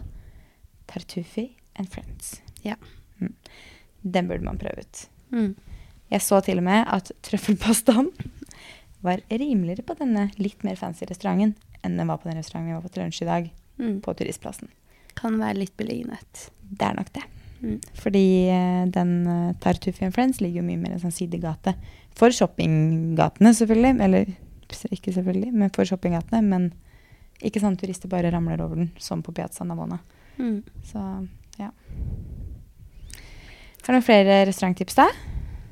Tartufi 0.87 1.51
and 1.77 1.87
Friends. 1.89 2.41
Ja. 2.63 2.75
Mm. 3.21 3.33
Den 4.01 4.27
burde 4.27 4.43
man 4.43 4.57
prøve 4.57 4.79
ut. 4.81 5.07
Mm. 5.31 5.55
Jeg 6.11 6.21
så 6.25 6.41
til 6.43 6.59
og 6.59 6.65
med 6.67 6.85
at 6.91 7.11
trøffelpastaen 7.23 8.09
var 9.05 9.21
rimeligere 9.31 9.85
på 9.87 9.95
denne 9.97 10.27
litt 10.37 10.63
mer 10.67 10.75
fancy 10.79 11.07
restauranten 11.09 11.55
enn 11.81 11.95
den 11.97 12.09
var 12.11 12.19
på 12.21 12.29
den 12.29 12.37
restauranten 12.37 12.69
vi 12.69 12.75
var 12.77 12.83
på 12.85 12.91
til 12.93 13.03
lunsj 13.05 13.23
i 13.23 13.29
dag, 13.31 13.51
Mm. 13.81 13.95
på 14.05 14.13
turistplassen. 14.13 14.67
Kan 15.17 15.39
være 15.41 15.57
litt 15.57 15.71
beliggenhet. 15.79 16.49
Det 16.69 16.85
er 16.85 16.93
nok 16.93 17.07
det. 17.15 17.23
Mm. 17.63 17.79
Fordi 17.97 18.23
eh, 18.53 18.83
den 18.93 19.13
uh, 19.25 19.53
Tartufi 19.63 20.05
and 20.05 20.13
Friends 20.13 20.37
ligger 20.41 20.61
jo 20.61 20.67
mye 20.67 20.77
mer 20.77 20.91
i 20.91 20.97
en 20.99 21.01
sånn 21.01 21.15
sidegate. 21.15 21.73
For 22.13 22.29
shoppinggatene, 22.35 23.53
selvfølgelig. 23.57 23.95
Eller 24.05 24.29
ikke 24.93 25.15
selvfølgelig, 25.15 25.49
men 25.55 25.73
for 25.73 25.89
shoppinggatene. 25.89 26.43
Men 26.45 26.67
ikke 27.41 27.63
sånn 27.63 27.79
turister 27.81 28.11
bare 28.11 28.29
ramler 28.35 28.61
over 28.61 28.75
den, 28.83 28.91
som 29.01 29.23
på 29.25 29.33
Piazza 29.33 29.65
Navona. 29.65 29.97
Mm. 30.37 30.61
Så 30.85 31.01
ja. 31.57 31.71
Har 33.81 33.87
du 33.87 33.97
noen 33.97 34.05
flere 34.05 34.43
restauranttips, 34.45 34.99
da? 34.99 35.07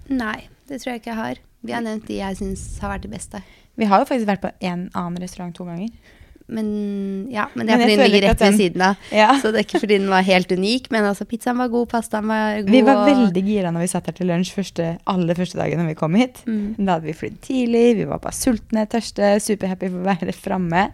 Nei, 0.10 0.48
det 0.70 0.82
tror 0.82 0.94
jeg 0.94 1.04
ikke 1.04 1.14
jeg 1.14 1.20
har. 1.20 1.42
Vi 1.66 1.76
har 1.76 1.84
nevnt 1.84 2.08
de 2.08 2.22
jeg 2.22 2.40
syns 2.40 2.64
har 2.84 2.96
vært 2.96 3.06
de 3.06 3.12
beste. 3.12 3.42
Vi 3.80 3.88
har 3.88 4.02
jo 4.02 4.08
faktisk 4.10 4.30
vært 4.30 4.44
på 4.44 4.52
en 4.66 4.88
annen 4.94 5.22
restaurant 5.22 5.56
to 5.56 5.68
ganger. 5.68 5.92
Men 6.50 7.30
ja, 7.30 7.46
men 7.54 7.68
det 7.68 7.76
er 7.76 7.84
fordi 7.84 7.98
den 8.00 8.10
ligger 8.10 8.26
rett 8.32 8.42
ved 8.42 8.56
siden 8.58 8.84
av. 8.88 9.10
Ja. 9.14 9.30
Så 9.38 9.52
det 9.54 9.62
er 9.62 9.68
ikke 9.68 9.82
fordi 9.84 10.00
den 10.00 10.10
var 10.10 10.26
helt 10.26 10.50
unik, 10.50 10.90
men 10.94 11.06
altså 11.06 11.28
pizzaen 11.30 11.60
var 11.62 11.70
god, 11.70 11.86
pastaen 11.92 12.30
var 12.32 12.64
god. 12.64 12.72
Vi 12.74 12.82
var 12.88 13.04
veldig 13.06 13.44
gira 13.46 13.74
når 13.76 13.86
vi 13.86 13.92
satt 13.92 14.10
her 14.10 14.18
til 14.18 14.32
lunsj 14.32 14.54
første, 14.58 14.88
alle 15.14 15.36
første 15.38 15.60
dagen 15.62 15.82
når 15.84 15.92
vi 15.92 15.98
kom 16.00 16.18
hit. 16.18 16.42
Mm. 16.50 16.64
Da 16.80 16.96
hadde 16.96 17.06
vi 17.06 17.18
flydd 17.22 17.38
tidlig, 17.46 17.86
vi 18.02 18.08
var 18.10 18.24
bare 18.24 18.38
sultne, 18.38 18.88
tørste, 18.90 19.36
superhappy 19.46 19.92
for 19.92 20.02
å 20.02 20.10
være 20.10 20.38
framme. 20.48 20.88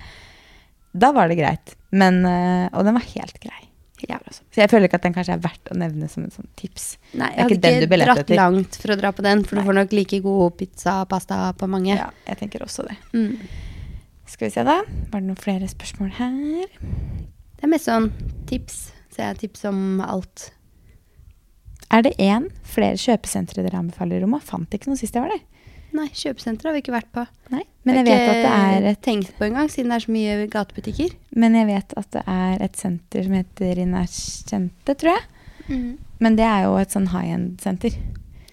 Da 0.96 1.14
var 1.16 1.32
det 1.32 1.40
greit. 1.40 1.78
Men, 1.96 2.20
eh, 2.28 2.68
og 2.76 2.84
den 2.88 3.00
var 3.00 3.08
helt 3.16 3.40
grei. 3.44 3.65
Ja. 4.10 4.20
Så 4.30 4.62
jeg 4.62 4.70
føler 4.72 4.90
ikke 4.90 5.00
at 5.00 5.06
den 5.08 5.16
kanskje 5.16 5.36
er 5.38 5.44
verdt 5.44 5.72
å 5.74 5.78
nevne 5.80 6.10
som 6.12 6.26
en 6.26 6.34
sånn 6.34 6.50
tips. 6.60 6.96
Nei, 7.14 7.30
jeg 7.34 7.48
hadde 7.48 7.56
ikke 7.58 7.86
ikke 7.88 8.02
dratt 8.04 8.24
etter. 8.24 8.40
langt 8.40 8.78
for 8.82 8.94
å 8.94 8.98
dra 9.00 9.12
på 9.16 9.26
den, 9.26 9.46
for 9.48 9.58
Nei. 9.58 9.64
du 9.64 9.70
får 9.70 9.78
nok 9.80 9.96
like 9.98 10.20
god 10.26 10.58
pizza 10.60 10.98
og 11.04 11.10
pasta 11.14 11.40
på 11.58 11.70
mange. 11.72 11.96
Ja, 11.96 12.12
jeg 12.30 12.42
tenker 12.44 12.66
også 12.66 12.86
det. 12.90 12.98
Mm. 13.16 13.40
Skal 14.30 14.50
vi 14.50 14.54
se, 14.56 14.66
da. 14.66 14.80
Var 14.84 15.22
det 15.22 15.28
noen 15.30 15.42
flere 15.42 15.70
spørsmål 15.70 16.14
her? 16.18 16.78
Det 17.56 17.66
er 17.66 17.72
mest 17.72 17.90
sånn 17.90 18.12
tips. 18.50 18.80
Så 19.14 19.22
jeg 19.24 19.32
har 19.32 19.40
tips 19.40 19.66
om 19.70 20.02
alt. 20.04 20.50
Er 21.94 22.04
det 22.04 22.16
én 22.20 22.50
flere 22.68 22.98
kjøpesentre 23.00 23.64
dere 23.64 23.80
anbefaler 23.80 24.18
i 24.18 24.24
rommet 24.26 24.44
Fant 24.44 24.74
ikke 24.74 24.90
noe 24.90 25.00
sist 25.00 25.16
jeg 25.16 25.24
var 25.24 25.32
der. 25.32 25.44
Nei, 25.96 26.10
kjøpesenter 26.12 26.70
har 26.70 26.76
vi 26.76 26.82
ikke 26.84 26.96
vært 26.96 27.12
på. 27.16 27.24
Nei, 27.54 27.62
men 27.88 28.00
jeg 28.02 28.08
vet 28.10 28.26
at 28.26 28.42
det 28.42 28.52
er 28.52 28.88
et 28.92 29.02
tenkt 29.06 29.36
på 29.38 29.48
engang, 29.48 29.70
siden 29.72 29.94
det 29.94 30.00
er 30.00 30.06
så 30.06 30.16
mye 30.16 30.48
gatebutikker. 30.52 31.14
Men 31.40 31.56
jeg 31.56 31.70
vet 31.70 31.96
at 32.02 32.10
det 32.16 32.24
er 32.36 32.66
et 32.66 32.80
senter 32.80 33.28
som 33.28 33.38
heter 33.38 33.76
Rinascente, 33.80 34.96
tror 34.96 35.14
jeg. 35.14 35.28
Men 36.20 36.38
det 36.38 36.46
er 36.48 36.66
jo 36.68 36.76
et 36.80 36.94
sånn 36.94 37.10
high 37.14 37.34
end-senter. 37.36 37.96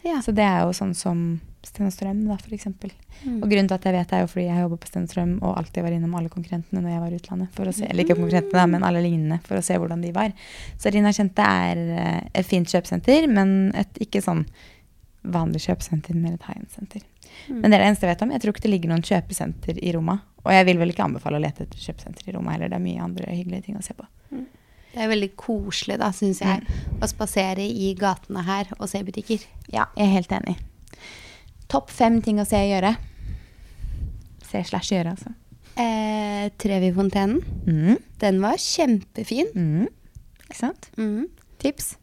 Ja. 0.03 0.21
Så 0.25 0.35
det 0.35 0.45
er 0.47 0.65
jo 0.67 0.75
sånn 0.77 0.95
som 0.99 1.25
Sten 1.63 1.87
og 1.87 1.93
Strøm, 1.95 2.25
da, 2.27 2.37
for 2.43 2.55
eksempel. 2.57 2.91
Mm. 3.23 3.37
Og 3.39 3.45
grunnen 3.47 3.69
til 3.71 3.77
at 3.77 3.85
jeg 3.87 3.95
vet 3.95 4.11
det, 4.11 4.19
er 4.19 4.25
jo 4.25 4.31
fordi 4.33 4.47
jeg 4.49 4.65
jobber 4.65 4.81
på 4.83 4.91
Sten 4.91 5.37
og 5.37 5.53
alltid 5.61 5.87
var 5.87 5.95
innom 5.95 6.17
alle 6.19 6.33
konkurrentene 6.33 6.83
når 6.83 6.91
jeg 6.91 7.03
var 7.05 7.13
i 7.13 7.21
utlandet. 7.21 7.53
For 7.55 7.71
å 7.71 7.75
se, 7.77 7.87
eller 7.87 8.03
ikke 8.03 8.19
konkurrentene, 8.19 8.59
da, 8.59 8.67
men 8.73 8.87
alle 8.89 9.05
lignende, 9.05 9.39
for 9.47 9.61
å 9.61 9.65
se 9.65 9.79
hvordan 9.79 10.03
de 10.03 10.11
var. 10.17 10.35
Så 10.83 10.91
Rinascente 10.91 11.47
er 11.47 11.85
eh, 12.03 12.21
et 12.43 12.49
fint 12.49 12.67
kjøpesenter, 12.67 13.29
men 13.31 13.71
et 13.79 14.03
ikke 14.03 14.25
sånn 14.25 14.43
vanlig 15.23 15.63
kjøpesenter, 15.69 16.19
men 16.19 16.35
et 16.35 16.49
high 16.49 16.59
end-senter. 16.59 17.07
Mm. 17.49 17.61
Men 17.61 17.71
det 17.71 17.77
er 17.77 17.83
det 17.83 17.88
eneste 17.90 18.07
jeg 18.07 18.14
vet 18.16 18.23
om. 18.27 18.31
Jeg 18.35 18.40
tror 18.42 18.53
ikke 18.55 18.62
det 18.66 18.71
ligger 18.73 18.92
noen 18.92 19.03
kjøpesenter 19.09 19.79
i 19.83 19.92
Roma. 19.97 20.18
Og 20.45 20.53
jeg 20.53 20.66
vil 20.66 20.79
vel 20.79 20.90
ikke 20.90 21.05
anbefale 21.07 21.38
å 21.38 21.42
lete 21.42 21.64
etter 21.66 21.79
kjøpesenter 21.79 22.29
i 22.29 22.33
Roma 22.37 22.53
heller. 22.57 22.68
Det 22.73 22.79
er 22.81 22.85
mye 22.87 23.03
andre 23.05 23.31
hyggelige 23.35 23.64
ting 23.68 23.77
å 23.79 23.83
se 23.85 23.95
på. 23.95 24.07
Det 24.92 25.01
er 25.01 25.09
veldig 25.09 25.31
koselig, 25.40 25.97
da, 26.03 26.11
syns 26.12 26.40
jeg, 26.45 26.61
Mm. 26.61 26.99
å 27.01 27.09
spasere 27.09 27.64
i 27.64 27.95
gatene 27.97 28.42
her 28.45 28.66
og 28.79 28.88
se 28.90 29.01
butikker. 29.03 29.40
Ja, 29.73 29.87
jeg 29.97 30.07
er 30.07 30.12
helt 30.18 30.29
enig. 30.37 30.57
Topp 31.68 31.88
fem 31.90 32.21
ting 32.21 32.37
å 32.38 32.45
se 32.47 32.57
og 32.61 32.68
gjøre. 32.75 32.97
Se 34.51 34.61
slash 34.68 34.90
gjøre, 34.92 35.14
altså. 35.16 35.33
Eh, 35.81 36.51
Trevi-fontenen. 36.61 37.40
Mm. 37.64 37.97
Den 38.21 38.40
var 38.42 38.59
kjempefin. 38.61 39.49
Mm. 39.57 39.87
Ikke 40.45 40.59
sant? 40.59 40.90
Mm. 40.99 41.29
Tips. 41.62 41.95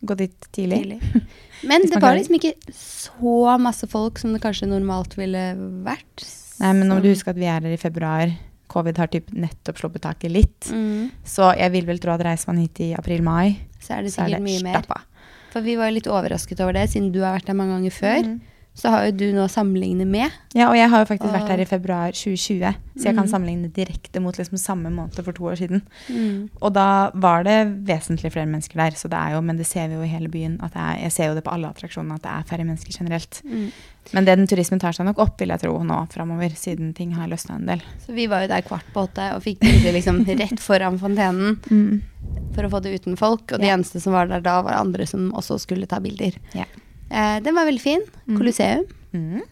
Gå 0.00 0.14
dit 0.14 0.48
tidlig. 0.54 0.82
Tidlig. 0.82 1.22
Men 1.66 1.86
det 1.90 2.00
var 2.02 2.14
liksom 2.14 2.36
ikke 2.38 2.54
så 2.74 3.56
masse 3.58 3.88
folk 3.90 4.20
som 4.20 4.34
det 4.34 4.42
kanskje 4.44 4.68
normalt 4.70 5.16
ville 5.18 5.42
vært. 5.86 6.26
Nei, 6.58 6.72
men 6.74 6.86
nå 6.86 6.98
må 6.98 7.02
du 7.04 7.10
huske 7.10 7.32
at 7.32 7.38
vi 7.38 7.48
er 7.48 7.58
her 7.58 7.74
i 7.74 7.80
februar. 7.80 8.30
Covid 8.68 8.98
har 9.00 9.08
typ 9.10 9.30
nettopp 9.32 9.80
sluppet 9.80 10.04
taket 10.04 10.30
litt. 10.34 10.68
mm. 10.70 11.24
Så 11.24 11.50
jeg 11.56 11.72
vil 11.72 11.86
vel 11.88 12.00
tro 12.02 12.12
at 12.14 12.24
reiser 12.26 12.50
man 12.52 12.60
hit 12.62 12.82
i 12.84 12.92
april-mai, 12.98 13.56
Så 13.80 13.96
er 13.96 14.04
det 14.04 14.12
så 14.12 14.22
er 14.26 14.34
sikkert 14.34 14.44
det 14.44 14.44
mye 14.44 14.62
mer. 14.66 15.06
For 15.48 15.64
vi 15.64 15.78
var 15.80 15.88
jo 15.88 15.96
litt 15.96 16.10
overrasket 16.12 16.60
over 16.60 16.76
det, 16.76 16.90
siden 16.92 17.10
du 17.14 17.22
har 17.24 17.38
vært 17.38 17.48
der 17.48 17.56
mange 17.56 17.78
ganger 17.78 17.94
før. 17.96 18.22
Mhm. 18.26 18.40
Så 18.78 18.92
har 18.92 19.08
jo 19.08 19.12
du 19.18 19.24
noe 19.34 19.48
å 19.48 19.50
sammenligne 19.50 20.04
med. 20.06 20.30
Ja, 20.54 20.68
og 20.70 20.76
jeg 20.78 20.86
har 20.92 21.00
jo 21.02 21.08
faktisk 21.08 21.32
vært 21.34 21.48
her 21.50 21.58
i 21.58 21.66
februar 21.66 22.12
2020, 22.14 22.76
så 22.94 23.08
jeg 23.08 23.14
kan 23.16 23.24
Mhm. 23.26 23.30
sammenligne 23.32 23.70
direkte 23.74 24.20
mot 24.22 24.36
liksom 24.38 24.56
samme 24.56 24.92
måned 24.94 25.18
for 25.24 25.32
to 25.34 25.42
år 25.50 25.56
siden. 25.58 25.82
Mm. 26.08 26.48
Og 26.62 26.72
da 26.72 27.10
var 27.14 27.42
det 27.42 27.56
vesentlig 27.84 28.30
flere 28.30 28.46
mennesker 28.46 28.76
der, 28.78 28.90
så 28.94 29.10
det 29.10 29.18
er 29.18 29.34
jo, 29.34 29.40
men 29.42 29.56
det 29.58 29.66
ser 29.66 29.88
vi 29.88 29.94
jo 29.98 30.02
i 30.02 30.06
hele 30.06 30.28
byen. 30.30 30.60
At 30.62 30.72
det 30.74 30.80
er, 30.80 31.02
jeg 31.02 31.12
ser 31.12 31.26
jo 31.26 31.34
det 31.34 31.44
på 31.44 31.52
alle 31.52 31.66
attraksjonene 31.74 32.14
at 32.14 32.22
det 32.22 32.30
er 32.30 32.46
færre 32.56 32.64
mennesker 32.70 32.98
generelt. 33.02 33.42
Mm. 33.44 33.72
Men 34.14 34.24
den 34.24 34.46
turismen 34.46 34.80
tar 34.80 34.92
seg 34.92 35.04
nok 35.06 35.18
opp, 35.18 35.36
vil 35.40 35.48
jeg 35.48 35.60
tro, 35.60 35.74
nå 35.82 36.08
framover, 36.14 36.50
siden 36.56 36.94
ting 36.94 37.12
har 37.18 37.26
løsna 37.28 37.56
en 37.58 37.66
del. 37.66 37.82
Så 38.06 38.14
vi 38.14 38.26
var 38.30 38.42
jo 38.46 38.48
der 38.54 38.62
kvart 38.62 38.86
på 38.94 39.08
åtte 39.08 39.34
og 39.34 39.42
fikk 39.42 39.58
bilder 39.60 39.92
liksom 39.92 40.22
rett 40.38 40.60
foran 40.62 40.98
fontenen 41.02 41.58
for 42.54 42.62
å 42.62 42.70
få 42.70 42.80
det 42.82 42.94
uten 43.02 43.16
folk. 43.18 43.52
Og 43.52 43.58
de 43.60 43.66
eneste 43.74 44.00
som 44.00 44.12
var 44.14 44.28
der 44.30 44.40
da, 44.40 44.62
var 44.62 44.78
andre 44.78 45.04
som 45.04 45.32
også 45.32 45.58
skulle 45.60 45.86
ta 45.90 45.98
bilder. 45.98 46.38
Ja. 46.54 46.64
Eh, 47.10 47.38
den 47.44 47.54
var 47.56 47.68
veldig 47.68 47.82
fin. 47.82 48.04
Mhm. 48.26 48.36
Colosseum. 48.38 48.84
Mm. 49.12 49.42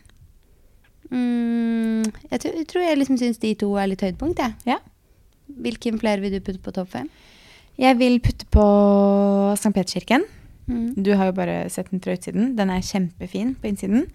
Mm, 1.11 2.03
jeg, 2.31 2.41
tror, 2.41 2.53
jeg 2.57 2.67
tror 2.67 2.83
jeg 2.83 2.99
liksom 2.99 3.19
syns 3.21 3.39
de 3.43 3.55
to 3.59 3.71
er 3.79 3.91
litt 3.91 4.03
høydepunkt, 4.03 4.43
jeg. 4.43 4.57
Ja. 4.67 4.81
Hvilken 5.47 6.01
flere 6.03 6.21
vil 6.25 6.35
du 6.35 6.41
putte 6.43 6.63
på 6.63 6.75
topp 6.75 6.91
fem? 6.97 7.09
Jeg 7.79 7.99
vil 8.01 8.19
putte 8.25 8.49
på 8.51 8.65
St. 9.55 9.73
Peterskirken. 9.77 10.25
Mm. 10.67 10.97
Du 10.99 11.13
har 11.15 11.31
jo 11.31 11.37
bare 11.37 11.57
sett 11.71 11.93
den 11.93 12.03
fra 12.03 12.17
utsiden. 12.17 12.55
Den 12.59 12.73
er 12.73 12.85
kjempefin 12.85 13.55
på 13.61 13.71
innsiden. 13.71 14.09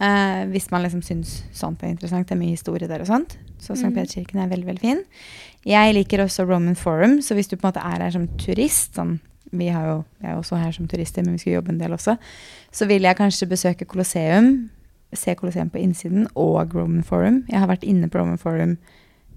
Eh, 0.00 0.42
hvis 0.52 0.70
man 0.72 0.84
liksom 0.84 1.02
syns 1.04 1.40
sånt 1.56 1.82
er 1.82 1.92
interessant. 1.92 2.28
Det 2.28 2.36
er 2.36 2.40
mye 2.40 2.54
historie 2.54 2.88
der 2.88 3.02
og 3.02 3.10
sånt. 3.10 3.36
Så 3.58 3.74
St. 3.74 3.90
Mm. 3.90 3.96
Peterskirken 3.98 4.40
er 4.40 4.52
veldig, 4.52 4.68
veldig 4.70 4.84
fin. 4.84 5.02
Jeg 5.68 5.96
liker 5.96 6.22
også 6.24 6.46
Roman 6.48 6.78
Forum, 6.78 7.18
så 7.20 7.36
hvis 7.36 7.50
du 7.50 7.56
på 7.56 7.66
en 7.66 7.72
måte 7.72 7.84
er 7.84 8.04
her 8.06 8.14
som 8.14 8.28
turist 8.40 8.96
sånn, 8.96 9.18
Vi 9.52 9.68
har 9.68 9.86
jo, 9.88 9.96
vi 10.20 10.28
er 10.28 10.36
jo 10.36 10.42
også 10.44 10.58
her 10.60 10.72
som 10.72 10.86
turister, 10.88 11.24
men 11.26 11.34
vi 11.34 11.42
skal 11.42 11.56
jobbe 11.58 11.72
en 11.72 11.80
del 11.80 11.92
også. 11.96 12.16
Så 12.72 12.86
vil 12.86 13.02
jeg 13.02 13.18
kanskje 13.18 13.48
besøke 13.50 13.86
Colosseum. 13.90 14.68
Se 15.12 15.34
Colosseum 15.34 15.70
på 15.74 15.80
innsiden 15.82 16.28
og 16.38 16.74
Roman 16.74 17.02
Forum. 17.02 17.40
Jeg 17.50 17.58
har 17.58 17.66
vært 17.70 17.82
inne 17.88 18.06
på 18.08 18.20
Roman 18.20 18.38
Forum 18.38 18.76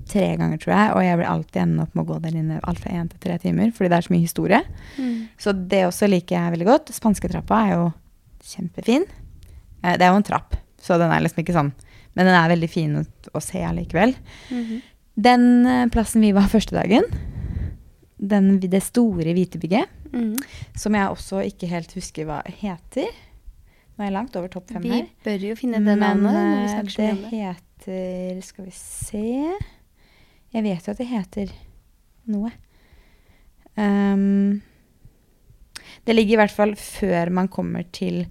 tre 0.09 0.25
ganger, 0.37 0.59
tror 0.59 0.73
jeg, 0.75 0.91
og 0.97 1.03
jeg 1.05 1.17
vil 1.17 1.29
alltid 1.31 1.61
ende 1.63 1.83
opp 1.85 1.93
med 1.95 2.03
å 2.03 2.07
gå 2.11 2.17
der 2.25 2.35
inne 2.35 2.59
alt 2.67 2.81
fra 2.83 2.91
én 2.91 3.07
til 3.09 3.21
tre 3.23 3.37
timer, 3.39 3.71
fordi 3.71 3.89
det 3.89 3.97
er 3.97 4.05
så 4.05 4.13
mye 4.13 4.25
historie. 4.25 4.59
Mm. 4.99 5.13
Så 5.39 5.53
det 5.71 5.79
også 5.87 6.09
liker 6.11 6.35
jeg 6.35 6.53
veldig 6.57 6.67
godt. 6.67 6.91
Spansketrappa 6.93 7.61
er 7.63 7.71
jo 7.77 7.85
kjempefin. 8.53 9.05
Eh, 9.81 9.95
Det 9.97 10.03
er 10.05 10.11
jo 10.11 10.19
en 10.19 10.27
trapp, 10.27 10.57
så 10.81 10.99
den 10.99 11.11
er 11.11 11.23
liksom 11.23 11.43
ikke 11.43 11.55
sånn 11.55 11.71
Men 12.15 12.27
den 12.27 12.35
er 12.35 12.49
veldig 12.51 12.69
fin 12.69 12.91
å, 12.99 13.05
å 13.33 13.41
se 13.41 13.63
allikevel. 13.65 14.11
Mhm. 14.51 14.81
Den 15.15 15.65
eh, 15.65 15.87
plassen 15.89 16.21
vi 16.21 16.31
var 16.35 16.51
første 16.51 16.75
dagen, 16.75 17.03
den, 18.19 18.59
det 18.59 18.83
store 18.85 19.33
hvite 19.33 19.57
bygget, 19.61 19.89
Mm. 20.13 20.35
som 20.77 20.93
jeg 20.95 21.09
også 21.09 21.39
ikke 21.49 21.67
helt 21.71 21.93
husker 21.97 22.25
hva 22.29 22.41
heter 22.45 23.07
Nå 23.93 24.01
er 24.03 24.07
jeg 24.07 24.13
langt 24.13 24.35
over 24.35 24.47
topp 24.49 24.71
fem 24.73 24.81
Vi 24.81 24.89
her. 24.93 25.07
bør 25.25 25.43
jo 25.49 25.55
finne 25.55 25.79
det 25.85 25.97
navnet 26.01 26.33
når 26.33 26.45
vi 26.49 26.63
eh, 26.63 26.69
snakker 26.73 26.95
det 26.97 27.09
om 27.11 27.21
det. 27.23 27.31
heter 27.39 28.41
Skal 28.41 28.65
vi 28.65 28.71
se 28.77 29.23
Jeg 30.53 30.63
vet 30.63 30.87
jo 30.87 30.91
at 30.93 30.97
det 31.01 31.07
heter 31.09 31.51
noe. 32.33 32.51
Um, 33.77 34.61
det 36.05 36.15
ligger 36.15 36.33
i 36.37 36.41
hvert 36.43 36.53
fall 36.53 36.75
før 36.77 37.29
man 37.33 37.47
kommer 37.47 37.83
til 37.91 38.25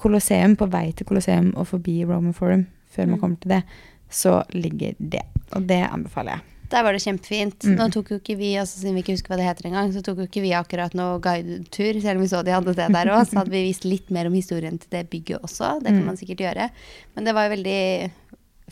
Colosseum, 0.00 0.54
på 0.56 0.66
vei 0.72 0.92
til 0.96 1.04
Colosseum 1.06 1.50
og 1.60 1.66
forbi 1.68 1.98
Roman 2.08 2.32
Forum. 2.32 2.62
Før 2.88 3.06
man 3.06 3.18
Mm. 3.18 3.20
kommer 3.20 3.36
til 3.42 3.50
det, 3.50 3.62
så 4.08 4.42
ligger 4.54 4.94
det. 4.98 5.22
Og 5.52 5.66
det 5.68 5.82
anbefaler 5.92 6.30
jeg. 6.32 6.40
Der 6.72 6.86
var 6.86 6.96
det 6.96 7.02
kjempefint. 7.04 7.66
Nå 7.76 7.88
tok 7.92 8.14
jo 8.14 8.18
ikke 8.20 8.38
vi, 8.38 8.54
altså 8.60 8.80
siden 8.80 8.96
vi 8.96 9.02
ikke 9.04 9.16
husker 9.16 9.34
hva 9.34 9.38
det 9.40 9.48
heter 9.50 9.68
engang, 9.68 9.92
så 9.92 10.00
tok 10.04 10.22
jo 10.22 10.28
ikke 10.28 10.44
vi 10.44 10.54
akkurat 10.56 10.96
noe 10.96 11.18
guidetur, 11.22 12.00
selv 12.00 12.16
om 12.16 12.24
vi 12.24 12.30
så 12.32 12.40
de 12.46 12.54
hadde 12.54 12.72
det 12.78 12.88
der 12.96 13.12
òg. 13.12 13.26
Så 13.28 13.42
hadde 13.42 13.52
vi 13.52 13.66
visst 13.68 13.84
litt 13.88 14.08
mer 14.14 14.30
om 14.30 14.38
historien 14.38 14.80
til 14.80 14.90
det 14.94 15.04
bygget 15.12 15.44
også. 15.44 15.76
Det 15.84 15.92
kan 15.92 16.06
man 16.08 16.18
sikkert 16.20 16.44
gjøre. 16.46 16.70
Men 17.16 17.28
det 17.28 17.36
var 17.36 17.46
jo 17.46 17.54
veldig 17.58 17.82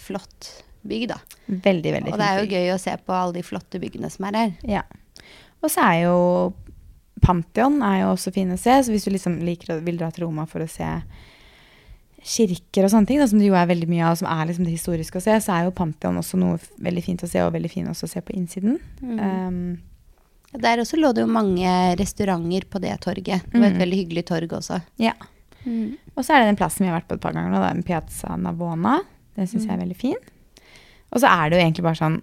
flott 0.00 0.50
bygg, 0.88 1.10
da. 1.12 1.20
Veldig, 1.46 1.92
veldig 1.98 2.14
Og 2.14 2.18
det 2.20 2.30
er 2.30 2.40
jo 2.40 2.50
gøy 2.56 2.72
å 2.72 2.80
se 2.80 2.96
på 3.04 3.16
alle 3.16 3.36
de 3.36 3.44
flotte 3.44 3.80
byggene 3.82 4.10
som 4.12 4.30
er 4.30 4.40
her. 4.40 4.56
Ja. 4.78 4.84
Og 5.60 5.68
så 5.68 5.84
er 5.84 6.06
jo 6.06 6.18
Pantheon 7.20 7.82
er 7.84 7.98
jo 8.04 8.14
også 8.14 8.32
fin 8.32 8.52
å 8.54 8.56
se, 8.56 8.78
så 8.80 8.92
hvis 8.92 9.04
du 9.04 9.12
liksom 9.12 9.42
liker 9.44 9.74
å 9.74 9.82
vil 9.84 9.98
dra 10.00 10.08
til 10.14 10.24
Roma 10.24 10.46
for 10.48 10.64
å 10.64 10.70
se 10.70 10.88
kirker 12.22 12.84
og 12.84 12.90
sånne 12.92 13.06
ting, 13.08 13.18
da, 13.18 13.26
som 13.26 13.38
det 13.40 13.46
jo 13.48 13.54
er 13.56 13.66
veldig 13.70 13.88
mye 13.88 14.04
av, 14.10 14.16
som 14.20 14.28
er 14.28 14.46
liksom 14.50 14.64
det 14.66 14.74
historiske 14.76 15.16
å 15.18 15.22
se, 15.24 15.36
så 15.40 15.52
er 15.56 15.64
jo 15.64 15.70
Pantheon 15.76 16.18
også 16.20 16.38
noe 16.38 16.58
veldig 16.82 17.04
fint 17.04 17.22
å 17.24 17.28
se, 17.30 17.40
og 17.42 17.52
veldig 17.54 17.70
fin 17.70 17.86
også 17.88 18.04
å 18.04 18.12
se 18.12 18.20
på 18.20 18.34
innsiden. 18.36 18.78
Um, 19.02 19.78
Der 20.52 20.78
også 20.82 20.98
lå 20.98 21.12
det 21.14 21.22
jo 21.22 21.30
mange 21.30 21.70
restauranter 21.96 22.64
på 22.68 22.80
det 22.82 22.96
torget. 23.00 23.44
Det 23.52 23.54
var 23.60 23.68
et 23.68 23.74
Mm. 23.78 23.82
veldig 23.84 23.98
hyggelig 24.04 24.24
torg 24.26 24.48
også. 24.58 24.82
ja. 24.98 25.12
Og 26.16 26.24
så 26.24 26.32
er 26.34 26.40
det 26.40 26.48
den 26.48 26.56
plassen 26.56 26.84
vi 26.84 26.90
har 26.90 27.00
vært 27.00 27.08
på 27.08 27.14
et 27.14 27.20
par 27.20 27.32
ganger 27.32 27.50
nå, 27.52 27.60
da, 27.60 27.82
Piazza 27.82 28.34
Navona. 28.36 29.00
Den 29.36 29.46
syns 29.46 29.66
jeg 29.66 29.72
er 29.78 29.84
veldig 29.84 29.96
fin. 29.96 30.16
Og 31.12 31.20
så 31.20 31.26
er 31.28 31.50
det 31.50 31.58
jo 31.58 31.64
egentlig 31.66 31.82
bare 31.84 32.00
sånn 32.00 32.22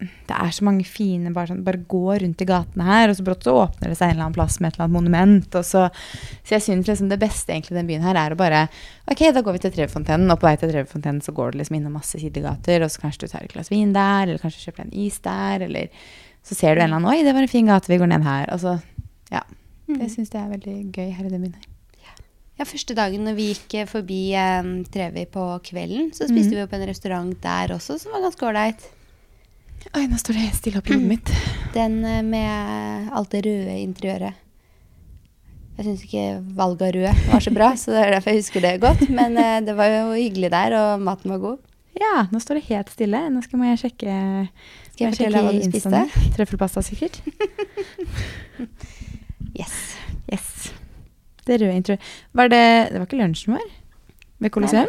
Det 0.00 0.34
er 0.34 0.50
så 0.50 0.64
mange 0.66 0.82
fine 0.88 1.30
Bare, 1.32 1.52
sånn, 1.52 1.62
bare 1.64 1.78
gå 1.88 2.16
rundt 2.20 2.42
i 2.42 2.46
gatene 2.48 2.86
her, 2.86 3.08
og 3.08 3.16
så 3.16 3.24
brått 3.26 3.46
så 3.46 3.54
åpner 3.62 3.92
det 3.92 3.98
seg 3.98 4.10
en 4.10 4.16
eller 4.16 4.26
annen 4.26 4.36
plass 4.36 4.58
med 4.58 4.72
et 4.72 4.76
eller 4.76 4.88
annet 4.88 4.96
monument. 4.96 5.58
Og 5.60 5.66
så, 5.68 5.84
så 6.42 6.56
jeg 6.56 6.64
syns 6.66 6.90
liksom 6.90 7.10
det 7.12 7.20
beste 7.22 7.54
egentlig 7.54 7.78
den 7.78 7.90
byen 7.90 8.04
her 8.04 8.18
er 8.20 8.34
å 8.34 8.38
bare 8.38 8.64
Ok, 9.10 9.22
da 9.36 9.42
går 9.44 9.56
vi 9.56 9.62
til 9.64 9.74
Treverfontenen, 9.76 10.30
og 10.32 10.40
på 10.40 10.48
vei 10.48 10.56
til 10.60 10.72
Treverfontenen 10.72 11.22
så 11.24 11.34
går 11.36 11.52
du 11.52 11.60
liksom 11.60 11.78
innom 11.78 11.98
masse 11.98 12.20
sidegater, 12.20 12.84
og 12.84 12.92
så 12.92 13.04
kanskje 13.04 13.26
du 13.26 13.34
tar 13.34 13.46
et 13.46 13.52
glass 13.54 13.70
vin 13.72 13.92
der, 13.94 14.26
eller 14.26 14.42
kanskje 14.42 14.66
kjøper 14.66 14.86
en 14.86 14.96
is 15.04 15.20
der, 15.24 15.66
eller 15.68 16.08
så 16.44 16.58
ser 16.58 16.74
du 16.74 16.82
en 16.82 16.88
eller 16.88 16.98
annen 17.00 17.12
Oi, 17.12 17.22
det 17.24 17.36
var 17.36 17.46
en 17.46 17.52
fin 17.52 17.70
gate, 17.70 17.92
vi 17.92 18.00
går 18.00 18.10
ned 18.10 18.26
her. 18.26 18.50
Altså, 18.52 18.78
ja. 19.32 19.44
Jeg 19.88 20.10
syns 20.12 20.34
jeg 20.34 20.42
er 20.42 20.50
veldig 20.56 20.76
gøy 20.90 21.14
her 21.14 21.28
i 21.28 21.30
den 21.30 21.46
byen 21.46 21.56
her. 21.60 21.70
Ja, 22.54 22.66
Første 22.70 22.94
dagen 22.94 23.24
når 23.26 23.34
vi 23.34 23.48
gikk 23.50 23.74
eh, 23.80 23.88
forbi 23.90 24.20
eh, 24.38 24.66
Trevi 24.94 25.24
på 25.30 25.46
kvelden, 25.66 26.12
så 26.14 26.28
spiste 26.28 26.52
mm. 26.52 26.54
vi 26.54 26.60
jo 26.62 26.68
på 26.70 26.78
en 26.78 26.86
restaurant 26.86 27.40
der 27.42 27.74
også, 27.74 27.98
som 27.98 28.14
var 28.14 28.22
ganske 28.28 28.46
ålreit. 28.46 28.84
Oi, 29.92 30.06
nå 30.08 30.16
står 30.18 30.36
det 30.38 30.44
helt 30.46 30.56
stille 30.58 30.80
i 30.80 30.94
hodet 30.94 31.08
mitt. 31.10 31.30
Den 31.74 31.98
eh, 32.08 32.22
med 32.24 33.10
alt 33.14 33.30
det 33.34 33.42
røde 33.46 33.74
interiøret. 33.82 34.40
Jeg 35.74 35.86
syns 35.88 36.04
ikke 36.06 36.24
valget 36.54 36.84
av 36.86 36.92
rød 36.94 37.22
var 37.32 37.42
så 37.42 37.52
bra, 37.54 37.68
så 37.78 37.90
det 37.92 38.00
er 38.04 38.12
derfor 38.14 38.30
jeg 38.32 38.44
husker 38.44 38.62
det 38.64 38.72
godt. 38.82 39.04
Men 39.10 39.36
eh, 39.40 39.58
det 39.66 39.74
var 39.78 39.90
jo 39.90 40.02
hyggelig 40.14 40.50
der, 40.54 40.76
og 40.78 41.04
maten 41.04 41.34
var 41.34 41.42
god. 41.42 41.60
Ja, 41.98 42.24
nå 42.32 42.40
står 42.42 42.58
det 42.58 42.64
helt 42.72 42.90
stille. 42.94 43.20
Nå 43.30 43.42
skal 43.44 43.60
må 43.60 43.68
jeg 43.68 43.82
sjekke 43.84 44.14
Skal 44.94 45.04
jeg 45.04 45.12
fortelle 45.14 45.38
deg 45.38 45.46
hva 45.46 45.52
du 45.54 45.66
spiste? 45.68 46.30
Trøffelpasta, 46.38 46.84
sikkert. 46.86 47.20
Yes. 49.54 49.74
Yes. 50.26 50.46
Det 51.46 51.60
røde 51.60 51.76
interiøret. 51.78 52.06
Var 52.34 52.48
det 52.50 52.62
Det 52.90 52.98
var 52.98 53.04
ikke 53.06 53.18
lunsjen 53.20 53.54
vår? 53.54 53.68
Ved 54.42 54.50
Colosseum? 54.50 54.88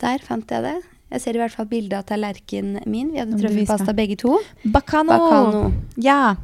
Der 0.00 0.24
fant 0.24 0.48
jeg 0.56 0.64
det. 0.64 0.78
Jeg 1.14 1.22
ser 1.22 1.36
i 1.36 1.42
hvert 1.44 1.54
fall 1.54 1.68
bilde 1.70 1.94
av 1.94 2.06
tallerkenen 2.08 2.82
min. 2.90 3.12
Vi 3.14 3.20
hadde 3.22 3.38
trøffelpasta 3.38 3.94
begge 3.94 4.16
to. 4.18 4.34
Bacano. 4.66 5.14
Bacano. 5.14 5.68
Ja. 6.02 6.34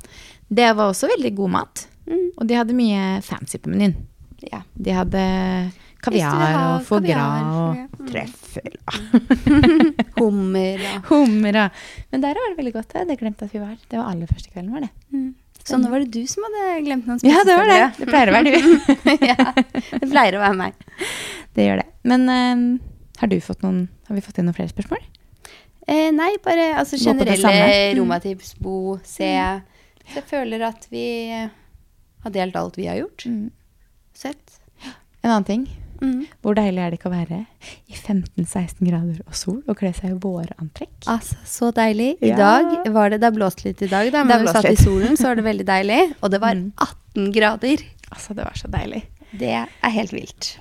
Det 0.47 0.69
var 0.79 0.93
også 0.93 1.11
veldig 1.11 1.33
god 1.41 1.51
mat. 1.57 1.87
Mm. 2.07 2.29
Og 2.37 2.47
de 2.47 2.59
hadde 2.59 2.77
mye 2.79 3.19
fancy 3.27 3.59
på 3.59 3.73
menyen. 3.73 3.97
Ja. 4.47 4.63
De 4.79 4.95
hadde 4.95 5.25
kaviar 6.01 6.55
og 6.61 6.87
foie 6.87 7.03
gras 7.05 7.51
og 7.51 7.81
ja. 7.81 7.85
Mm. 7.91 8.07
trøffel. 8.09 8.79
Hummer 10.21 10.87
og 10.87 11.07
Hummer 11.11 11.61
og 11.67 11.83
Men 12.15 12.25
der 12.25 12.39
var 12.39 12.53
det 12.55 12.59
veldig 12.63 12.75
godt. 12.79 12.95
Det 13.11 13.19
glemte 13.21 13.51
at 13.51 13.55
vi 13.55 13.63
var. 13.63 13.75
Det 13.91 13.99
var 13.99 14.13
aller 14.15 14.31
første 14.31 14.55
kvelden, 14.55 14.73
var 14.79 14.87
det. 14.87 14.93
mm. 15.11 15.31
Så 15.61 15.77
nå 15.77 15.91
var 15.93 16.01
det 16.01 16.09
du 16.15 16.25
som 16.27 16.47
hadde 16.47 16.79
glemt 16.87 17.05
noen 17.07 17.19
Ja, 17.27 17.43
det 17.45 17.55
var 17.59 17.69
det. 17.69 17.83
Det 17.99 18.07
pleier 18.09 18.31
å 18.31 18.37
være 18.39 18.55
du. 18.55 18.95
ja, 19.31 19.37
det 20.01 20.09
pleier 20.09 20.39
å 20.39 20.41
være 20.41 20.57
meg. 20.57 20.87
Det 21.55 21.67
gjør 21.67 21.83
det. 21.83 21.85
Men 22.11 22.25
eh, 22.33 22.63
har 23.21 23.29
du 23.31 23.37
fått 23.45 23.63
noen 23.65 23.83
Har 24.09 24.17
vi 24.19 24.23
fått 24.25 24.39
inn 24.41 24.47
noen 24.49 24.57
flere 24.57 24.73
spørsmål? 24.73 25.03
Eh, 25.91 26.11
nei, 26.15 26.33
bare 26.45 26.71
altså, 26.79 26.97
generelle. 27.01 27.51
Mm. 27.51 27.99
romatips, 27.99 28.55
bo, 28.63 28.99
se. 29.05 29.31
Så 30.11 30.21
jeg 30.21 30.27
føler 30.31 30.63
at 30.69 30.87
vi 30.93 31.05
har 32.25 32.31
delt 32.35 32.57
alt 32.59 32.77
vi 32.79 32.87
har 32.91 32.99
gjort. 33.01 33.25
Sett. 34.15 34.59
En 35.23 35.31
annen 35.31 35.45
ting. 35.49 35.65
Mm. 36.01 36.23
Hvor 36.41 36.55
deilig 36.57 36.81
er 36.81 36.93
det 36.95 36.97
ikke 37.01 37.11
å 37.11 37.13
være 37.13 37.43
i 37.93 37.97
15-16 37.97 38.87
grader 38.89 39.19
og 39.27 39.35
sol 39.37 39.59
og 39.69 39.77
kle 39.77 39.91
seg 39.93 40.15
i 40.15 40.19
vårantrekk? 40.23 40.95
Altså, 41.13 41.37
så 41.45 41.69
deilig. 41.77 42.15
I 42.25 42.31
Ja. 42.33 42.37
dag 42.41 42.89
var 42.95 43.11
det 43.11 43.21
Det 43.21 43.27
har 43.29 43.37
blåst 43.37 43.65
litt 43.67 43.83
i 43.83 43.87
dag, 43.91 44.09
da, 44.13 44.23
men 44.25 44.29
da 44.33 44.39
vi 44.41 44.47
satt 44.49 44.65
satt 44.65 44.73
i 44.73 44.81
solen, 44.81 45.17
så 45.21 45.29
var 45.29 45.35
det 45.37 45.45
veldig 45.45 45.67
deilig. 45.69 46.01
Og 46.23 46.31
det 46.31 46.41
var 46.41 46.55
Mm. 46.61 46.73
18 46.79 47.33
grader. 47.33 47.85
Altså, 48.11 48.35
det 48.35 48.45
var 48.45 48.55
så 48.57 48.69
deilig. 48.71 49.03
Det 49.33 49.51
er 49.83 49.90
helt 49.95 50.12
vilt. 50.12 50.59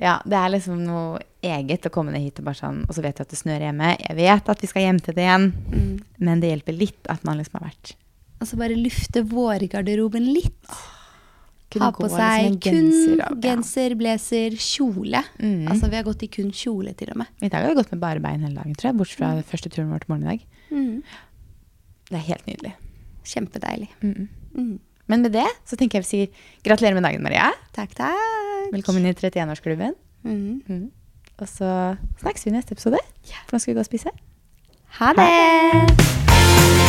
Ja, 0.00 0.18
det 0.28 0.36
er 0.36 0.50
liksom 0.52 0.82
noe 0.84 1.20
eget 1.42 1.86
å 1.88 1.90
komme 1.92 2.12
ned 2.12 2.20
hit 2.22 2.38
og 2.40 2.44
bare 2.44 2.58
sånn 2.58 2.82
Og 2.88 2.92
så 2.96 3.00
vet 3.04 3.16
du 3.16 3.22
at 3.22 3.30
det 3.32 3.38
snør 3.38 3.62
hjemme. 3.64 3.94
Jeg 4.02 4.16
vet 4.18 4.48
at 4.52 4.60
vi 4.60 4.66
skal 4.68 4.82
hjem 4.82 4.98
til 5.00 5.14
det 5.14 5.24
igjen, 5.24 5.52
Mm. 5.72 6.00
men 6.18 6.40
det 6.40 6.50
hjelper 6.50 6.76
litt 6.76 7.06
at 7.08 7.24
man 7.24 7.38
liksom 7.38 7.60
har 7.60 7.70
vært 7.70 7.94
Altså 8.40 8.58
bare 8.58 8.76
lufte 8.76 9.22
vårgarderoben 9.24 10.26
litt. 10.34 10.66
Kunne 11.70 11.84
Ha 11.86 11.90
på 11.92 12.04
liksom 12.04 12.18
seg 12.20 12.44
en 12.44 12.58
kun 12.60 12.72
genser 12.74 13.12
og- 13.12 13.18
ja. 13.44 13.50
genser, 13.50 13.94
blazer, 13.96 14.50
kjole. 14.50 15.22
Mm. 15.40 15.66
Altså 15.68 15.88
vi 15.90 15.96
har 15.96 16.04
gått 16.04 16.22
i 16.22 16.28
kun 16.28 16.50
kjole 16.52 16.94
til 16.96 17.08
og 17.10 17.16
med. 17.16 17.26
I 17.42 17.48
dag 17.48 17.62
har 17.64 17.74
vi 17.74 17.80
gått 17.80 17.90
med 17.92 18.00
bare 18.00 18.20
bein 18.20 18.40
hele 18.40 18.54
dagen, 18.54 18.74
tror 18.76 18.90
jeg. 18.92 18.96
Bortsett 18.98 19.16
fra 19.16 19.42
første 19.42 19.70
turen 19.72 19.90
vår 19.90 20.00
til 20.04 20.08
morgen 20.14 20.22
i 20.28 20.36
dag. 20.36 20.44
Mm. 20.70 21.02
Det 22.10 22.14
er 22.18 22.28
helt 22.28 22.46
nydelig. 22.46 22.74
Kjempedeilig. 23.24 23.88
Mm. 24.02 24.78
Men 25.06 25.22
med 25.22 25.34
det 25.36 25.46
så 25.66 25.78
tenker 25.78 26.00
jeg 26.00 26.06
vi 26.06 26.10
sier 26.10 26.52
gratulerer 26.66 26.98
med 26.98 27.06
dagen, 27.06 27.22
Maria. 27.22 27.52
Takk, 27.76 27.94
takk. 27.98 28.72
Velkommen 28.74 29.06
i 29.06 29.12
31-årsklubben. 29.14 29.94
Mm. 30.26 30.62
Mm. 30.66 30.90
Og 31.38 31.48
så 31.48 31.70
snakkes 32.22 32.46
vi 32.46 32.50
i 32.50 32.56
neste 32.56 32.74
episode. 32.74 33.02
For 33.46 33.54
nå 33.56 33.62
skal 33.62 33.74
vi 33.74 33.78
gå 33.78 33.84
og 33.84 33.90
spise. 33.90 34.14
Ha 34.98 35.12
det! 35.18 36.85